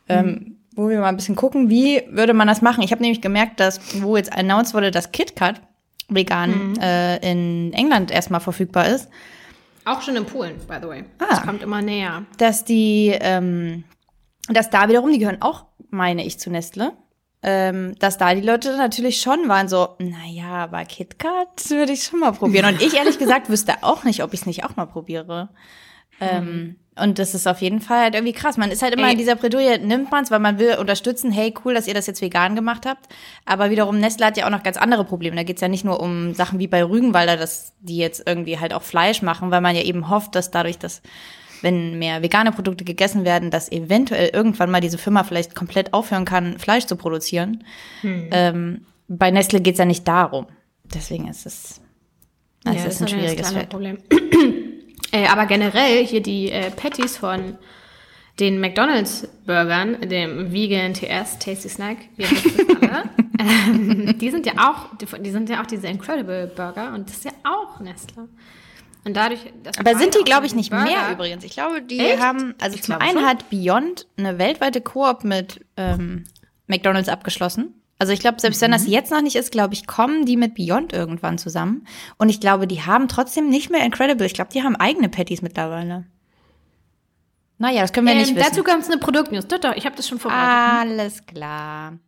[0.08, 2.82] Ähm, wo wir mal ein bisschen gucken, wie würde man das machen.
[2.82, 5.60] Ich habe nämlich gemerkt, dass, wo jetzt announced wurde, dass KitKat
[6.08, 9.08] vegan äh, in England erstmal verfügbar ist,
[9.84, 11.04] Auch schon in Polen, by the way.
[11.18, 11.26] Ah.
[11.30, 12.24] Das kommt immer näher.
[12.38, 13.84] dass die, ähm,
[14.48, 16.92] dass da wiederum, die gehören auch, meine ich, zu Nestle,
[17.42, 22.20] ähm, dass da die Leute natürlich schon waren so, naja, aber KitKat würde ich schon
[22.20, 22.66] mal probieren.
[22.66, 25.50] Und ich ehrlich gesagt wüsste auch nicht, ob ich es nicht auch mal probiere.
[26.20, 28.56] Ähm, und das ist auf jeden Fall halt irgendwie krass.
[28.56, 29.12] Man ist halt immer Ey.
[29.12, 32.08] in dieser Bredouille, nimmt man es, weil man will unterstützen, hey, cool, dass ihr das
[32.08, 33.06] jetzt vegan gemacht habt.
[33.44, 35.36] Aber wiederum, Nestle hat ja auch noch ganz andere Probleme.
[35.36, 38.72] Da geht's ja nicht nur um Sachen wie bei Rügenwalder, dass die jetzt irgendwie halt
[38.74, 41.02] auch Fleisch machen, weil man ja eben hofft, dass dadurch, dass
[41.62, 46.24] wenn mehr vegane Produkte gegessen werden, dass eventuell irgendwann mal diese Firma vielleicht komplett aufhören
[46.24, 47.64] kann, Fleisch zu produzieren.
[48.02, 50.46] Ähm, bei Nestle geht's ja nicht darum.
[50.84, 51.80] Deswegen ist es,
[52.64, 53.52] es Ja, ist ein schwieriges.
[53.68, 53.98] Problem.
[55.24, 57.58] Äh, aber generell hier die äh, Patties von
[58.40, 63.02] den McDonalds-Burgern, dem Vegan TS, Tasty Snack, wir alle,
[63.40, 67.16] ähm, die sind ja auch, die, die sind ja auch diese Incredible Burger und das
[67.18, 68.28] ist ja auch Nestle.
[69.04, 69.40] Und dadurch,
[69.78, 71.42] Aber sind die, glaube ich, nicht Burger- mehr übrigens.
[71.44, 72.20] Ich glaube, die Echt?
[72.20, 73.26] haben, also Ich zum einen schon.
[73.26, 76.24] hat Beyond eine weltweite Koop mit ähm,
[76.66, 77.74] McDonalds abgeschlossen.
[77.98, 78.74] Also ich glaube, selbst wenn Mhm.
[78.74, 81.86] das jetzt noch nicht ist, glaube ich, kommen die mit Beyond irgendwann zusammen.
[82.16, 84.24] Und ich glaube, die haben trotzdem nicht mehr Incredible.
[84.26, 86.04] Ich glaube, die haben eigene Patties mittlerweile.
[87.60, 88.48] Naja, das können wir nicht Ähm, wissen.
[88.50, 89.48] dazu gab es eine Produktnews.
[89.48, 90.48] Doch, doch, ich habe das schon vorbereitet.
[90.92, 91.98] Alles klar.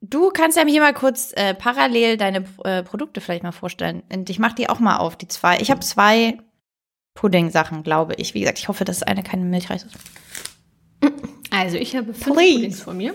[0.00, 4.02] Du kannst ja hier mal kurz äh, parallel deine äh, Produkte vielleicht mal vorstellen.
[4.12, 5.60] Und ich mache die auch mal auf, die zwei.
[5.60, 6.38] Ich habe zwei
[7.14, 8.34] Pudding-Sachen, glaube ich.
[8.34, 9.94] Wie gesagt, ich hoffe, dass eine keine Milchreis ist.
[11.50, 12.54] Also ich habe fünf Please.
[12.54, 13.12] Puddings vor mir.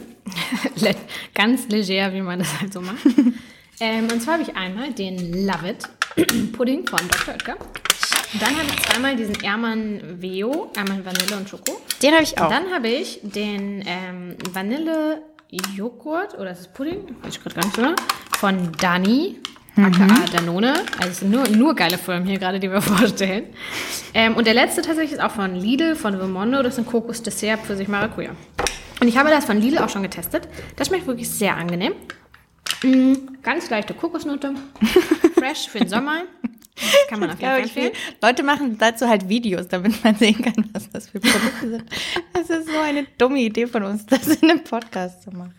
[1.34, 3.00] Ganz leger, wie man das halt so macht.
[3.80, 7.34] ähm, und zwar habe ich einmal den Love It Pudding von Dr.
[7.34, 7.58] Oetker.
[8.40, 11.82] Dann habe ich zweimal diesen Erman Veo, einmal Vanille und Schoko.
[12.02, 12.50] Den habe ich auch.
[12.50, 15.24] dann habe ich den ähm, Vanille
[15.76, 17.16] Joghurt, oder ist das Pudding?
[17.22, 17.96] Weiß ich gerade gar nicht genau.
[18.38, 19.40] Von Dani,
[19.78, 20.74] aka Danone.
[20.98, 23.46] Also es sind nur, nur geile Firmen hier gerade, die wir vorstellen.
[24.14, 26.64] Ähm, und der letzte tatsächlich ist auch von Lidl, von Vimondo.
[26.64, 28.32] Das ist ein Kokos-Dessert für sich Maracuja.
[29.00, 30.48] Und ich habe das von Lidl auch schon getestet.
[30.76, 31.94] Das schmeckt wirklich sehr angenehm.
[32.84, 33.14] Mm,
[33.44, 34.54] ganz leichte Kokosnote.
[35.36, 36.24] Fresh für den Sommer.
[36.76, 37.92] Das kann man auf jeden Fall empfehlen.
[38.22, 41.84] Leute machen dazu halt Videos, damit man sehen kann, was das für Produkte sind.
[42.34, 45.56] Das ist so eine dumme Idee von uns, das in einem Podcast zu machen.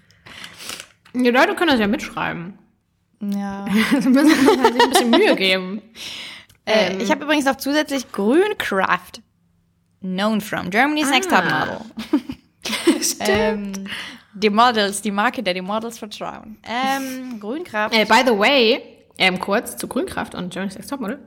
[1.15, 2.59] Die Leute können das ja mitschreiben.
[3.21, 3.67] Ja.
[4.01, 5.83] Sie müssen sich ein bisschen Mühe geben.
[6.71, 9.23] Äh, ich habe übrigens noch zusätzlich Grünkraft.
[10.03, 11.81] Known from Germany's Next Top Ah.
[12.13, 12.21] Model.
[13.21, 13.73] ähm,
[14.35, 16.59] die Models, die Marke, der die Models vertrauen.
[16.65, 17.95] Ähm, Grünkraft.
[17.95, 18.83] Äh, by the way,
[19.17, 21.19] ähm, kurz zu Grünkraft und Johnny's Next Topmodel.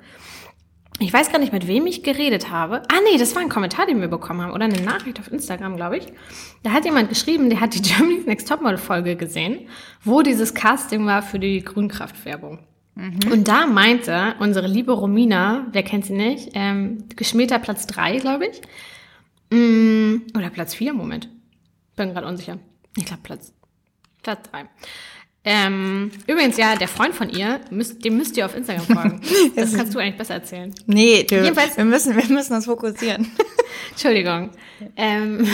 [1.00, 2.84] Ich weiß gar nicht, mit wem ich geredet habe.
[2.89, 4.52] Ah, nee, das war ein Kommentar, den wir bekommen haben.
[4.52, 6.08] Oder eine Nachricht auf Instagram, glaube ich.
[6.62, 9.68] Da hat jemand geschrieben, der hat die Germany's Next Topmodel-Folge gesehen,
[10.04, 12.60] wo dieses Casting war für die Grünkraft-Werbung.
[13.32, 18.48] Und da meinte unsere liebe Romina, wer kennt sie nicht, ähm, geschmähter Platz 3, glaube
[18.48, 18.62] ich.
[19.50, 21.30] Mm, oder Platz 4, Moment.
[21.96, 22.60] Bin gerade unsicher.
[22.98, 23.54] Ich glaube Platz,
[24.22, 24.66] Platz 3.
[25.44, 29.22] Ähm, übrigens, ja, der Freund von ihr, müsst, dem müsst ihr auf Instagram folgen.
[29.56, 30.74] Das kannst du eigentlich besser erzählen.
[30.86, 33.28] nee, du, Jedenfalls- wir, müssen, wir müssen uns fokussieren.
[33.92, 34.52] Entschuldigung.
[34.96, 35.48] Ähm,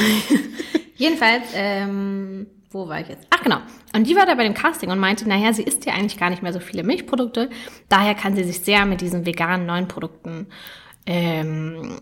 [0.97, 3.27] jedenfalls, ähm, wo war ich jetzt?
[3.29, 3.59] Ach genau.
[3.95, 6.29] Und die war da bei dem Casting und meinte, naja, sie isst ja eigentlich gar
[6.29, 7.49] nicht mehr so viele Milchprodukte.
[7.87, 10.47] Daher kann sie sich sehr mit diesen veganen neuen Produkten
[11.05, 12.01] ähm,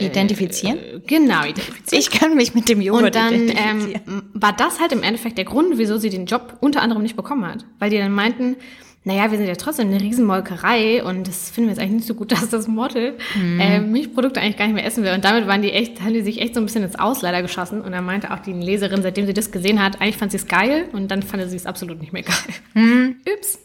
[0.00, 0.78] Identifizieren?
[0.78, 2.00] äh, genau identifizieren.
[2.00, 4.02] Ich kann mich mit dem Joghurt Und dann identifizieren.
[4.06, 7.16] ähm, war das halt im Endeffekt der Grund, wieso sie den Job unter anderem nicht
[7.16, 7.64] bekommen hat.
[7.78, 8.56] Weil die dann meinten,
[9.04, 12.14] naja, wir sind ja trotzdem eine Riesenmolkerei und das finden wir jetzt eigentlich nicht so
[12.14, 15.12] gut, dass das Model äh, Milchprodukte eigentlich gar nicht mehr essen will.
[15.12, 17.42] Und damit waren die echt, haben die sich echt so ein bisschen ins Aus leider
[17.42, 17.82] geschossen.
[17.82, 20.48] Und dann meinte auch die Leserin, seitdem sie das gesehen hat, eigentlich fand sie es
[20.48, 23.14] geil und dann fand sie es absolut nicht mehr geil.
[23.32, 23.58] Ups.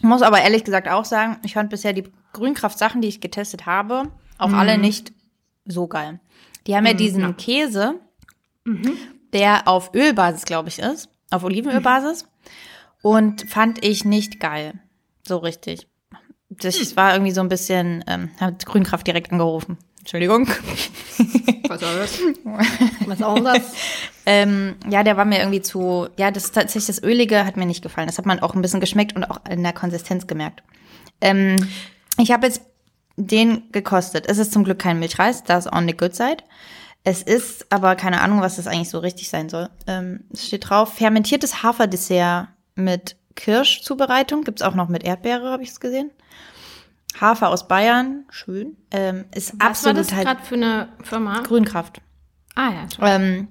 [0.00, 4.04] muss aber ehrlich gesagt auch sagen, ich fand bisher die Grünkraft-Sachen, die ich getestet habe,
[4.38, 5.12] auch alle nicht
[5.70, 6.20] so geil.
[6.66, 7.94] Die haben ja diesen Käse,
[9.32, 12.26] der auf Ölbasis, glaube ich, ist, auf Olivenölbasis.
[13.02, 14.74] Und fand ich nicht geil.
[15.26, 15.86] So richtig.
[16.50, 19.78] Das war irgendwie so ein bisschen, ähm, hat Grünkraft direkt angerufen.
[20.00, 20.48] Entschuldigung.
[21.68, 22.20] Was war das?
[23.06, 23.72] Was auch das?
[24.26, 27.82] Ähm, ja, der war mir irgendwie zu, ja, das tatsächlich das Ölige hat mir nicht
[27.82, 28.06] gefallen.
[28.06, 30.62] Das hat man auch ein bisschen geschmeckt und auch in der Konsistenz gemerkt.
[31.20, 31.56] Ähm,
[32.18, 32.62] ich habe jetzt
[33.26, 34.26] den gekostet.
[34.28, 36.38] Es ist zum Glück kein Milchreis, das ist on the good side.
[37.02, 39.70] Es ist aber keine Ahnung, was das eigentlich so richtig sein soll.
[39.86, 44.44] Ähm, es steht drauf, fermentiertes Haferdessert mit Kirschzubereitung.
[44.44, 46.10] Gibt's auch noch mit Erdbeere, habe ich es gesehen.
[47.18, 48.76] Hafer aus Bayern, schön.
[48.90, 51.40] Ähm, ist Was war absolut das halt gerade für eine Firma?
[51.40, 52.00] Grünkraft.
[52.54, 53.08] Ah ja, toll.
[53.08, 53.48] Ähm,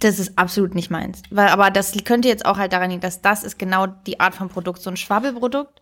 [0.00, 1.22] das ist absolut nicht meins.
[1.30, 4.34] Weil, aber das könnte jetzt auch halt daran liegen, dass das ist genau die Art
[4.34, 5.80] von Produkt, so ein Schwabbelprodukt.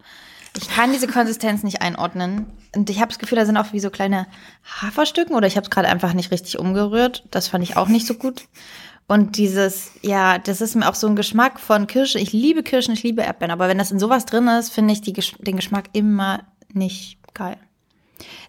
[0.56, 2.46] Ich kann diese Konsistenz nicht einordnen.
[2.74, 4.26] Und ich habe das Gefühl, da sind auch wie so kleine
[4.80, 7.24] Haferstücken oder ich habe es gerade einfach nicht richtig umgerührt.
[7.30, 8.44] Das fand ich auch nicht so gut.
[9.06, 12.18] Und dieses, ja, das ist mir auch so ein Geschmack von Kirsche.
[12.18, 13.52] Ich liebe Kirschen, ich liebe Erdbeeren.
[13.52, 17.58] Aber wenn das in sowas drin ist, finde ich die, den Geschmack immer nicht geil.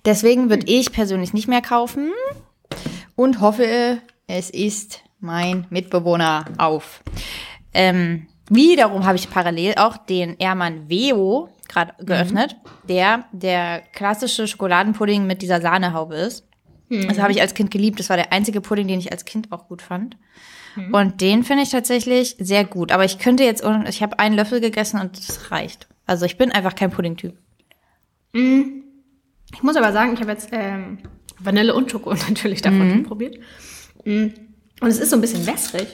[0.05, 2.11] Deswegen würde ich persönlich nicht mehr kaufen
[3.15, 3.97] und hoffe,
[4.27, 7.01] es ist mein Mitbewohner auf.
[7.73, 12.55] Ähm, wiederum habe ich parallel auch den Ermann Veo gerade geöffnet,
[12.87, 16.47] der der klassische Schokoladenpudding mit dieser Sahnehaube ist.
[16.89, 17.99] Das habe ich als Kind geliebt.
[17.99, 20.17] Das war der einzige Pudding, den ich als Kind auch gut fand.
[20.91, 22.91] Und den finde ich tatsächlich sehr gut.
[22.91, 25.87] Aber ich könnte jetzt, ich habe einen Löffel gegessen und das reicht.
[26.05, 27.33] Also ich bin einfach kein Puddingtyp.
[29.53, 30.99] Ich muss aber sagen, ich habe jetzt ähm,
[31.39, 33.37] Vanille und Schoko natürlich davon schon probiert.
[34.81, 35.87] Und es ist so ein bisschen wässrig,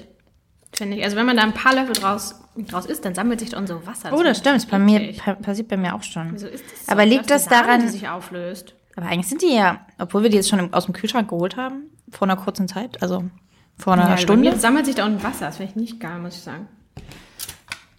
[0.73, 1.03] finde ich.
[1.03, 3.85] Also wenn man da ein paar Löffel draus, draus isst, dann sammelt sich da so
[3.85, 4.11] Wasser.
[4.13, 4.55] Oh, das stimmt.
[4.57, 6.33] Das bei mir, pa passiert bei mir auch schon.
[6.33, 6.91] Wieso ist das so?
[6.91, 8.75] Aber liegt Das Sahne, daran, die sich auflöst?
[8.97, 11.83] aber eigentlich sind die ja, obwohl wir die jetzt schon aus dem Kühlschrank geholt haben,
[12.11, 13.23] vor einer kurzen Zeit, also
[13.77, 15.45] vor einer Ja, Bei Stunde, mir sammelt sich da unten Wasser.
[15.45, 16.67] Das finde ich nicht geil, muss ich sagen.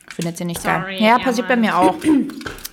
[0.09, 1.03] findet sie nicht Sorry, geil.
[1.03, 1.61] Ja, passiert bei Ermann.
[1.71, 1.97] mir auch.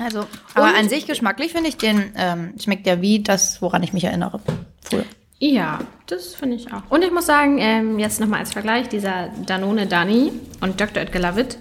[0.02, 3.92] Also, aber an sich geschmacklich finde ich den, ähm, schmeckt ja wie das, woran ich
[3.92, 4.40] mich erinnere.
[4.82, 5.04] Früher.
[5.40, 6.84] Ja, das finde ich auch.
[6.90, 10.32] Und ich muss sagen, ähm, jetzt nochmal als Vergleich, dieser Danone Dani
[10.62, 11.02] und Dr.
[11.04, 11.58] Oetker Lavitt.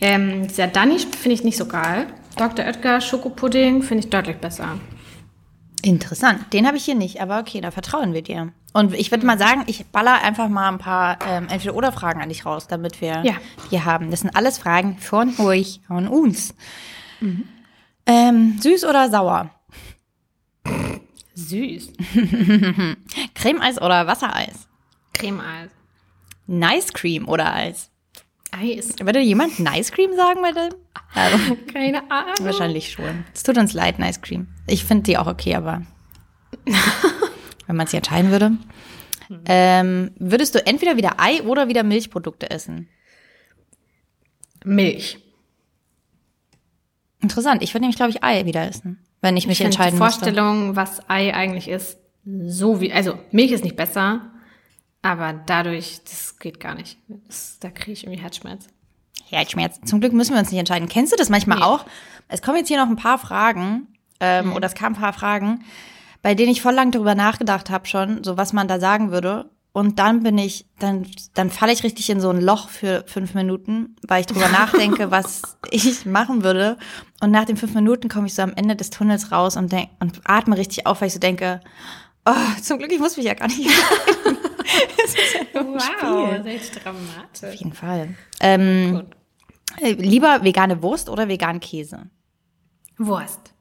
[0.00, 2.06] Ähm, dieser Dani finde ich nicht so geil.
[2.36, 2.66] Dr.
[2.66, 4.78] Oetker Schokopudding finde ich deutlich besser.
[5.82, 6.52] Interessant.
[6.52, 8.52] Den habe ich hier nicht, aber okay, da vertrauen wir dir.
[8.72, 12.44] Und ich würde mal sagen, ich baller einfach mal ein paar ähm, Entweder-Oder-Fragen an dich
[12.44, 13.34] raus, damit wir Ja.
[13.70, 14.10] die haben.
[14.10, 16.54] Das sind alles Fragen von euch, von uns.
[18.06, 19.50] Ähm, süß oder sauer?
[21.34, 21.92] Süß.
[23.34, 24.68] Cremeeis oder Wassereis?
[25.12, 25.70] Cremeeis.
[26.46, 27.90] Nice Cream oder Eis?
[28.50, 28.94] Eis.
[29.00, 30.74] Würde jemand Nice Cream sagen bei dem?
[31.14, 32.34] Also, Keine Ahnung.
[32.40, 33.24] wahrscheinlich schon.
[33.34, 34.48] Es tut uns leid, Nice Cream.
[34.66, 35.82] Ich finde die auch okay, aber
[37.66, 38.52] wenn man sich entscheiden würde.
[39.46, 42.88] Ähm, würdest du entweder wieder Ei oder wieder Milchprodukte essen?
[44.64, 45.18] Milch.
[47.20, 47.62] Interessant.
[47.62, 50.20] Ich würde nämlich, glaube ich, Ei wieder essen, wenn ich mich Ich die entscheiden müsste.
[50.20, 54.20] Vorstellung, was Ei eigentlich ist, so wie, also Milch ist nicht besser,
[55.02, 56.98] aber dadurch, das geht gar nicht.
[57.26, 58.68] Das, da kriege ich irgendwie Herzschmerz.
[59.28, 59.80] Herzschmerz.
[59.84, 60.88] Zum Glück müssen wir uns nicht entscheiden.
[60.88, 61.64] Kennst du das manchmal Nee.
[61.64, 61.84] auch?
[62.28, 63.88] Es kommen jetzt hier noch ein paar Fragen,
[64.20, 65.64] ähm, oder es kamen ein paar Fragen,
[66.22, 69.50] bei denen ich voll lang darüber nachgedacht habe schon, so was man da sagen würde.
[69.74, 71.04] Und dann bin ich, dann,
[71.34, 75.10] dann falle ich richtig in so ein Loch für fünf Minuten, weil ich drüber nachdenke,
[75.10, 76.78] was ich machen würde.
[77.20, 79.90] Und nach den fünf Minuten komme ich so am Ende des Tunnels raus und, denk,
[79.98, 81.60] und atme richtig auf, weil ich so denke,
[82.24, 83.68] oh, zum Glück, ich muss mich ja gar nicht
[84.96, 86.38] das ist ja ein Spiel.
[86.38, 87.48] das ist echt dramatisch.
[87.48, 88.14] Auf jeden Fall.
[88.40, 89.06] Ähm,
[89.80, 92.10] äh, lieber vegane Wurst oder vegan Käse?
[92.96, 93.53] Wurst.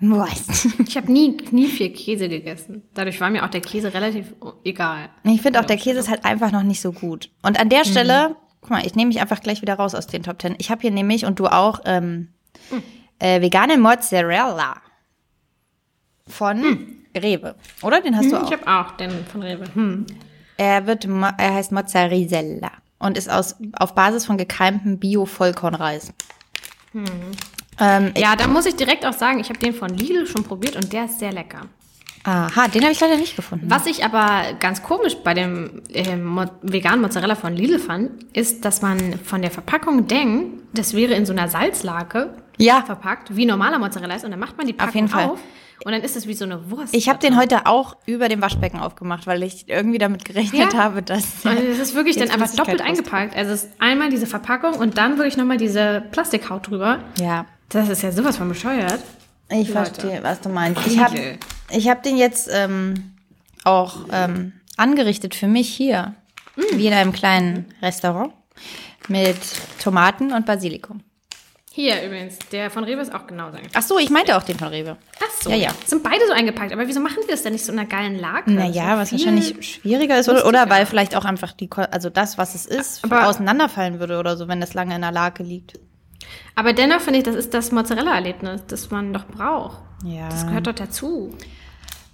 [0.00, 0.68] Wurst.
[0.86, 2.82] Ich habe nie, nie viel Käse gegessen.
[2.94, 4.34] Dadurch war mir auch der Käse relativ
[4.64, 5.10] egal.
[5.24, 7.30] Ich finde auch, der Käse ist halt einfach noch nicht so gut.
[7.42, 10.22] Und an der Stelle, guck mal, ich nehme mich einfach gleich wieder raus aus den
[10.22, 10.54] Top Ten.
[10.58, 12.28] Ich habe hier nämlich, und du auch, ähm,
[13.18, 14.76] äh, vegane Mozzarella
[16.26, 17.54] von Rewe.
[17.82, 18.00] Oder?
[18.00, 18.50] Den hast du auch.
[18.50, 19.64] Ich habe auch den von Rewe.
[19.74, 20.06] Hm.
[20.56, 26.12] Er wird, er heißt Mozzarella und ist aus, auf Basis von gekeimtem Bio-Vollkornreis.
[27.80, 30.76] Ähm, Ja, da muss ich direkt auch sagen, ich habe den von Lidl schon probiert
[30.76, 31.62] und der ist sehr lecker.
[32.24, 33.66] aha, den habe ich leider nicht gefunden.
[33.70, 38.64] Was ich aber ganz komisch bei dem ähm, Mo veganen Mozzarella von Lidl fand, ist,
[38.64, 42.82] dass man von der Verpackung denkt, das wäre in so einer Salzlake Ja.
[42.82, 44.24] verpackt, wie normaler Mozzarella ist.
[44.24, 45.24] Und dann macht man die Packung jeden Fall.
[45.30, 45.38] auf
[45.82, 46.94] und dann ist es wie so eine Wurst.
[46.94, 50.78] Ich habe den heute auch über dem Waschbecken aufgemacht, weil ich irgendwie damit gerechnet Ja.
[50.78, 51.24] habe, dass.
[51.42, 53.34] Und es ist wirklich dann einfach doppelt eingepackt.
[53.34, 56.98] Also es ist einmal diese Verpackung und dann wirklich nochmal diese Plastikhaut drüber.
[57.18, 59.00] Ja, Das ist ja sowas von bescheuert.
[59.48, 59.94] ich Leute.
[59.94, 60.86] verstehe, was du meinst.
[60.86, 61.38] Ich habe
[61.70, 63.14] ich hab den jetzt ähm,
[63.64, 66.14] auch ähm, angerichtet für mich hier,
[66.72, 68.32] wie in einem kleinen Restaurant
[69.08, 69.38] mit
[69.82, 71.02] Tomaten und Basilikum.
[71.72, 73.76] Hier übrigens, der von Rewe ist auch genauso eingepackt.
[73.76, 74.96] Ach so, ich meinte auch den von Rewe.
[75.20, 75.50] Ach so.
[75.50, 75.70] Ja, ja.
[75.86, 76.72] Sind beide so eingepackt.
[76.72, 78.50] Aber wieso machen wir das denn nicht so in einer geilen Lage?
[78.50, 82.38] Naja, So was wahrscheinlich schwieriger ist, oder, oder weil vielleicht auch einfach die, also das,
[82.38, 85.78] was es ist, auseinanderfallen würde oder so, wenn das lange in der Lage liegt.
[86.54, 89.78] Aber dennoch finde ich, das ist das Mozzarella-Erlebnis, das man doch braucht.
[90.04, 90.28] Ja.
[90.28, 91.36] Das gehört doch dazu.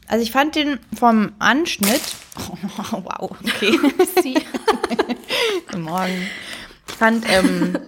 [0.08, 2.02] Also ich fand den vom Anschnitt.
[2.92, 3.78] Oh, wow, okay.
[5.66, 6.26] Guten Morgen.
[6.86, 7.78] Ich fand ähm,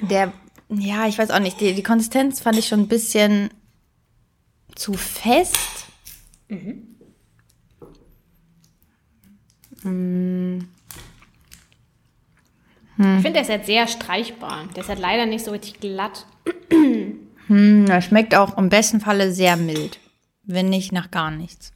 [0.00, 0.32] der,
[0.68, 3.50] ja, ich weiß auch nicht, die, die Konsistenz fand ich schon ein bisschen
[4.76, 5.56] zu fest.
[13.02, 14.68] Ich finde, der ist halt sehr streichbar.
[14.76, 16.26] Der ist halt leider nicht so richtig glatt.
[17.46, 19.98] Hm, das schmeckt auch im besten Falle sehr mild.
[20.44, 21.72] Wenn nicht nach gar nichts.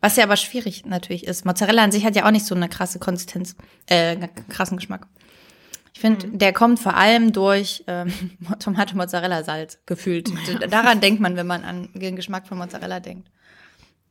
[0.00, 1.44] Was ja aber schwierig natürlich ist.
[1.44, 3.56] Mozzarella an sich hat ja auch nicht so eine krasse Konsistenz,
[3.86, 5.08] äh, krassen Geschmack.
[5.92, 8.12] Ich finde, der kommt vor allem durch ähm,
[8.60, 10.30] Tomate, Mozzarella, Salz gefühlt.
[10.70, 13.28] Daran denkt man, wenn man an den Geschmack von Mozzarella denkt.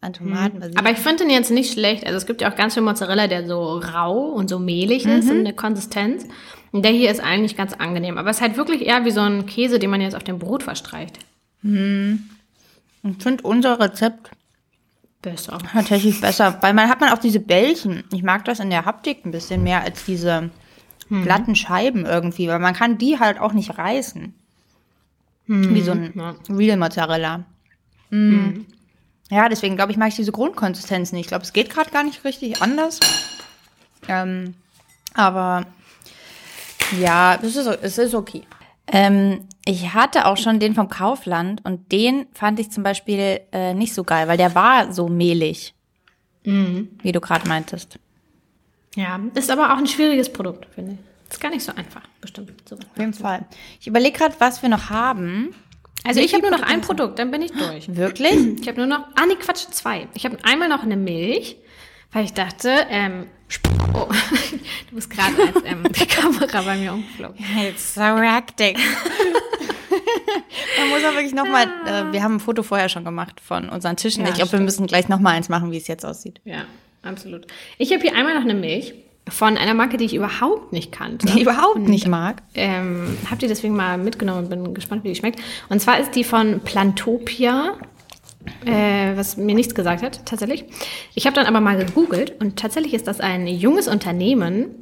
[0.02, 0.60] An Tomaten.
[0.60, 0.86] Basilikum.
[0.86, 2.06] Aber ich finde den jetzt nicht schlecht.
[2.06, 5.30] Also es gibt ja auch ganz viel Mozzarella, der so rau und so mehlig ist
[5.30, 6.26] in der Konsistenz.
[6.72, 8.18] Und der hier ist eigentlich ganz angenehm.
[8.18, 10.39] Aber es ist halt wirklich eher wie so ein Käse, den man jetzt auf dem
[10.39, 11.20] Brot verstreicht.
[11.62, 11.70] Ich
[13.20, 14.32] finde unser Rezept
[15.22, 15.58] Besser.
[15.74, 18.06] tatsächlich besser, weil man hat man auch diese Bällchen.
[18.14, 20.50] Ich mag das in der Haptik ein bisschen mehr als diese
[21.10, 24.34] glatten Scheiben irgendwie, weil man kann die halt auch nicht reißen.
[25.47, 26.36] Wie so ein Ja.
[26.50, 27.43] Real Mozzarella.
[28.12, 28.62] Mm.
[29.30, 31.26] Ja, deswegen glaube ich, mag ich diese Grundkonsistenz nicht.
[31.26, 33.00] Ich glaube, es geht gerade gar nicht richtig anders.
[34.08, 34.56] Ähm,
[35.14, 35.66] aber
[37.00, 38.44] ja, es ist, es ist okay.
[38.88, 43.76] Ähm, ich hatte auch schon den vom Kaufland und den fand ich zum Beispiel äh,
[43.76, 45.76] nicht so geil, weil der war so mehlig,
[47.04, 48.00] wie du gerade meintest.
[48.96, 51.32] Ja, ist aber auch ein schwieriges Produkt, finde ich.
[51.32, 52.68] Ist gar nicht so einfach, bestimmt.
[52.68, 52.86] sowas.
[52.92, 53.46] Auf jeden Fall.
[53.80, 55.54] Ich überlege gerade, was wir noch haben.
[56.04, 57.88] Also ich habe nur noch ein Produkt, dann bin ich durch.
[57.95, 58.60] Wirklich?
[58.62, 60.08] Ich habe nur noch, ah nee, Quatsch, zwei.
[60.14, 61.58] Ich habe einmal noch eine Milch,
[62.12, 63.28] weil ich dachte, ähm,
[63.93, 64.08] oh,
[64.89, 67.43] du bist gerade als ähm, die Kamera bei mir umgeflogen.
[67.68, 68.78] It's so hectic.
[70.80, 73.97] Man muss auch wirklich nochmal, äh, wir haben ein Foto vorher schon gemacht von unseren
[73.97, 74.24] Tischen.
[74.24, 76.39] Ja, ich glaube, wir müssen gleich nochmal eins machen, wie es jetzt aussieht.
[76.45, 76.66] Ja,
[77.04, 77.47] absolut.
[77.78, 78.93] Ich habe hier einmal noch eine Milch
[79.30, 81.28] von einer Marke, die ich überhaupt nicht kannte.
[81.28, 82.42] Die ich überhaupt nicht mag.
[82.56, 85.40] Ähm, hab die deswegen mal mitgenommen und bin gespannt, wie die schmeckt.
[85.70, 87.74] Und zwar ist die von Plantopia,
[88.66, 90.66] äh, was mir nichts gesagt hat, tatsächlich.
[91.16, 94.76] Ich habe dann aber mal gegoogelt und tatsächlich ist das ein junges Unternehmen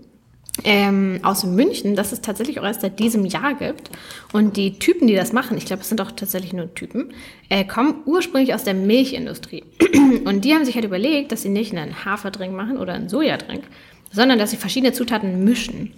[0.63, 3.89] ähm, aus München, das es tatsächlich auch erst seit diesem Jahr gibt.
[4.33, 7.13] Und die Typen, die das machen, ich glaube, es sind auch tatsächlich nur Typen,
[7.49, 9.63] äh, kommen ursprünglich aus der Milchindustrie.
[10.25, 13.63] Und die haben sich halt überlegt, dass sie nicht einen Haferdrink machen oder einen Sojadrink,
[14.11, 15.93] sondern dass sie verschiedene Zutaten mischen.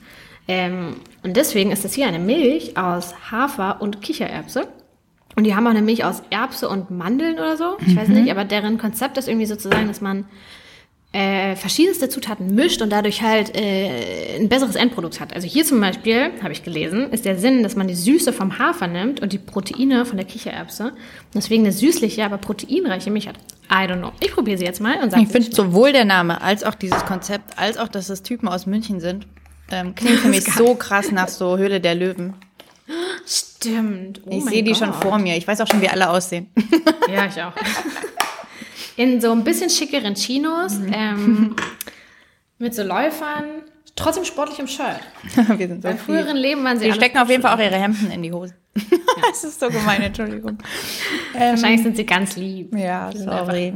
[0.47, 4.68] Ähm, und deswegen ist das hier eine Milch aus Hafer und Kichererbse.
[5.36, 7.78] Und die haben auch eine Milch aus Erbse und Mandeln oder so.
[7.86, 10.26] Ich weiß nicht, aber deren Konzept ist irgendwie sozusagen, dass man
[11.12, 15.34] äh, verschiedenste Zutaten mischt und dadurch halt äh, ein besseres Endprodukt hat.
[15.34, 18.60] Also hier zum Beispiel, habe ich gelesen, ist der Sinn, dass man die Süße vom
[18.60, 20.93] Hafer nimmt und die Proteine von der Kichererbse.
[21.34, 23.36] Deswegen eine süßliche, aber proteinreiche Milch hat.
[23.72, 24.11] I don't know.
[24.20, 27.05] Ich probiere sie jetzt mal und sage, Ich finde sowohl der Name als auch dieses
[27.05, 29.28] Konzept, als auch, dass es Typen aus München sind,
[29.72, 32.34] ähm, klingt für mich so krass nach so Höhle der Löwen.
[33.26, 34.22] stimmt.
[34.26, 35.36] Oh ich sehe die schon vor mir.
[35.38, 36.47] Ich weiß auch schon, wie alle aussehen.
[37.11, 37.53] Ja, ich auch.
[38.95, 41.55] In so ein bisschen schickeren Chinos, ähm,
[42.59, 43.63] mit so Läufern,
[43.95, 44.99] trotzdem sportlich im Shirt.
[45.57, 47.78] wir sind so Im früheren Leben waren sie Die stecken auf jeden Fall auch ihre
[47.78, 48.53] Hemden in die Hose.
[49.30, 50.57] das ist so gemein, Entschuldigung.
[51.36, 52.75] Ähm, Wahrscheinlich sind sie ganz lieb.
[52.75, 53.73] Ja, Die sorry.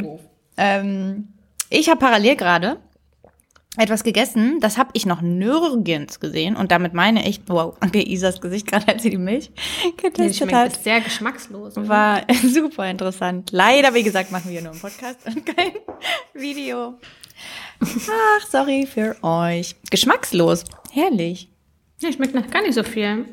[0.57, 1.27] Ähm,
[1.69, 2.77] ich habe parallel gerade
[3.75, 6.55] etwas gegessen, das habe ich noch nirgends gesehen.
[6.55, 9.51] Und damit meine ich, wow, okay, Isas Gesicht gerade, als sie die Milch
[9.83, 11.73] Die getestet schmeckt hat, ist sehr geschmackslos.
[11.75, 13.51] war super interessant.
[13.51, 15.71] Leider, wie gesagt, machen wir nur einen Podcast und kein
[16.33, 16.99] Video.
[17.81, 19.75] Ach, sorry für euch.
[19.89, 20.63] Geschmackslos.
[20.91, 21.49] Herrlich.
[21.99, 23.25] Ja, schmeckt nach gar nicht so viel.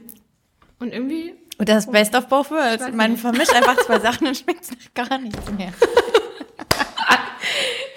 [0.78, 2.90] Und irgendwie, Und das Best of both worlds.
[2.94, 5.74] Man vermischt einfach zwei Sachen und schmeckt nach gar nichts mehr.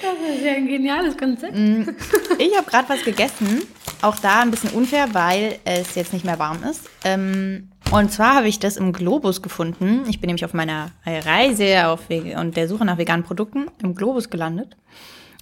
[0.01, 1.57] das ist ja ein geniales Konzept.
[1.57, 3.61] Ich habe gerade was gegessen.
[4.01, 6.89] Auch da ein bisschen unfair, weil es jetzt nicht mehr warm ist.
[7.05, 10.03] Ähm, und zwar habe ich das im Globus gefunden.
[10.09, 14.29] Ich bin nämlich auf meiner Reise auf und der Suche nach veganen Produkten im Globus
[14.29, 14.75] gelandet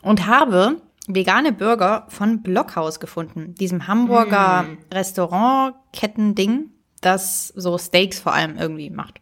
[0.03, 3.55] und habe vegane Burger von Blockhaus gefunden.
[3.55, 6.69] Diesem Hamburger Restaurant-Ketten-Ding,
[7.01, 9.19] das so Steaks vor allem irgendwie macht.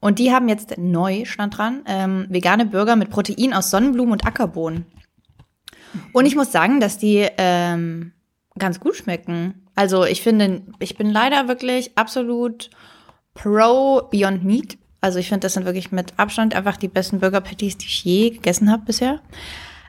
[0.00, 4.26] Und die haben jetzt neu, stand dran, ähm, vegane Burger mit Protein aus Sonnenblumen und
[4.26, 4.86] Ackerbohnen.
[6.12, 8.12] Und ich muss sagen, dass die ähm,
[8.58, 9.66] ganz gut schmecken.
[9.74, 12.70] Also ich finde, ich bin leider wirklich absolut
[13.34, 14.78] pro Beyond Meat.
[15.00, 18.04] Also ich finde, das sind wirklich mit Abstand einfach die besten Burger Patties, die ich
[18.04, 19.20] je gegessen habe bisher.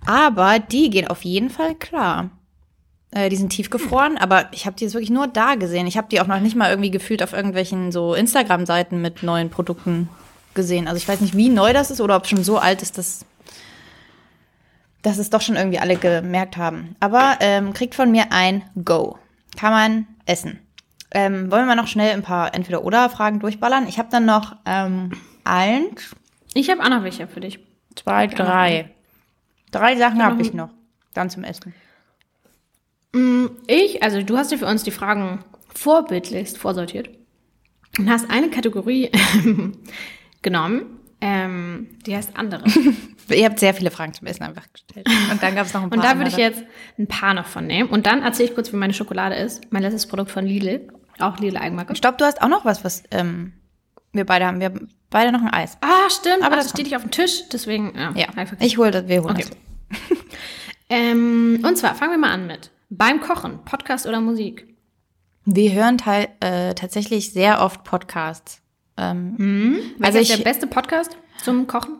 [0.06, 2.30] Aber die gehen auf jeden Fall klar.
[3.18, 5.88] Äh, die sind tiefgefroren, aber ich habe die jetzt wirklich nur da gesehen.
[5.88, 9.50] Ich habe die auch noch nicht mal irgendwie gefühlt auf irgendwelchen so Instagram-Seiten mit neuen
[9.50, 10.08] Produkten
[10.54, 10.88] gesehen.
[10.88, 13.00] Also ich weiß nicht, wie neu das ist oder ob es schon so alt ist,
[13.00, 13.26] dass,
[15.02, 16.96] dass es doch schon irgendwie alle gemerkt haben.
[17.00, 19.18] Aber ähm, kriegt von mir ein Go.
[19.58, 20.60] Kann man essen.
[21.10, 23.88] Ähm, wollen wir mal noch schnell ein paar Entweder-Oder-Fragen durchballern?
[23.88, 25.12] Ich habe dann noch ähm,
[25.44, 26.16] eins,
[26.54, 27.58] Ich habe auch noch welche für dich.
[27.96, 28.92] zwei, drei.
[29.72, 30.70] Drei Sachen habe ich noch.
[31.16, 31.74] Dann zum Essen.
[33.68, 35.44] Ich, also du hast dir für uns die Fragen
[35.74, 37.10] vorbildlichst vorsortiert.
[37.98, 39.10] und hast eine Kategorie
[40.42, 42.64] genommen, ähm, die heißt andere.
[43.30, 45.08] Ihr habt sehr viele Fragen zum Essen einfach gestellt.
[45.32, 46.64] Und dann gab es noch ein paar Und da würde ich jetzt
[46.98, 47.90] ein paar noch von nehmen.
[47.90, 49.72] Und dann erzähle ich kurz, wie meine Schokolade ist.
[49.72, 50.88] Mein letztes Produkt von Lidl.
[51.20, 51.96] Auch Lidl Eigenmarke.
[51.96, 53.54] Stopp, du hast auch noch was, was ähm,
[54.14, 54.60] wir beide haben.
[54.60, 55.78] Wir haben beide noch ein Eis.
[55.82, 56.38] Ah, stimmt.
[56.38, 57.50] Aber Aber das steht nicht auf dem Tisch.
[57.52, 58.12] Deswegen, ja.
[58.16, 58.58] Ja, vergessen.
[58.62, 59.46] ich hole das, wir holen Okay.
[59.90, 60.00] das.
[60.90, 64.68] Ähm, und zwar fangen wir mal an mit beim Kochen, Podcast oder Musik.
[65.46, 65.98] Wir hören
[66.40, 68.62] äh, tatsächlich sehr oft Podcasts.
[68.98, 72.00] Ähm, Also Also ist ich- der beste Podcast zum Kochen?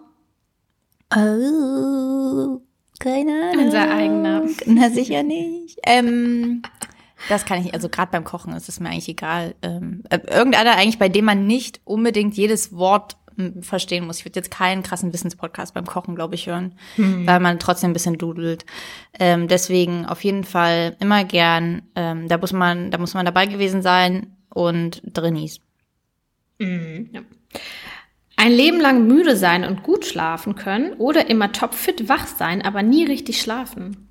[1.16, 2.62] Oh,
[3.00, 3.66] keine Ahnung.
[3.66, 4.44] Unser eigener.
[4.66, 5.80] Na, sicher nicht.
[5.84, 6.62] Ähm,
[7.30, 9.56] das kann ich, also gerade beim Kochen ist es mir eigentlich egal.
[9.62, 13.18] Ähm, äh, irgendeiner eigentlich, bei dem man nicht unbedingt jedes Wort
[13.62, 14.20] verstehen muss.
[14.20, 16.76] Ich würde jetzt keinen krassen Wissenspodcast beim Kochen, glaube ich, hören,
[17.26, 18.66] weil man trotzdem ein bisschen dudelt.
[19.20, 21.84] Ähm, deswegen auf jeden Fall immer gern.
[21.96, 25.60] Ähm, da muss man, da muss man dabei gewesen sein und Drinnies.
[26.60, 27.22] Ja.
[28.40, 32.84] Ein Leben lang müde sein und gut schlafen können oder immer topfit wach sein, aber
[32.84, 34.07] nie richtig schlafen.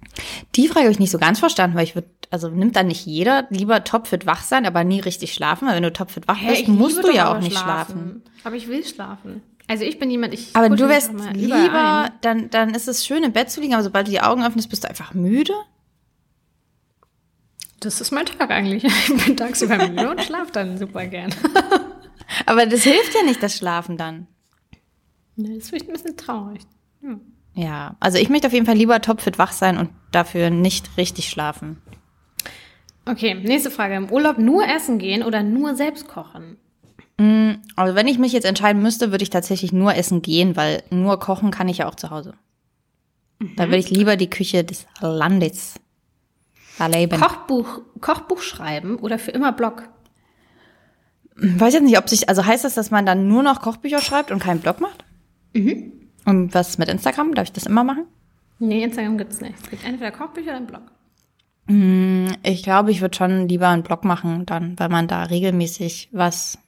[0.54, 3.04] Die Frage habe ich nicht so ganz verstanden, weil ich würde, also nimmt dann nicht
[3.06, 6.68] jeder lieber topfit wach sein, aber nie richtig schlafen, weil wenn du topfit wach bist,
[6.68, 8.22] musst du ja auch nicht schlafen.
[8.44, 9.42] Aber ich will schlafen.
[9.68, 12.12] Also ich bin jemand, ich Aber du wärst lieber, ein.
[12.20, 14.70] dann, dann ist es schön im Bett zu liegen, aber sobald du die Augen öffnest,
[14.70, 15.52] bist du einfach müde.
[17.80, 18.84] Das ist mein Tag eigentlich.
[19.16, 21.34] Ich bin tagsüber müde und schlaf dann super gern.
[22.46, 24.26] Aber das hilft ja nicht, das Schlafen dann.
[25.36, 26.62] Nee, Das ist vielleicht ein bisschen traurig.
[27.56, 31.30] Ja, also ich möchte auf jeden Fall lieber topfit wach sein und dafür nicht richtig
[31.30, 31.80] schlafen.
[33.06, 33.94] Okay, nächste Frage.
[33.94, 36.58] Im Urlaub nur essen gehen oder nur selbst kochen?
[37.76, 41.18] Also wenn ich mich jetzt entscheiden müsste, würde ich tatsächlich nur essen gehen, weil nur
[41.18, 42.34] kochen kann ich ja auch zu Hause.
[43.56, 45.76] Da würde ich lieber die Küche des Landes
[46.78, 47.18] erleben.
[47.18, 49.88] Kochbuch, Kochbuch schreiben oder für immer Blog?
[51.40, 54.02] Ich weiß jetzt nicht, ob sich, also heißt das, dass man dann nur noch Kochbücher
[54.02, 55.04] schreibt und keinen Blog macht?
[56.26, 57.34] Und was mit Instagram?
[57.34, 58.06] Darf ich das immer machen?
[58.58, 59.54] Nee, Instagram gibt's nicht.
[59.62, 60.82] Es gibt entweder Kochbücher oder einen Blog.
[62.42, 66.58] Ich glaube, ich würde schon lieber einen Blog machen dann, weil man da regelmäßig was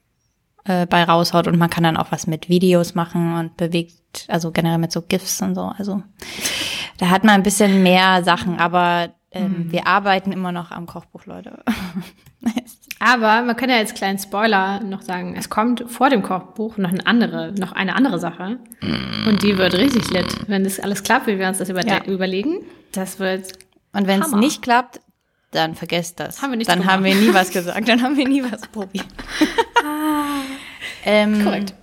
[0.65, 4.51] äh, bei raushaut und man kann dann auch was mit Videos machen und bewegt, also
[4.51, 5.73] generell mit so GIFs und so.
[5.79, 6.03] Also
[6.99, 11.27] da hat man ein bisschen mehr Sachen, aber ähm, wir arbeiten immer noch am Kochbuch,
[11.27, 11.63] Leute.
[13.01, 16.91] Aber man kann ja als kleinen Spoiler noch sagen, es kommt vor dem Kochbuch noch
[16.91, 18.59] eine andere, noch eine andere Sache.
[19.27, 20.27] Und die wird richtig lit.
[20.49, 22.05] Wenn das alles klappt, wie wir uns das über Ja.
[22.05, 22.59] überlegen,
[22.93, 23.53] das wird
[23.93, 25.01] Und wenn es nicht klappt,
[25.53, 26.43] dann vergesst das.
[26.43, 29.07] Haben wir nichts dann haben wir nie was gesagt, dann haben wir nie was probiert.
[31.05, 31.75] ähm, korrekt.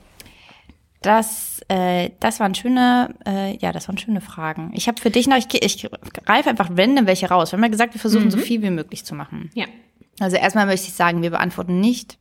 [1.01, 4.71] Das, äh, das waren schöne, äh, ja, das waren schöne Fragen.
[4.75, 5.87] Ich habe für dich noch, ich, ich
[6.25, 7.51] greife einfach random welche raus.
[7.51, 9.49] Wir haben ja gesagt, wir versuchen so viel wie möglich zu machen.
[9.53, 9.65] Ja.
[10.19, 12.17] Also erstmal möchte ich sagen, wir beantworten nicht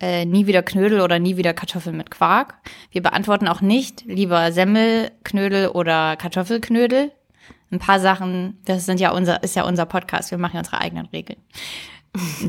[0.00, 2.54] äh, nie wieder Knödel oder nie wieder Kartoffeln mit Quark.
[2.90, 7.12] Wir beantworten auch nicht lieber Semmelknödel oder Kartoffelknödel.
[7.70, 10.30] Ein paar Sachen, das sind ja unser, ist ja unser Podcast.
[10.30, 11.40] Wir machen ja unsere eigenen Regeln.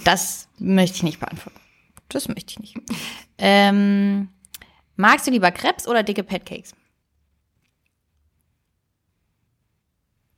[0.04, 1.60] Das möchte ich nicht beantworten.
[2.10, 2.78] Das möchte ich nicht.
[3.38, 4.30] Ähm,
[4.96, 6.74] magst du lieber Krebs oder dicke Pancakes?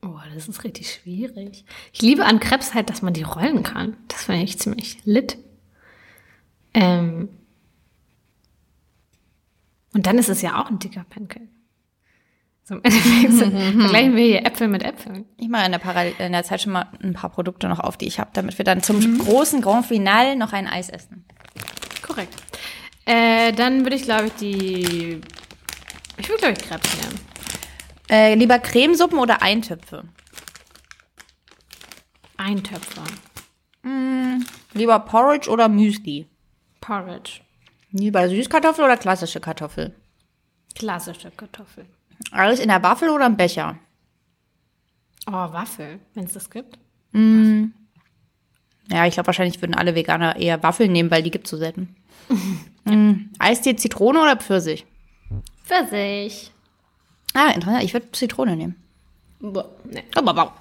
[0.01, 1.65] Oh, das ist richtig schwierig.
[1.93, 3.97] Ich liebe an Krebs halt, dass man die rollen kann.
[4.07, 5.37] Das finde ich ziemlich lit.
[6.73, 7.29] Ähm
[9.93, 11.47] und dann ist es ja auch ein dicker Pancake.
[12.63, 15.25] So im Endeffekt so- vergleichen wir hier Äpfel mit Äpfeln.
[15.37, 17.97] Ich mache in der, Parallel in der Zeit schon mal ein paar Produkte noch auf,
[17.97, 21.25] die ich habe, damit wir dann zum großen Grand Finale noch ein Eis essen.
[22.03, 22.35] Korrekt.
[23.05, 25.19] Äh, dann würde ich, glaube ich, die.
[26.17, 27.19] Ich würde, glaube ich, Krebs nehmen.
[28.11, 30.03] Äh, lieber Cremesuppen oder Eintöpfe?
[32.39, 33.03] Eintöpfer.
[34.73, 36.25] Lieber Porridge oder Müsli?
[36.79, 37.41] Porridge.
[37.91, 39.93] Lieber Süßkartoffel oder klassische Kartoffel?
[40.73, 41.85] Klassische Kartoffel.
[42.31, 43.77] Alles in der Waffel oder im Becher?
[45.27, 46.79] Oh, Waffel, wenn es das gibt.
[47.13, 51.95] Ja, ich glaube, wahrscheinlich würden alle Veganer eher Waffeln nehmen, weil die gibt's so selten.
[52.85, 54.85] mm, Eistee Zitrone oder Pfirsich?
[55.63, 56.51] Pfirsich.
[57.33, 57.83] Ah, interessant.
[57.83, 58.75] Ich würde Zitrone nehmen.
[59.39, 60.03] Boah, nee.
[60.15, 60.51] Aber wow.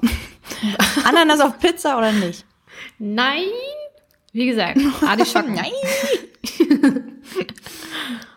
[1.04, 2.44] Ananas auf Pizza oder nicht?
[2.98, 3.44] Nein.
[4.32, 5.54] Wie gesagt, Artischocken.
[5.56, 5.72] Nein.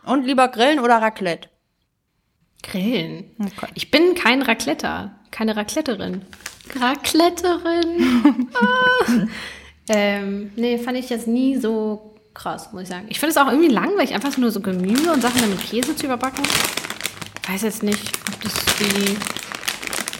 [0.05, 1.49] Und lieber Grillen oder Raclette?
[2.63, 3.35] Grillen.
[3.39, 3.71] Okay.
[3.75, 5.15] Ich bin kein Racletteer.
[5.31, 6.23] Keine Racletterin.
[6.79, 8.49] Racletterin.
[8.53, 9.27] ah.
[9.89, 13.07] ähm, nee, fand ich jetzt nie so krass, muss ich sagen.
[13.09, 16.05] Ich finde es auch irgendwie langweilig, einfach nur so Gemüse und Sachen mit Käse zu
[16.05, 16.43] überbacken.
[17.47, 19.17] Weiß jetzt nicht, ob das die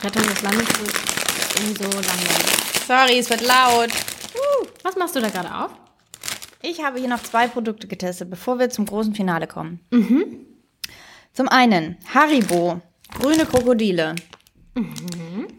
[0.06, 1.11] Rettung des Landes ist.
[1.62, 2.86] Irgendwie so langweilig.
[2.88, 3.90] Sorry, es wird laut.
[4.84, 5.72] Was machst du da gerade auf?
[6.64, 9.80] Ich habe hier noch zwei Produkte getestet, bevor wir zum großen Finale kommen.
[11.34, 12.82] Zum einen Haribo,
[13.14, 14.16] grüne Krokodile.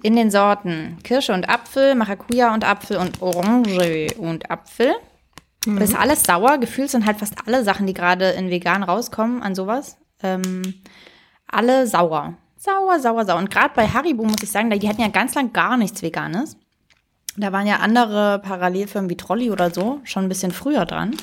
[0.03, 4.95] In den Sorten Kirsche und Apfel, Maracuja und Apfel und Orange und Apfel.
[5.65, 6.59] Das ist alles sauer.
[6.59, 9.99] Gefühlt sind halt fast alle Sachen, die gerade in vegan rauskommen, an sowas.
[10.23, 10.83] Ähm,
[11.47, 12.35] alle sauer.
[12.65, 13.39] Sauer, sauer, sauer.
[13.39, 16.57] Und gerade bei Haribo muss ich sagen, die hatten ja ganz lang gar nichts Veganes.
[17.37, 21.17] Da waren ja andere Parallelfirmen wie Trolli oder so schon ein bisschen früher dran.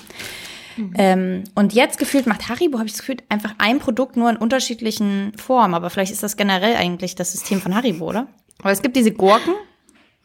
[0.95, 4.35] Ähm, und jetzt gefühlt macht Haribo, habe ich das Gefühl, einfach ein Produkt nur in
[4.35, 5.75] unterschiedlichen Formen.
[5.75, 8.27] Aber vielleicht ist das generell eigentlich das System von Haribo, oder?
[8.59, 9.53] Aber es gibt diese Gurken.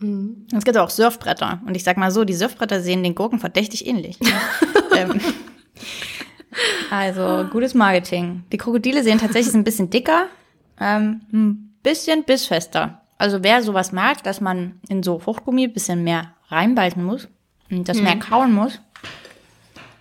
[0.00, 1.60] Und es gibt auch Surfbretter.
[1.64, 4.18] Und ich sag mal so, die Surfbretter sehen den Gurken verdächtig ähnlich.
[4.96, 5.20] ähm,
[6.90, 8.42] also, gutes Marketing.
[8.50, 10.26] Die Krokodile sehen tatsächlich ein bisschen dicker,
[10.80, 13.02] ähm, ein bisschen bissfester.
[13.18, 17.28] Also wer sowas mag, dass man in so Fruchtgummi ein bisschen mehr reinbeißen muss
[17.70, 18.80] und das mehr kauen muss,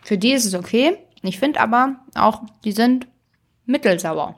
[0.01, 0.97] für die ist es okay.
[1.21, 3.07] Ich finde aber auch, die sind
[3.65, 4.35] mittelsauer.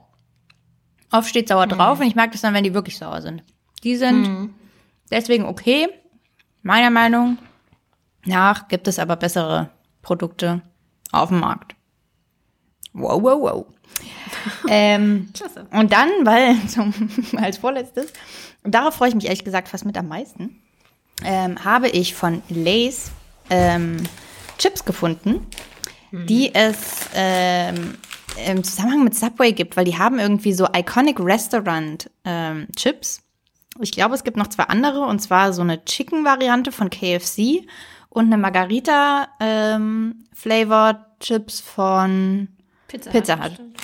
[1.12, 3.44] Oft steht sauer drauf und ich mag das dann, wenn die wirklich sauer sind.
[3.84, 4.52] Die sind
[5.12, 5.88] deswegen okay.
[6.62, 7.38] Meiner Meinung
[8.26, 9.70] nach gibt es aber bessere
[10.02, 10.62] Produkte
[11.12, 11.76] auf dem Markt.
[12.94, 13.66] Wow, wow, wow.
[14.70, 15.68] ähm, Klasse.
[15.72, 16.94] und dann, weil zum,
[17.38, 18.12] als vorletztes,
[18.64, 20.62] und darauf freue ich mich ehrlich gesagt fast mit am meisten,
[21.24, 23.12] ähm, habe ich von Lay's
[23.50, 23.98] ähm,
[24.58, 25.48] Chips gefunden,
[26.12, 27.96] die es ähm,
[28.48, 33.22] im Zusammenhang mit Subway gibt, weil die haben irgendwie so Iconic Restaurant ähm, Chips.
[33.82, 37.68] Ich glaube, es gibt noch zwei andere, und zwar so eine Chicken-Variante von KFC
[38.10, 40.26] und eine Margarita ähm,
[41.64, 42.48] von
[42.88, 43.50] Pizza, Pizza Hut.
[43.50, 43.78] bestimmt.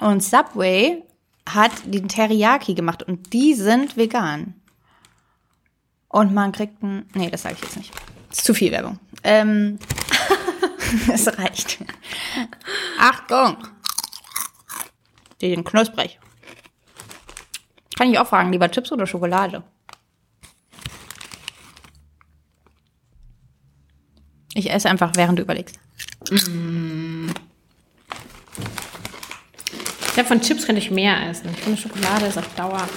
[0.00, 1.02] und Subway
[1.48, 4.54] hat den Teriyaki gemacht und die sind vegan.
[6.08, 7.08] Und man kriegt ein.
[7.14, 7.92] Nee, das sage ich jetzt nicht.
[8.28, 8.98] Das ist zu viel Werbung.
[9.22, 9.78] Ähm,
[11.12, 11.78] es reicht.
[12.98, 13.56] Achtung!
[15.40, 16.18] Die sind knusprig.
[17.96, 19.62] Kann ich auch fragen, lieber Chips oder Schokolade?
[24.54, 25.78] Ich esse einfach, während du überlegst.
[26.30, 26.44] Ich
[30.14, 31.48] glaube, von Chips könnte ich mehr essen.
[31.52, 32.88] Ich finde, Schokolade ist auf Dauer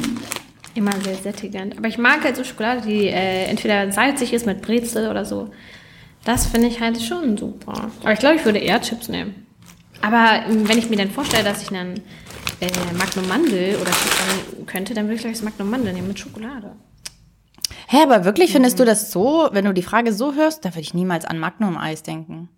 [0.74, 1.76] immer sehr sättigend.
[1.76, 5.50] Aber ich mag halt so Schokolade, die äh, entweder salzig ist mit Brezel oder so.
[6.24, 7.90] Das finde ich halt schon super.
[8.00, 9.46] Aber ich glaube, ich würde eher Chips nehmen.
[10.00, 11.98] Aber ähm, wenn ich mir dann vorstelle, dass ich einen
[12.60, 16.08] äh, Magnum Mandel oder Chips nehmen könnte, dann würde ich gleich das Magnum Mandel nehmen
[16.08, 16.74] mit Schokolade.
[17.86, 20.80] Hä, aber wirklich findest du das so, wenn du die Frage so hörst, da würde
[20.80, 22.48] ich niemals an Magnum-Eis denken.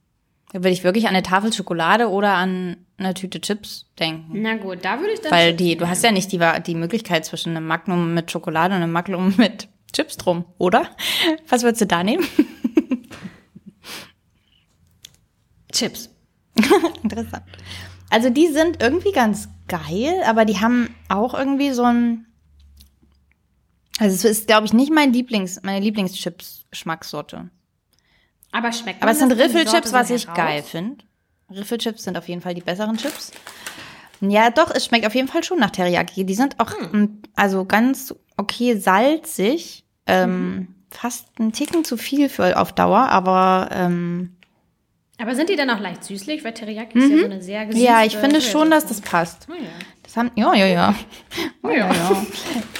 [0.55, 4.41] Da würde ich wirklich an eine Tafel Schokolade oder an eine Tüte Chips denken.
[4.41, 5.33] Na gut, da würde ich dann.
[5.33, 8.81] Weil die, du hast ja nicht die, die Möglichkeit zwischen einem Magnum mit Schokolade und
[8.81, 10.89] einem Magnum mit Chips drum, oder?
[11.49, 12.23] Was würdest du da nehmen?
[15.73, 16.09] Chips.
[17.03, 17.43] Interessant.
[18.09, 22.27] Also die sind irgendwie ganz geil, aber die haben auch irgendwie so ein.
[23.99, 27.51] Also es ist, glaube ich, nicht mein Lieblings, meine Lieblingschips-Geschmackssorte.
[28.55, 30.37] Aber schmeckt Aber es sind Riffelchips, was ich heraus?
[30.37, 31.05] geil finde.
[31.51, 33.33] Riffelchips sind auf jeden Fall die besseren Chips.
[34.21, 36.25] Ja, doch, es schmeckt auf jeden Fall schon nach Teriyaki.
[36.25, 39.85] Die sind auch mm, also ganz okay salzig.
[40.07, 44.37] Ähm, Fast ein Ticken zu viel für auf Dauer, aber ähm,
[45.19, 46.45] Aber sind die dann auch leicht süßlich?
[46.45, 47.93] Weil Teriyaki ist ja so eine sehr gesüßte Mhm.
[47.93, 49.49] ja, ich finde schon, dass das passt.
[49.51, 49.69] Oh ja.
[50.05, 50.95] Das haben, ja, ja, ja.
[51.65, 52.27] ja, ja, ja.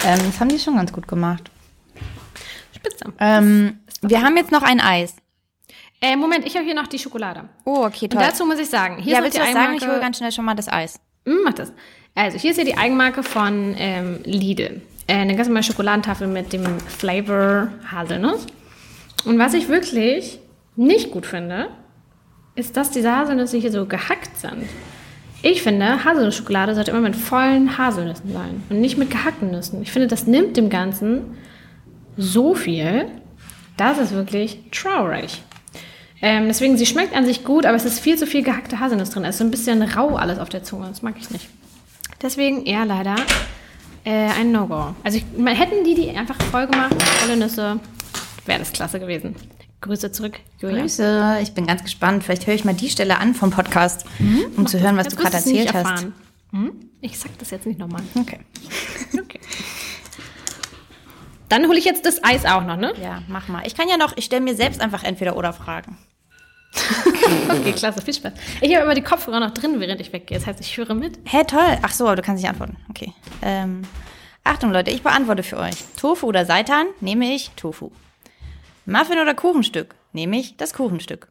[0.05, 1.51] ähm, das haben die schon ganz gut gemacht.
[2.77, 3.13] Spitze.
[3.19, 5.17] Ähm, wir haben jetzt noch ein Eis.
[6.05, 7.49] Äh, Moment, ich habe hier noch die Schokolade.
[7.65, 8.23] Oh, okay, Und toll.
[8.23, 9.65] dazu muss ich sagen, hier ja, ist willst du was die sagen?
[9.75, 9.93] Ich Eigenmarke.
[9.93, 11.01] hole ganz schnell schon mal das Eis.
[11.25, 11.73] Hm, mach das.
[12.15, 14.83] Also, hier ist ja die Eigenmarke von ähm, Lidl.
[15.07, 18.47] Äh, eine ganz normale Schokoladentafel mit dem Flavor Haselnuss.
[19.25, 20.41] Und was ich wirklich
[20.77, 21.71] nicht gut finde,
[22.55, 24.69] ist, dass diese Haselnüsse hier so gehackt sind.
[25.41, 29.81] Ich finde, Haselnussschokolade sollte immer mit vollen Haselnüssen sein und nicht mit gehackten Nüssen.
[29.81, 31.39] Ich finde, das nimmt dem Ganzen
[32.19, 33.07] so viel,
[33.79, 35.43] das ist wirklich traurig.
[36.23, 39.11] Ähm, deswegen, sie schmeckt an sich gut, aber es ist viel zu viel gehackte Haselnuss
[39.11, 39.25] drin.
[39.25, 40.89] Es ist so ein bisschen rau alles auf der Zunge.
[40.89, 41.49] Das mag ich nicht.
[42.23, 43.17] Deswegen eher leider
[44.05, 44.95] äh, ein No-Go.
[45.03, 47.79] Also ich, man, hätten die die einfach voll gemacht, volle Nüsse,
[48.47, 49.35] wäre das klasse gewesen.
[49.81, 50.81] Grüße zurück, Julia.
[50.81, 51.39] Grüße.
[51.43, 52.25] Ich bin ganz gespannt.
[52.25, 54.07] Vielleicht höre ich mal die Stelle an vom Podcast,
[54.57, 56.07] um zu hören, was du gerade erzählt hast.
[56.53, 56.73] Hm?
[57.03, 58.01] Ich sag das jetzt nicht nochmal.
[58.15, 58.39] Okay.
[59.13, 59.41] Okay.
[61.55, 62.95] Dann hole ich jetzt das Eis auch noch, ne?
[63.01, 63.65] Ja, mach mal.
[63.65, 65.97] Ich kann ja noch, ich stelle mir selbst einfach entweder oder Fragen.
[67.49, 68.33] Okay, klasse, viel Spaß.
[68.61, 70.37] Ich habe immer die Kopfhörer noch drin, während ich weggehe.
[70.37, 71.17] Das heißt, ich höre mit.
[71.25, 71.79] Hä, toll.
[71.83, 72.77] Ach so, du kannst nicht antworten.
[72.91, 73.13] Okay.
[73.41, 73.83] Ähm,
[74.43, 75.77] Achtung, Leute, ich beantworte für euch.
[75.97, 76.87] Tofu oder Seitan?
[77.01, 77.93] Nehme ich Tofu.
[78.85, 79.95] Muffin oder Kuchenstück?
[80.13, 81.29] Nehme ich das Kuchenstück.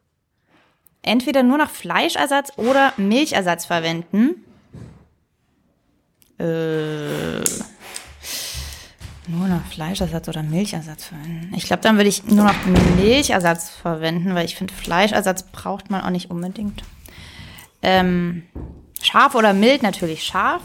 [1.02, 4.42] entweder nur noch Fleischersatz oder Milchersatz verwenden.
[6.38, 7.42] Äh,
[9.28, 11.54] nur noch Fleischersatz oder Milchersatz verwenden.
[11.56, 16.02] Ich glaube, dann würde ich nur noch Milchersatz verwenden, weil ich finde, Fleischersatz braucht man
[16.02, 16.82] auch nicht unbedingt.
[17.82, 18.42] Ähm,
[19.02, 20.62] scharf oder mild natürlich scharf.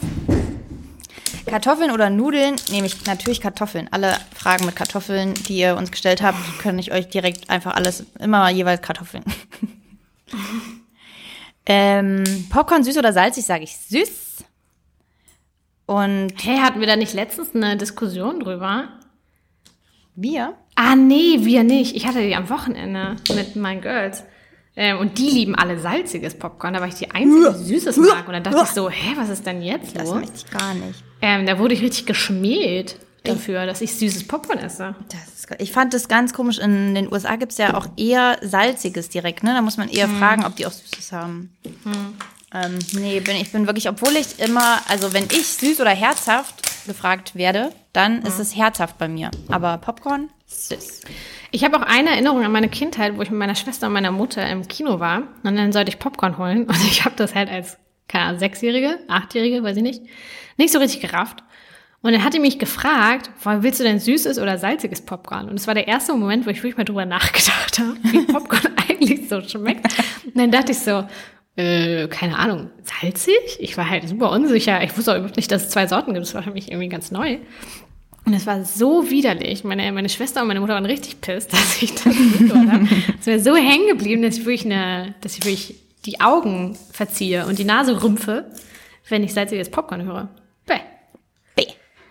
[1.46, 3.88] Kartoffeln oder Nudeln nehme ich natürlich Kartoffeln.
[3.92, 8.06] Alle Fragen mit Kartoffeln, die ihr uns gestellt habt, kann ich euch direkt einfach alles,
[8.20, 9.24] immer jeweils Kartoffeln.
[11.66, 14.29] ähm, Popcorn süß oder salzig, sage ich süß.
[15.90, 18.90] Und Hey, hatten wir da nicht letztens eine Diskussion drüber?
[20.16, 20.54] wir?
[20.76, 21.96] Ah, nee, wir nicht.
[21.96, 24.24] Ich hatte die am Wochenende mit meinen Girls.
[24.76, 26.74] Ähm, und die lieben alle salziges Popcorn.
[26.76, 28.28] Da war ich die Einzige, die süßes mag.
[28.28, 30.16] Und dann dachte ich so, hä, was ist denn jetzt Das los?
[30.16, 31.04] möchte ich gar nicht.
[31.22, 34.94] Ähm, da wurde ich richtig geschmäht dafür, dass ich süßes Popcorn esse.
[35.10, 36.60] Das ich fand das ganz komisch.
[36.60, 39.54] In den USA gibt es ja auch eher salziges direkt, ne?
[39.54, 40.18] Da muss man eher Hm.
[40.20, 41.50] fragen, ob die auch Süßes haben.
[42.54, 46.56] Ähm, nee, bin, ich bin wirklich, obwohl ich immer, also wenn ich süß oder herzhaft
[46.88, 49.30] gefragt werde, dann ist es herzhaft bei mir.
[49.50, 51.02] Aber Popcorn, süß.
[51.52, 54.12] Ich habe auch eine Erinnerung an meine Kindheit, wo ich mit meiner Schwester und meiner
[54.12, 55.24] Mutter im Kino war.
[55.44, 56.64] Und dann sollte ich Popcorn holen.
[56.66, 57.78] Und ich habe das halt als,
[58.08, 60.02] keine Ahnung, Sechsjährige, Achtjährige, weiß ich nicht,
[60.58, 61.44] nicht so richtig gerafft.
[62.02, 65.50] Und dann hat die mich gefragt, "Woll- willst du denn süßes oder salziges Popcorn?
[65.50, 68.74] Und es war der erste Moment, wo ich wirklich mal drüber nachgedacht habe, wie Popcorn
[68.90, 69.86] eigentlich so schmeckt.
[70.26, 71.04] Und dann dachte ich so,
[71.60, 73.36] äh, keine Ahnung, salzig?
[73.60, 74.84] Ich war halt super unsicher.
[74.84, 76.26] Ich wusste auch überhaupt nicht, dass es zwei Sorten gibt.
[76.26, 77.38] Das war für mich irgendwie ganz neu.
[78.26, 79.64] Und es war so widerlich.
[79.64, 82.88] Meine, meine Schwester und meine Mutter waren richtig pisst, dass ich das nicht gehört habe.
[83.20, 85.76] Es wäre so hängen geblieben, dass ich wirklich eine, dass ich wirklich
[86.06, 88.52] die Augen verziehe und die Nase rümpfe,
[89.10, 90.30] wenn ich salziges Popcorn höre.
[90.66, 90.80] Bäh.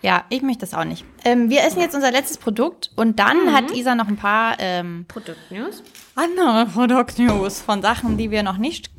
[0.01, 1.03] Ja, ich möchte das auch nicht.
[1.25, 3.53] Ähm, wir essen jetzt unser letztes Produkt und dann Mhm.
[3.53, 5.83] hat Isa noch ein paar ähm, Produktnews.
[6.15, 8.89] andere Produktnews von Sachen, die wir noch nicht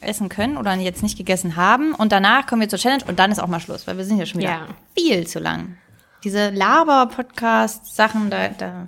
[0.00, 1.94] essen können oder jetzt nicht gegessen haben.
[1.94, 4.18] Und danach kommen wir zur Challenge und dann ist auch mal Schluss, weil wir sind
[4.18, 4.66] ja schon wieder Ja.
[4.96, 5.76] viel zu lang.
[6.24, 8.86] Diese Laber-Podcast-Sachen, da, da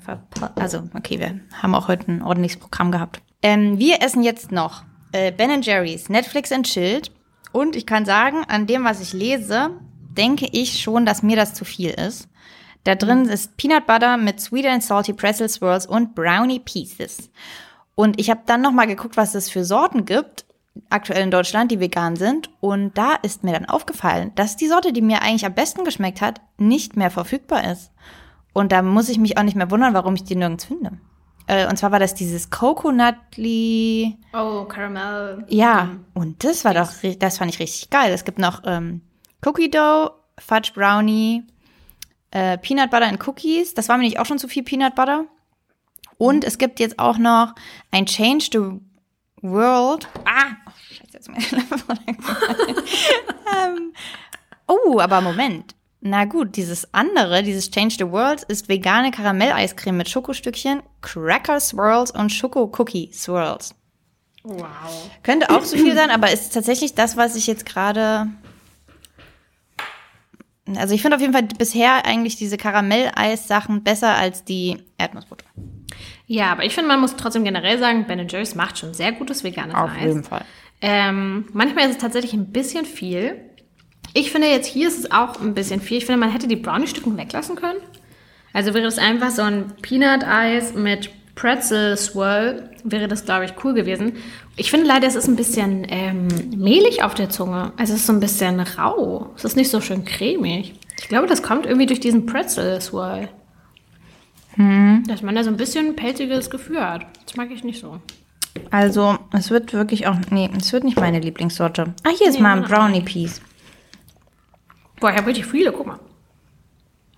[0.57, 3.21] also okay, wir haben auch heute ein ordentliches Programm gehabt.
[3.43, 4.83] Ähm, wir essen jetzt noch
[5.13, 7.11] äh, Ben Jerry's Netflix and Chilled
[7.53, 9.71] und ich kann sagen, an dem, was ich lese,
[10.17, 12.29] denke ich schon, dass mir das zu viel ist.
[12.85, 17.31] Da drin ist Peanut Butter mit Sweet and Salty Pretzel Swirls und Brownie Pieces.
[17.95, 20.47] Und ich habe dann noch mal geguckt, was es für Sorten gibt,
[20.89, 22.51] aktuell in Deutschland, die vegan sind.
[22.61, 26.21] Und da ist mir dann aufgefallen, dass die Sorte, die mir eigentlich am besten geschmeckt
[26.21, 27.93] hat, nicht mehr verfügbar ist.
[28.53, 30.99] Und da muss ich mich auch nicht mehr wundern, warum ich die nirgends finde.
[31.47, 34.17] Äh, und zwar war das dieses Coconutly.
[34.33, 35.45] Oh, Caramel.
[35.49, 38.13] Ja, und das war doch, das fand ich richtig geil.
[38.13, 39.03] Es gibt noch ähm,
[39.45, 41.45] Cookie Dough, Fudge Brownie,
[42.31, 43.75] äh, Peanut Butter and Cookies.
[43.75, 45.25] Das war mir nicht auch schon zu viel Peanut Butter.
[46.19, 47.55] Und es gibt jetzt auch noch
[47.91, 48.90] ein Change the
[49.43, 50.09] World.
[50.25, 51.45] Ah, oh, scheiße, jetzt meine
[53.65, 53.93] ähm,
[54.67, 55.75] oh, aber Moment.
[56.03, 62.11] Na gut, dieses andere, dieses Change the World, ist vegane Karamelleiscreme mit Schokostückchen, Cracker Swirls
[62.11, 63.75] und Schoko-Cookie Swirls.
[64.43, 65.11] Wow.
[65.23, 68.29] Könnte auch zu viel sein, aber ist tatsächlich das, was ich jetzt gerade.
[70.77, 75.45] Also ich finde auf jeden Fall bisher eigentlich diese Karamelleis-Sachen besser als die Erdnussbutter.
[76.27, 79.45] Ja, aber ich finde, man muss trotzdem generell sagen, Ben Jerry's macht schon sehr gutes
[79.45, 80.27] veganes Eis.
[80.27, 80.45] Fall.
[80.81, 83.37] Ähm, manchmal ist es tatsächlich ein bisschen viel.
[84.15, 85.99] Ich finde jetzt hier ist es auch ein bisschen viel.
[85.99, 87.79] Ich finde, man hätte die Brownie-Stücken weglassen können.
[88.53, 94.15] Also wäre das einfach so ein Peanut-Eis mit Pretzel-Swirl, wäre das, glaube ich, cool gewesen.
[94.57, 97.73] Ich finde leider, es ist ein bisschen ähm, mehlig auf der Zunge.
[97.77, 99.31] Also es ist so ein bisschen rau.
[99.37, 100.75] Es ist nicht so schön cremig.
[101.01, 103.29] Ich glaube, das kommt irgendwie durch diesen Pretzel-Swirl.
[104.57, 107.07] Dass man da so ein bisschen pelziges Gefühl hat.
[107.25, 108.01] Das mag ich nicht so.
[108.71, 110.17] Also, es wird wirklich auch.
[110.31, 111.95] Nee, es wird nicht meine Lieblingssorte.
[112.05, 113.41] Ah, hier ist Nee, mal ein Brownie Piece.
[114.99, 116.01] Boah, ich habe richtig viele, guck mal.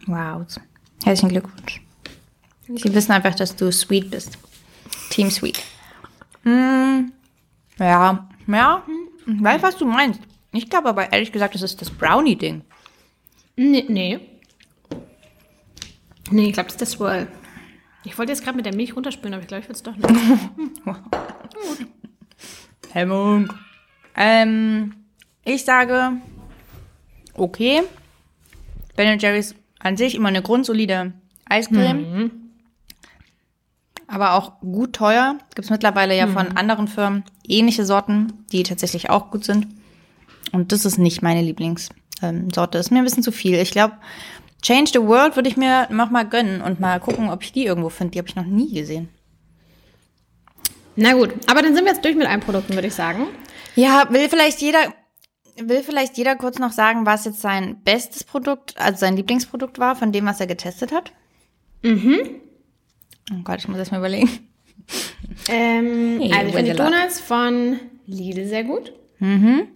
[0.07, 0.47] Wow.
[1.05, 1.81] Herzlichen Glückwunsch.
[2.69, 4.39] Sie wissen einfach, dass du sweet bist.
[5.11, 5.63] Team Sweet.
[6.45, 7.11] Mm,
[7.79, 8.83] ja, ja.
[9.27, 10.21] Ich weiß, was du meinst.
[10.53, 12.63] Ich glaube aber ehrlich gesagt, das ist das Brownie-Ding.
[13.57, 14.21] Nee, nee.
[16.31, 17.27] Nee, ich glaube, das ist der Swirl.
[18.05, 19.97] Ich wollte jetzt gerade mit der Milch runterspülen, aber ich glaube, ich will es doch
[19.97, 20.09] nicht.
[22.93, 23.53] Hemmung.
[24.16, 24.94] Ähm,
[25.44, 26.12] ich sage,
[27.35, 27.82] okay.
[28.97, 31.12] Ben Jerry's an sich immer eine grundsolide
[31.47, 32.31] Eiscreme.
[34.07, 35.39] Aber auch gut teuer.
[35.55, 39.66] Gibt es mittlerweile ja von anderen Firmen ähnliche Sorten, die tatsächlich auch gut sind.
[40.53, 41.94] Und das ist nicht meine Lieblingssorte.
[42.23, 43.59] Ähm, ist mir ein bisschen zu viel.
[43.59, 43.94] Ich glaube,
[44.62, 47.66] Change the World würde ich mir noch mal gönnen und mal gucken, ob ich die
[47.66, 48.12] irgendwo finde.
[48.12, 49.09] Die habe ich noch nie gesehen.
[50.94, 53.26] Na gut, aber dann sind wir jetzt durch mit allen Produkten, würde ich sagen.
[53.76, 54.93] Ja, will vielleicht jeder,
[55.56, 59.97] will vielleicht jeder kurz noch sagen, was jetzt sein bestes Produkt, also sein Lieblingsprodukt war,
[59.97, 61.12] von dem, was er getestet hat?
[61.82, 62.18] Mhm.
[63.32, 64.28] Oh Gott, ich muss erst mal überlegen.
[65.48, 66.76] Ähm, Hey, also ich finde die.
[66.76, 68.93] Donuts von Lidl sehr gut.
[69.18, 69.68] Mhm.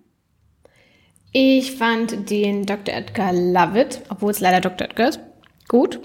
[1.38, 2.94] Ich fand den Dr.
[2.94, 4.88] Edgar Love It, obwohl es leider Dr.
[4.88, 5.20] Edgar ist,
[5.68, 6.00] gut.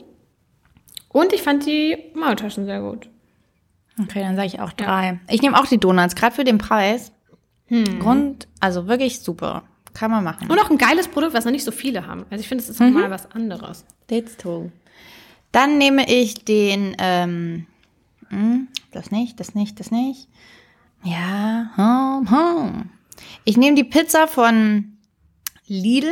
[1.07, 3.07] Und ich fand die Maultaschen sehr gut.
[3.97, 5.21] Okay, dann sage ich auch drei.
[5.29, 7.13] Ich nehme auch die Donuts, gerade für den Preis.
[7.99, 9.63] Grund, also wirklich super.
[9.93, 10.51] Kann man machen.
[10.51, 12.25] Und auch ein geiles Produkt, was noch nicht so viele haben.
[12.29, 13.85] Also ich finde, es ist nochmal was anderes.
[14.09, 14.69] That's true.
[15.53, 17.67] Dann nehme ich den, ähm,
[18.27, 20.27] hm, das nicht, das nicht, das nicht.
[21.05, 22.89] Ja, hm, hm.
[23.45, 24.97] Ich nehme die Pizza von
[25.71, 26.11] Lidl,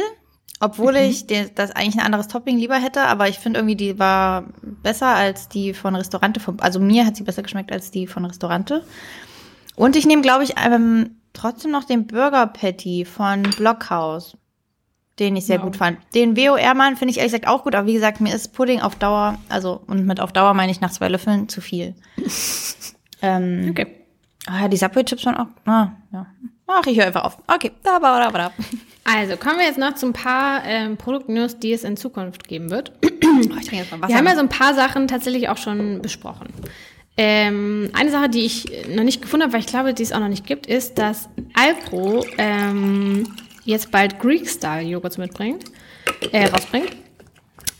[0.61, 3.99] obwohl ich den, das eigentlich ein anderes Topping lieber hätte, aber ich finde irgendwie, die
[3.99, 6.40] war besser als die von Restaurante.
[6.40, 8.84] Vom, also mir hat sie besser geschmeckt als die von Restaurante.
[9.76, 14.38] Und ich nehme, glaube ich, ähm, trotzdem noch den Burger Patty von Blockhaus,
[15.19, 15.65] den ich sehr Wow.
[15.65, 15.98] gut fand.
[16.15, 18.95] Den WOR-Mann finde ich ehrlich gesagt auch gut, aber wie gesagt, mir ist Pudding auf
[18.95, 21.95] Dauer, also und mit auf Dauer meine ich nach zwei Löffeln zu viel.
[23.22, 23.95] ähm, Okay.
[24.49, 26.26] Ah, die Subway-Chips waren auch, ah, ja.
[26.67, 27.38] Ach, ich höre einfach auf.
[27.47, 28.51] Okay, da, da, da, da.
[29.03, 32.69] Also kommen wir jetzt noch zu ein paar ähm, Produktnews, die es in Zukunft geben
[32.69, 32.91] wird.
[33.31, 34.09] Oh, ich trinke jetzt mal Wasser.
[34.09, 36.47] Wir haben ja so ein paar Sachen tatsächlich auch schon besprochen.
[37.15, 40.19] Ähm, eine Sache, die ich noch nicht gefunden habe, weil ich glaube, die es auch
[40.19, 43.27] noch nicht gibt, ist, dass Alpro ähm,
[43.65, 45.65] jetzt bald Greek-Style-Joghurts mitbringt,
[46.31, 46.95] äh, rausbringt.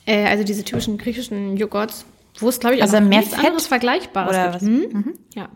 [0.06, 2.06] Äh, also diese typischen griechischen Joghurts,
[2.40, 4.56] wo es, glaube ich, auch Also noch mehr nichts Fett anderes Vergleichbares oder gibt.
[4.56, 4.62] was?
[4.62, 5.14] Hm?
[5.36, 5.50] Ja.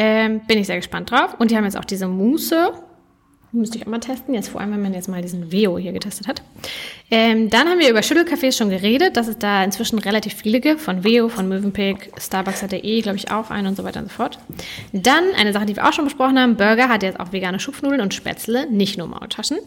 [0.00, 1.34] Ähm, bin ich sehr gespannt drauf.
[1.40, 2.72] Und die haben jetzt auch diese Mousse.
[3.50, 4.32] Müsste ich auch mal testen.
[4.32, 6.40] Jetzt vor allem, wenn man jetzt mal diesen Veo hier getestet hat.
[7.10, 10.80] Ähm, dann haben wir über Schüttelcafés schon geredet, dass es da inzwischen relativ viele gibt.
[10.80, 14.06] Von Veo, von Mövenpick, Starbucks hat eh, glaube ich, auch einen und so weiter und
[14.06, 14.38] so fort.
[14.92, 16.54] Dann eine Sache, die wir auch schon besprochen haben.
[16.54, 19.58] Burger hat jetzt auch vegane Schupfnudeln und Spätzle, nicht nur Maultaschen.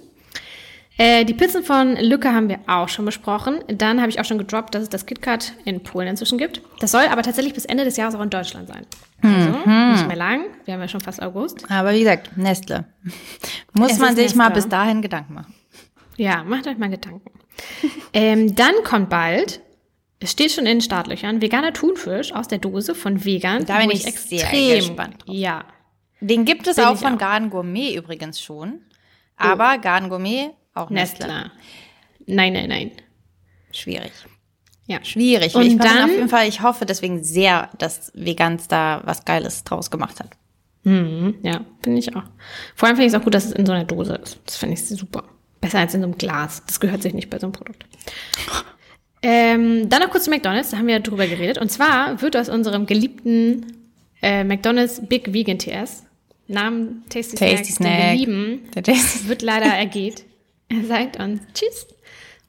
[1.01, 3.63] Äh, die Pizzen von Lücke haben wir auch schon besprochen.
[3.67, 6.61] Dann habe ich auch schon gedroppt, dass es das KitKat in Polen inzwischen gibt.
[6.79, 8.85] Das soll aber tatsächlich bis Ende des Jahres auch in Deutschland sein.
[9.23, 9.49] Also
[9.93, 10.41] nicht mehr lang.
[10.65, 11.65] Wir haben ja schon fast August.
[11.71, 12.85] Aber wie gesagt, Nestle.
[13.73, 14.61] Muss Es man sich mal Nestle.
[14.61, 15.55] bis dahin Gedanken machen.
[16.17, 17.31] Ja, macht euch mal Gedanken.
[18.13, 19.59] ähm, dann kommt bald,
[20.19, 23.65] es steht schon in den Startlöchern, veganer Thunfisch aus der Dose von Vegan.
[23.65, 25.15] Da bin wo ich sehr gespannt.
[25.25, 25.65] Ja.
[26.19, 27.17] Den gibt es Bin auch ich von auch.
[27.17, 28.81] Garden Gourmet übrigens schon.
[29.35, 31.27] Aber Garden Gourmet auch Nestle.
[31.27, 31.51] Nestle.
[32.27, 32.91] Nein, nein, nein.
[33.71, 34.11] Schwierig.
[34.87, 35.03] Ja.
[35.03, 35.55] Schwierig.
[35.55, 39.63] Und ich dann- auf jeden Fall, ich hoffe deswegen sehr, dass Vegans da was Geiles
[39.63, 40.29] draus gemacht hat.
[40.83, 42.23] Mhm, ja, finde ich auch.
[42.75, 44.39] Vor allem finde ich es auch gut, dass es in so einer Dose ist.
[44.45, 45.23] Das finde ich super.
[45.61, 46.63] Besser als in so einem Glas.
[46.65, 47.85] Das gehört sich nicht bei so einem Produkt.
[49.23, 51.59] Ähm, dann noch kurz zu McDonalds, da haben wir ja drüber geredet.
[51.59, 53.67] Und zwar wird aus unserem geliebten
[54.23, 56.03] äh, McDonalds Big Vegan TS,
[56.47, 58.17] Namen Tasty, Tasty Snacks, den wir Snack.
[58.17, 60.25] lieben, wird leider ergeht.
[60.81, 61.87] Er sagt uns Tschüss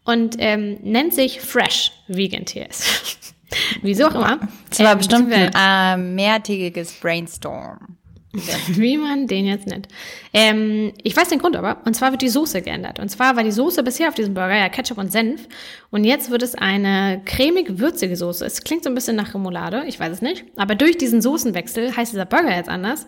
[0.05, 3.33] und ähm, nennt sich Fresh Vegan TS.
[3.83, 4.41] Wieso auch immer.
[4.71, 7.99] Es war Ähm, bestimmt ein äh, mehrtägiges Brainstorm.
[8.69, 9.89] wie man den jetzt nennt.
[10.33, 11.83] Ähm, ich weiß den Grund aber.
[11.85, 12.99] Und zwar wird die Soße geändert.
[12.99, 15.47] Und zwar war die Soße bisher auf diesem Burger ja Ketchup und Senf.
[15.91, 18.45] Und jetzt wird es eine cremig-würzige Soße.
[18.47, 19.85] Es klingt so ein bisschen nach Remoulade.
[19.87, 20.45] Ich weiß es nicht.
[20.57, 23.07] Aber durch diesen Soßenwechsel heißt dieser Burger jetzt anders.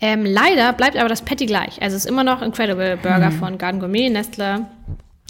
[0.00, 1.80] Ähm, leider bleibt aber das Patty gleich.
[1.80, 4.66] Also es ist immer noch Incredible Burger von Garden Gourmet, Nestle.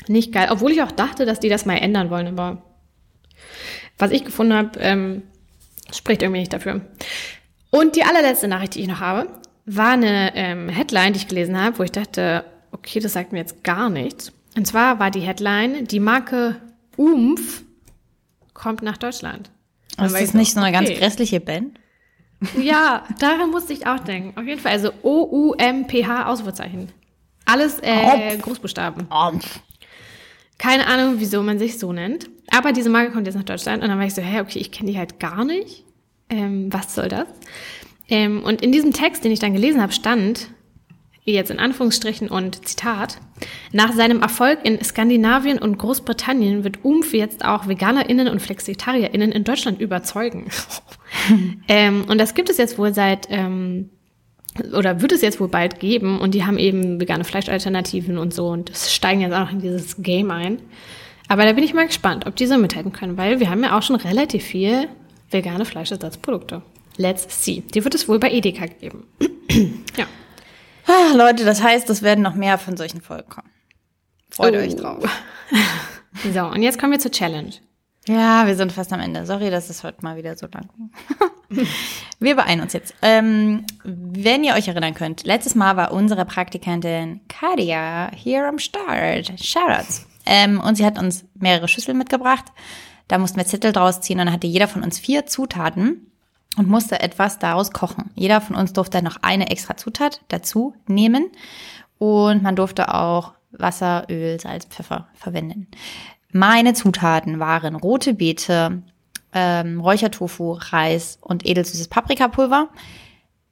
[0.08, 0.48] Nicht geil.
[0.50, 2.26] Obwohl ich auch dachte, dass die das mal ändern wollen.
[2.26, 2.62] Aber
[3.98, 5.22] was ich gefunden habe, ähm,
[5.92, 6.80] spricht irgendwie nicht dafür.
[7.70, 9.28] Und die allerletzte Nachricht, die ich noch habe,
[9.66, 13.38] war eine ähm, Headline, die ich gelesen habe, wo ich dachte, okay, das sagt mir
[13.38, 14.32] jetzt gar nichts.
[14.56, 16.56] Und zwar war die Headline, die Marke
[16.96, 17.64] Umf
[18.52, 19.50] kommt nach Deutschland.
[19.96, 20.98] Das ich ist nicht so eine ganz okay.
[20.98, 21.78] grässliche Band.
[22.58, 24.38] Ja, daran musste ich auch denken.
[24.38, 26.90] Auf jeden Fall, also O-U-M-P-H, Ausrufezeichen.
[27.44, 29.06] Alles äh, Großbuchstaben.
[30.58, 32.30] Keine Ahnung, wieso man sich so nennt.
[32.50, 34.70] Aber diese Marke kommt jetzt nach Deutschland und dann war ich so, hä, okay, ich
[34.70, 35.84] kenne die halt gar nicht.
[36.30, 37.26] Ähm, was soll das?
[38.08, 40.48] Ähm, und in diesem Text, den ich dann gelesen habe, stand,
[41.24, 43.18] jetzt in Anführungsstrichen und Zitat,
[43.72, 49.44] nach seinem Erfolg in Skandinavien und Großbritannien wird Umf jetzt auch VeganerInnen und FlexitarierInnen in
[49.44, 50.48] Deutschland überzeugen.
[51.68, 53.90] ähm, und das gibt es jetzt wohl seit, ähm,
[54.76, 58.48] oder wird es jetzt wohl bald geben und die haben eben vegane Fleischalternativen und so
[58.48, 60.60] und das steigen jetzt auch noch in dieses Game ein.
[61.28, 63.76] Aber da bin ich mal gespannt, ob die so mithalten können, weil wir haben ja
[63.76, 64.88] auch schon relativ viel
[65.30, 66.62] vegane Fleischersatzprodukte.
[66.96, 67.62] Let's see.
[67.74, 69.04] Die wird es wohl bei Edeka geben.
[69.96, 70.06] ja.
[70.86, 73.50] Ah, Leute, das heißt, es werden noch mehr von solchen Folgen kommen.
[74.30, 74.58] Freut Oh.
[74.58, 75.04] euch drauf.
[76.32, 77.50] So, und jetzt kommen wir zur Challenge.
[78.06, 79.24] Ja, wir sind fast am Ende.
[79.24, 80.68] Sorry, dass es heute mal wieder so lang.
[82.18, 82.94] Wir beeilen uns jetzt.
[83.00, 89.32] Ähm, wenn ihr euch erinnern könnt, letztes Mal war unsere Praktikantin Kadia hier am Start.
[89.40, 90.06] Shoutouts.
[90.26, 92.44] Ähm, und sie hat uns mehrere Schüsseln mitgebracht.
[93.08, 96.10] Da mussten wir Zettel draus ziehen und dann hatte jeder von uns vier Zutaten
[96.56, 98.10] und musste etwas daraus kochen.
[98.14, 101.30] Jeder von uns durfte noch eine extra Zutat dazu nehmen
[101.98, 105.68] und man durfte auch Wasser, Öl, Salz, Pfeffer verwenden.
[106.36, 108.82] Meine Zutaten waren rote Beete,
[109.32, 112.70] ähm, Räuchertofu, Reis und edelsüßes Paprikapulver.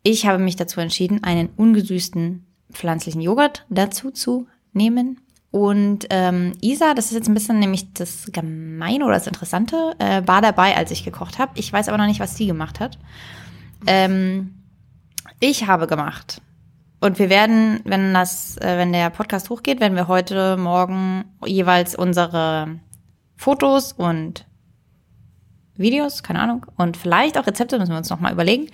[0.03, 5.21] Ich habe mich dazu entschieden, einen ungesüßten pflanzlichen Joghurt dazu zu nehmen.
[5.53, 10.23] Und ähm, Isa, das ist jetzt ein bisschen nämlich das Gemeine oder das Interessante, äh,
[10.27, 11.53] war dabei, als ich gekocht habe.
[11.55, 12.99] Ich weiß aber noch nicht, was sie gemacht hat.
[13.87, 14.55] Ähm,
[15.39, 16.43] ich habe gemacht.
[17.03, 21.97] Und wir werden, wenn das, äh, wenn der Podcast hochgeht, werden wir heute Morgen jeweils
[21.97, 22.79] unsere
[23.37, 24.47] Fotos und
[25.75, 28.69] Videos, keine Ahnung, und vielleicht auch Rezepte, müssen wir uns nochmal überlegen,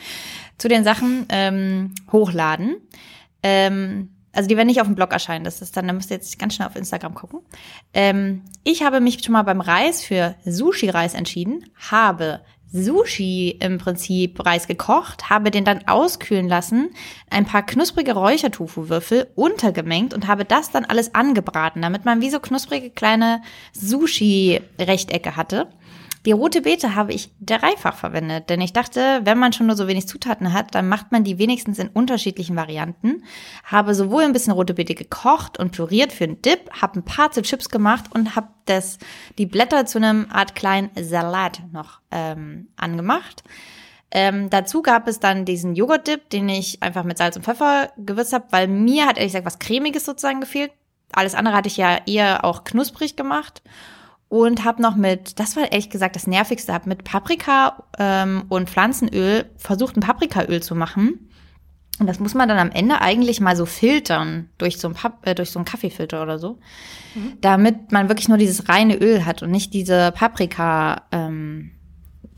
[0.59, 2.77] zu den Sachen ähm, hochladen.
[3.43, 6.19] Ähm, also die werden nicht auf dem Blog erscheinen, das ist dann, da müsst ihr
[6.19, 7.41] jetzt ganz schnell auf Instagram gucken.
[7.95, 12.43] Ähm, ich habe mich schon mal beim Reis für Sushi-Reis entschieden, habe
[12.73, 16.91] Sushi im Prinzip Reis gekocht, habe den dann auskühlen lassen,
[17.31, 22.41] ein paar knusprige Räuchertofu-Würfel untergemengt und habe das dann alles angebraten, damit man wie so
[22.41, 23.43] knusprige kleine
[23.73, 25.69] Sushi-Rechtecke hatte.
[26.29, 29.89] Die rote Beete habe ich dreifach verwendet, denn ich dachte, wenn man schon nur so
[29.89, 33.25] wenig Zutaten hat, dann macht man die wenigstens in unterschiedlichen Varianten.
[33.65, 37.31] Habe sowohl ein bisschen rote Beete gekocht und püriert für einen Dip, habe ein paar
[37.31, 38.99] zu Chips gemacht und habe das
[39.39, 43.43] die Blätter zu einem Art kleinen Salat noch ähm, angemacht.
[44.11, 48.35] Ähm, dazu gab es dann diesen Joghurt-Dip, den ich einfach mit Salz und Pfeffer gewürzt
[48.35, 50.73] habe, weil mir hat ehrlich gesagt was Cremiges sozusagen gefehlt.
[51.11, 53.63] Alles andere hatte ich ja eher auch knusprig gemacht
[54.29, 58.69] und habe noch mit, das war ehrlich gesagt das Nervigste, habe mit Paprika ähm, und
[58.69, 61.31] Pflanzenöl versucht, ein Paprikaöl zu machen.
[61.99, 65.27] Und das muss man dann am Ende eigentlich mal so filtern durch so, ein Pap
[65.27, 66.59] äh, durch so einen Kaffeefilter oder so,
[67.15, 67.33] mhm.
[67.41, 71.73] damit man wirklich nur dieses reine Öl hat und nicht diese Paprika, ähm,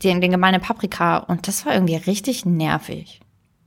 [0.01, 1.17] den, den gemeine Paprika.
[1.17, 3.20] Und das war irgendwie richtig nervig.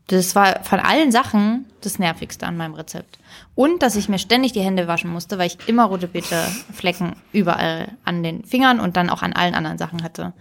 [0.06, 3.18] Das war von allen Sachen das Nervigste an meinem Rezept.
[3.54, 7.88] Und dass ich mir ständig die Hände waschen musste, weil ich immer rote Beete-Flecken überall
[8.04, 10.34] an den Fingern und dann auch an allen anderen Sachen hatte.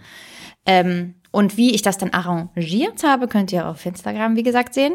[0.66, 4.94] Ähm, und wie ich das dann arrangiert habe, könnt ihr auf Instagram, wie gesagt, sehen.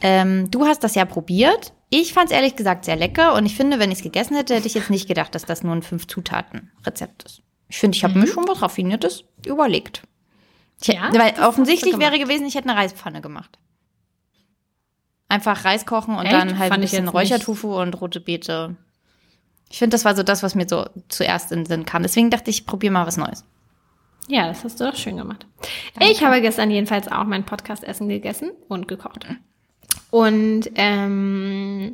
[0.00, 1.72] Ähm, du hast das ja probiert.
[1.90, 4.54] Ich fand es ehrlich gesagt sehr lecker und ich finde, wenn ich es gegessen hätte,
[4.54, 7.42] hätte ich jetzt nicht gedacht, dass das nur ein Fünf-Zutaten-Rezept ist.
[7.68, 8.20] Ich finde, ich habe mhm.
[8.20, 10.02] mir schon was Raffiniertes überlegt.
[10.82, 13.58] ja, weil offensichtlich wäre gewesen, ich hätte eine Reispfanne gemacht.
[15.34, 16.32] Einfach Reis kochen und Echt?
[16.32, 18.76] dann halt Fand ein bisschen Räuchertofu und rote Beete.
[19.68, 22.02] Ich finde, das war so das, was mir so zuerst in den Sinn kam.
[22.02, 23.44] Deswegen dachte ich, ich probiere mal was Neues.
[24.28, 25.44] Ja, das hast du doch schön gemacht.
[25.94, 26.12] Danke.
[26.12, 29.26] Ich habe gestern jedenfalls auch mein Podcast-Essen gegessen und gekocht.
[30.10, 31.92] Und ähm,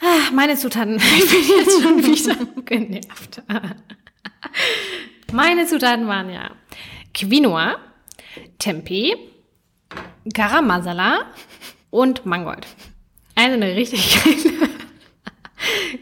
[0.00, 3.42] ah, meine Zutaten, ich bin jetzt schon wieder genervt.
[5.32, 6.50] meine Zutaten waren ja
[7.14, 7.76] Quinoa,
[8.58, 9.16] Tempeh,
[10.32, 11.20] Garam Masala,
[11.96, 12.66] und Mangold.
[13.34, 14.68] Also eine richtig geile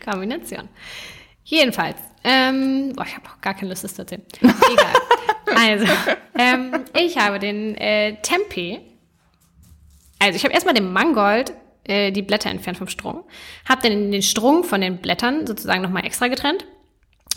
[0.05, 0.69] Kombination.
[1.45, 4.23] Jedenfalls, ähm, boah, ich habe auch gar keine Lust, das zu erzählen.
[4.41, 4.55] Egal.
[5.57, 5.87] Also,
[6.37, 8.81] ähm, ich habe den äh, Tempeh.
[10.19, 11.53] Also, ich habe erstmal den Mangold
[11.85, 13.25] äh, die Blätter entfernt vom Strung,
[13.69, 16.66] habe dann den Strung von den Blättern sozusagen nochmal extra getrennt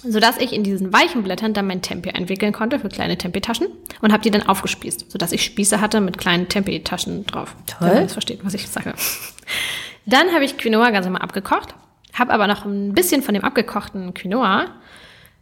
[0.03, 3.67] sodass ich in diesen weichen Blättern dann mein Tempeh entwickeln konnte für kleine Tempeh-Taschen
[4.01, 7.55] und habe die dann aufgespießt, sodass ich Spieße hatte mit kleinen Tempeh-Taschen drauf.
[7.65, 7.87] Toll.
[7.87, 8.93] Wenn man das versteht, was ich sage.
[10.05, 11.75] Dann habe ich Quinoa ganz normal abgekocht,
[12.13, 14.67] habe aber noch ein bisschen von dem abgekochten Quinoa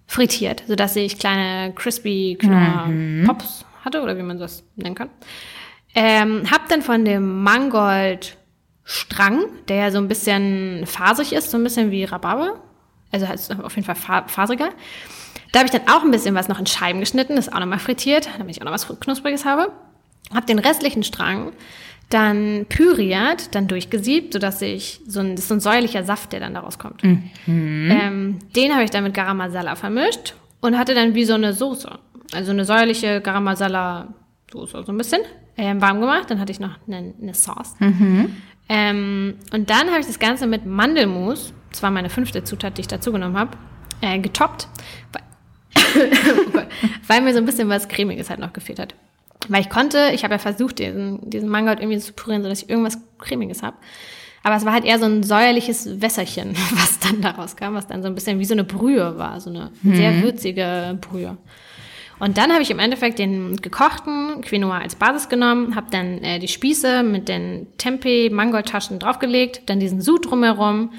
[0.08, 3.86] frittiert, sodass ich kleine crispy Quinoa-Pops mhm.
[3.86, 5.10] hatte oder wie man das nennen kann.
[5.94, 8.38] Ähm, hab dann von dem Mangold
[8.84, 12.62] Strang, der ja so ein bisschen fasig ist, so ein bisschen wie Rhabarber,
[13.12, 13.96] also auf jeden Fall
[14.28, 14.70] faseriger.
[15.52, 17.80] Da habe ich dann auch ein bisschen was noch in Scheiben geschnitten, das auch nochmal
[17.80, 19.72] frittiert, damit ich auch noch was Knuspriges habe.
[20.34, 21.54] Habe den restlichen Strang
[22.10, 26.40] dann püriert, dann durchgesiebt, sodass ich so ein, das ist so ein säuerlicher Saft, der
[26.40, 27.04] dann daraus kommt.
[27.04, 27.32] Mhm.
[27.48, 31.54] Ähm, den habe ich dann mit Garam Masala vermischt und hatte dann wie so eine
[31.54, 31.90] Soße.
[32.34, 34.14] Also eine säuerliche Garam Masala
[34.52, 35.22] Soße, so ein bisschen
[35.58, 36.30] ähm, warm gemacht.
[36.30, 37.76] Dann hatte ich noch eine, eine Sauce.
[37.80, 38.38] Mhm.
[38.68, 42.82] Ähm, und dann habe ich das Ganze mit Mandelmus das war meine fünfte Zutat, die
[42.82, 43.58] ich dazu genommen habe,
[44.00, 44.70] äh, getoppt,
[45.12, 46.12] weil,
[47.08, 48.96] weil mir so ein bisschen was Cremiges halt noch gefehlt hat.
[49.50, 52.70] Weil ich konnte, ich habe ja versucht, diesen, diesen Mangold irgendwie zu pürieren, sodass ich
[52.70, 53.76] irgendwas Cremiges habe.
[54.42, 58.02] Aber es war halt eher so ein säuerliches Wässerchen, was dann daraus kam, was dann
[58.02, 59.96] so ein bisschen wie so eine Brühe war, so eine mhm.
[59.96, 61.36] sehr würzige Brühe.
[62.20, 66.40] Und dann habe ich im Endeffekt den gekochten Quinoa als Basis genommen, habe dann äh,
[66.40, 70.94] die Spieße mit den Tempeh-Mangoldtaschen draufgelegt, dann diesen Sud drumherum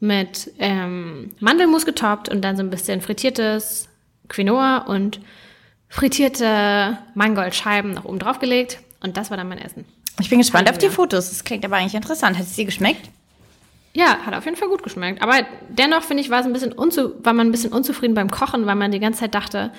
[0.00, 3.88] mit ähm, Mandelmus getoppt und dann so ein bisschen frittiertes
[4.28, 5.20] Quinoa und
[5.88, 8.80] frittierte Mangoldscheiben noch oben draufgelegt.
[9.00, 9.84] Und das war dann mein Essen.
[10.20, 11.28] Ich bin gespannt auf die Fotos.
[11.28, 12.38] Das klingt aber eigentlich interessant.
[12.38, 13.10] Hat es dir geschmeckt?
[13.94, 15.20] Ja, hat auf jeden Fall gut geschmeckt.
[15.20, 18.30] Aber dennoch finde ich, war es ein bisschen unzu war man ein bisschen unzufrieden beim
[18.30, 19.70] Kochen, weil man die ganze Zeit dachte,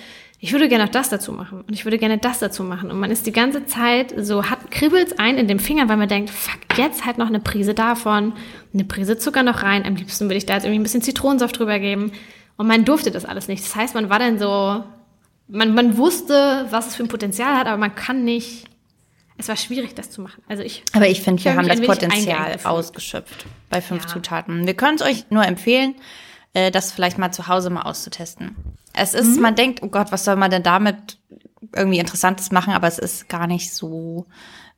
[0.44, 2.91] ich würde gerne noch das dazu machen und ich würde gerne das dazu machen.
[2.91, 6.10] Und man ist die ganze Zeit so, hat kribbelt's ein in den Fingern, weil man
[6.10, 8.34] denkt, fuck, jetzt halt noch eine Prise davon,
[8.74, 9.86] eine Prise Zucker noch rein.
[9.86, 12.11] Am liebsten würde ich da jetzt irgendwie ein bisschen Zitronensaft drüber geben.
[12.57, 13.64] Und man durfte das alles nicht.
[13.64, 14.84] Das heißt, man war dann so,
[15.48, 18.65] man, man wusste, was es für ein Potenzial hat, aber man kann nicht
[19.38, 20.44] es war schwierig, das zu machen.
[20.49, 20.84] Also ich.
[20.91, 24.10] Aber ich finde, wir haben das Potenzial ausgeschöpft bei fünf ja.
[24.10, 24.68] Zutaten.
[24.68, 25.95] Wir können es euch nur empfehlen,
[26.53, 28.55] äh, das vielleicht mal zu Hause mal auszutesten.
[28.93, 29.41] Es ist, mhm.
[29.41, 31.17] man denkt, oh Gott, was soll man denn damit
[31.75, 32.73] irgendwie Interessantes machen?
[32.73, 34.27] Aber es ist gar nicht so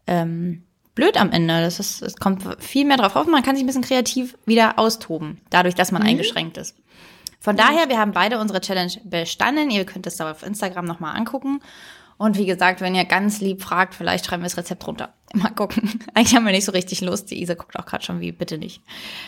[0.07, 0.63] ähm,
[0.95, 1.61] blöd am Ende.
[1.61, 3.27] Das ist, es kommt viel mehr drauf auf.
[3.27, 6.09] Man kann sich ein bisschen kreativ wieder austoben, dadurch, dass man mhm.
[6.09, 6.75] eingeschränkt ist.
[7.39, 9.69] Von daher, wir haben beide unsere Challenge bestanden.
[9.69, 11.59] Ihr könnt es aber auf Instagram nochmal angucken.
[12.17, 15.13] Und wie gesagt, wenn ihr ganz lieb fragt, vielleicht schreiben wir das Rezept runter.
[15.33, 15.99] Mal gucken.
[16.13, 17.29] Eigentlich haben wir nicht so richtig Lust.
[17.29, 18.81] Die Isa guckt auch gerade schon wie, bitte nicht.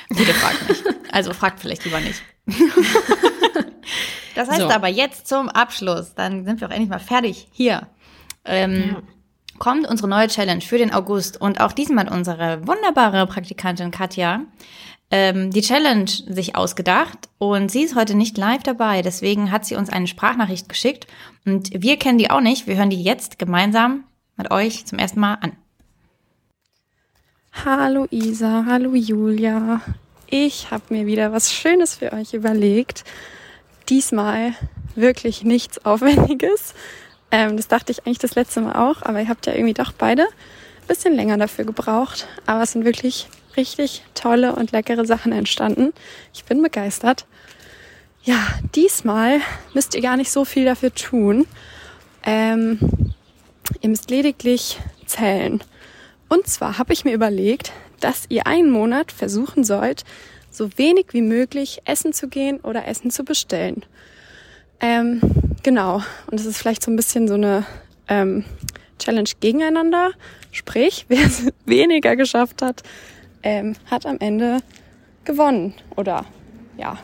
[0.10, 0.84] Bitte fragt nicht.
[1.10, 2.22] Also fragt vielleicht lieber nicht.
[4.36, 4.70] das heißt so.
[4.70, 7.88] aber jetzt zum Abschluss, dann sind wir auch endlich mal fertig hier.
[8.44, 9.02] Ähm, ja.
[9.58, 14.42] Kommt unsere neue Challenge für den August und auch diesmal unsere wunderbare Praktikantin Katja
[15.10, 19.02] ähm, die Challenge sich ausgedacht und sie ist heute nicht live dabei.
[19.02, 21.08] Deswegen hat sie uns eine Sprachnachricht geschickt
[21.46, 22.68] und wir kennen die auch nicht.
[22.68, 24.04] Wir hören die jetzt gemeinsam
[24.36, 25.54] mit euch zum ersten Mal an.
[27.66, 29.82] Hallo Isa, hallo Julia.
[30.28, 33.04] Ich habe mir wieder was Schönes für euch überlegt.
[33.90, 34.54] Diesmal
[34.96, 36.74] wirklich nichts Aufwendiges.
[37.32, 39.94] Ähm, das dachte ich eigentlich das letzte Mal auch, aber ihr habt ja irgendwie doch
[39.94, 42.28] beide ein bisschen länger dafür gebraucht.
[42.46, 43.28] Aber es sind wirklich
[43.58, 45.94] richtig tolle und leckere Sachen entstanden.
[46.34, 47.26] Ich bin begeistert.
[48.24, 48.40] Ja,
[48.76, 49.40] diesmal
[49.74, 51.48] müsst ihr gar nicht so viel dafür tun.
[52.24, 52.80] Ähm,
[53.82, 55.62] ihr müsst lediglich zählen.
[56.30, 60.04] Und zwar habe ich mir überlegt, dass ihr einen Monat versuchen sollt,
[60.52, 63.86] so wenig wie möglich essen zu gehen oder Essen zu bestellen.
[64.80, 65.22] Ähm,
[65.64, 66.04] genau.
[66.30, 67.66] Und es ist vielleicht so ein bisschen so eine
[68.08, 68.44] ähm,
[69.00, 70.12] Challenge gegeneinander.
[70.52, 72.84] Sprich, wer es weniger geschafft hat,
[73.44, 74.60] ähm, hat am Ende
[75.26, 75.74] gewonnen.
[75.96, 76.26] Oder
[76.78, 76.98] ja,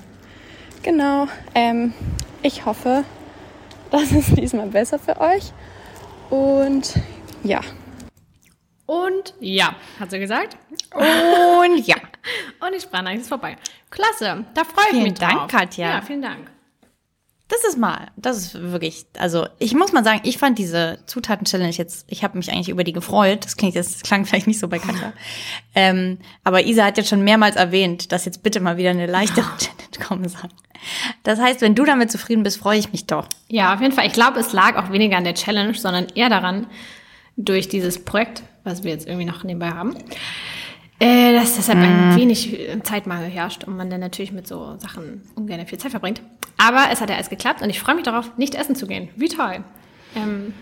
[0.82, 1.28] genau.
[1.56, 1.94] Ähm,
[2.42, 3.04] ich hoffe,
[3.92, 5.52] das ist diesmal besser für euch.
[6.30, 6.96] Und
[7.44, 7.62] ja.
[8.86, 10.58] Und ja, hat sie gesagt.
[10.94, 11.96] Und ja.
[12.66, 13.58] Und die Sprachnachricht ist vorbei.
[13.90, 15.30] Klasse, da freue ich vielen mich drauf.
[15.30, 15.90] Vielen Dank, Katja.
[15.90, 16.53] Ja, vielen Dank.
[17.54, 21.70] Das ist mal, das ist wirklich, also ich muss mal sagen, ich fand diese Zutaten-Challenge
[21.70, 23.46] jetzt, ich habe mich eigentlich über die gefreut.
[23.46, 25.14] Das klingt jetzt, das klang vielleicht nicht so bei Katja.
[25.76, 29.46] ähm, aber Isa hat jetzt schon mehrmals erwähnt, dass jetzt bitte mal wieder eine leichtere.
[29.60, 30.50] Challenge kommen soll.
[31.22, 33.28] Das heißt, wenn du damit zufrieden bist, freue ich mich doch.
[33.50, 34.08] Ja, auf jeden Fall.
[34.08, 36.68] Ich glaube, es lag auch weniger an der Challenge, sondern eher daran,
[37.38, 39.96] durch dieses Projekt, was wir jetzt irgendwie noch nebenbei haben,
[41.00, 41.84] äh, dass deshalb mm.
[41.84, 42.16] ein mhm.
[42.16, 46.22] wenig Zeitmangel herrscht und man dann natürlich mit so Sachen ungern viel Zeit verbringt.
[46.58, 49.10] Aber es hat ja alles geklappt und ich freue mich darauf, nicht essen zu gehen.
[49.16, 49.64] Wie toll.
[50.16, 50.54] Ähm,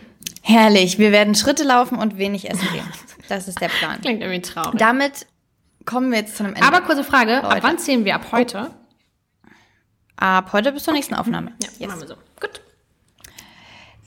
[0.41, 0.97] Herrlich.
[0.97, 2.87] Wir werden Schritte laufen und wenig essen gehen.
[3.29, 3.99] Das ist der Plan.
[4.01, 4.79] Klingt irgendwie traurig.
[4.79, 5.27] Damit
[5.85, 6.67] kommen wir jetzt zu einem Ende.
[6.67, 7.35] Aber kurze Frage.
[7.35, 7.47] Leute.
[7.47, 8.15] Ab wann zählen wir?
[8.15, 8.71] Ab heute?
[10.17, 11.53] Ab heute bis zur nächsten Aufnahme.
[11.61, 11.87] Ja, yes.
[11.87, 12.15] machen wir so.
[12.39, 12.61] Gut.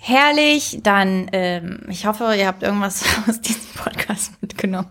[0.06, 4.88] Herrlich, dann ähm, ich hoffe, ihr habt irgendwas aus diesem Podcast mitgenommen.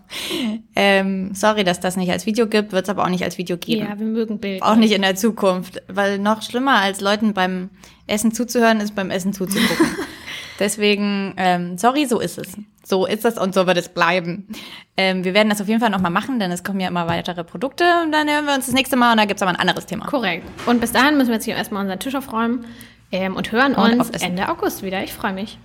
[0.74, 3.56] Ähm, sorry, dass das nicht als Video gibt, wird es aber auch nicht als Video
[3.56, 3.86] geben.
[3.86, 4.60] Ja, wir mögen Bild.
[4.60, 7.70] Auch nicht in der Zukunft, weil noch schlimmer als Leuten beim
[8.08, 9.86] Essen zuzuhören ist beim Essen zuzugucken.
[10.58, 12.48] Deswegen, ähm, sorry, so ist es.
[12.84, 14.48] So ist es und so wird es bleiben.
[14.96, 17.44] Ähm, wir werden das auf jeden Fall nochmal machen, denn es kommen ja immer weitere
[17.44, 19.86] Produkte und dann hören wir uns das nächste Mal und da gibt's aber ein anderes
[19.86, 20.06] Thema.
[20.06, 20.44] Korrekt.
[20.66, 22.66] Und bis dahin müssen wir jetzt hier erstmal unseren Tisch aufräumen
[23.14, 25.02] ähm, und hören und uns Ende August wieder.
[25.04, 25.56] Ich freue mich.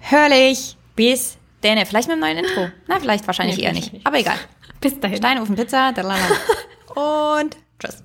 [0.00, 0.76] Hörlich.
[0.96, 1.84] Bis denn.
[1.84, 2.70] Vielleicht mit einem neuen Intro.
[2.86, 3.92] Na, vielleicht wahrscheinlich nee, eher nicht.
[3.92, 4.06] nicht.
[4.06, 4.36] Aber egal.
[4.80, 5.18] Bis dahin.
[5.18, 5.92] Steinofen Pizza.
[6.94, 8.02] Und tschüss.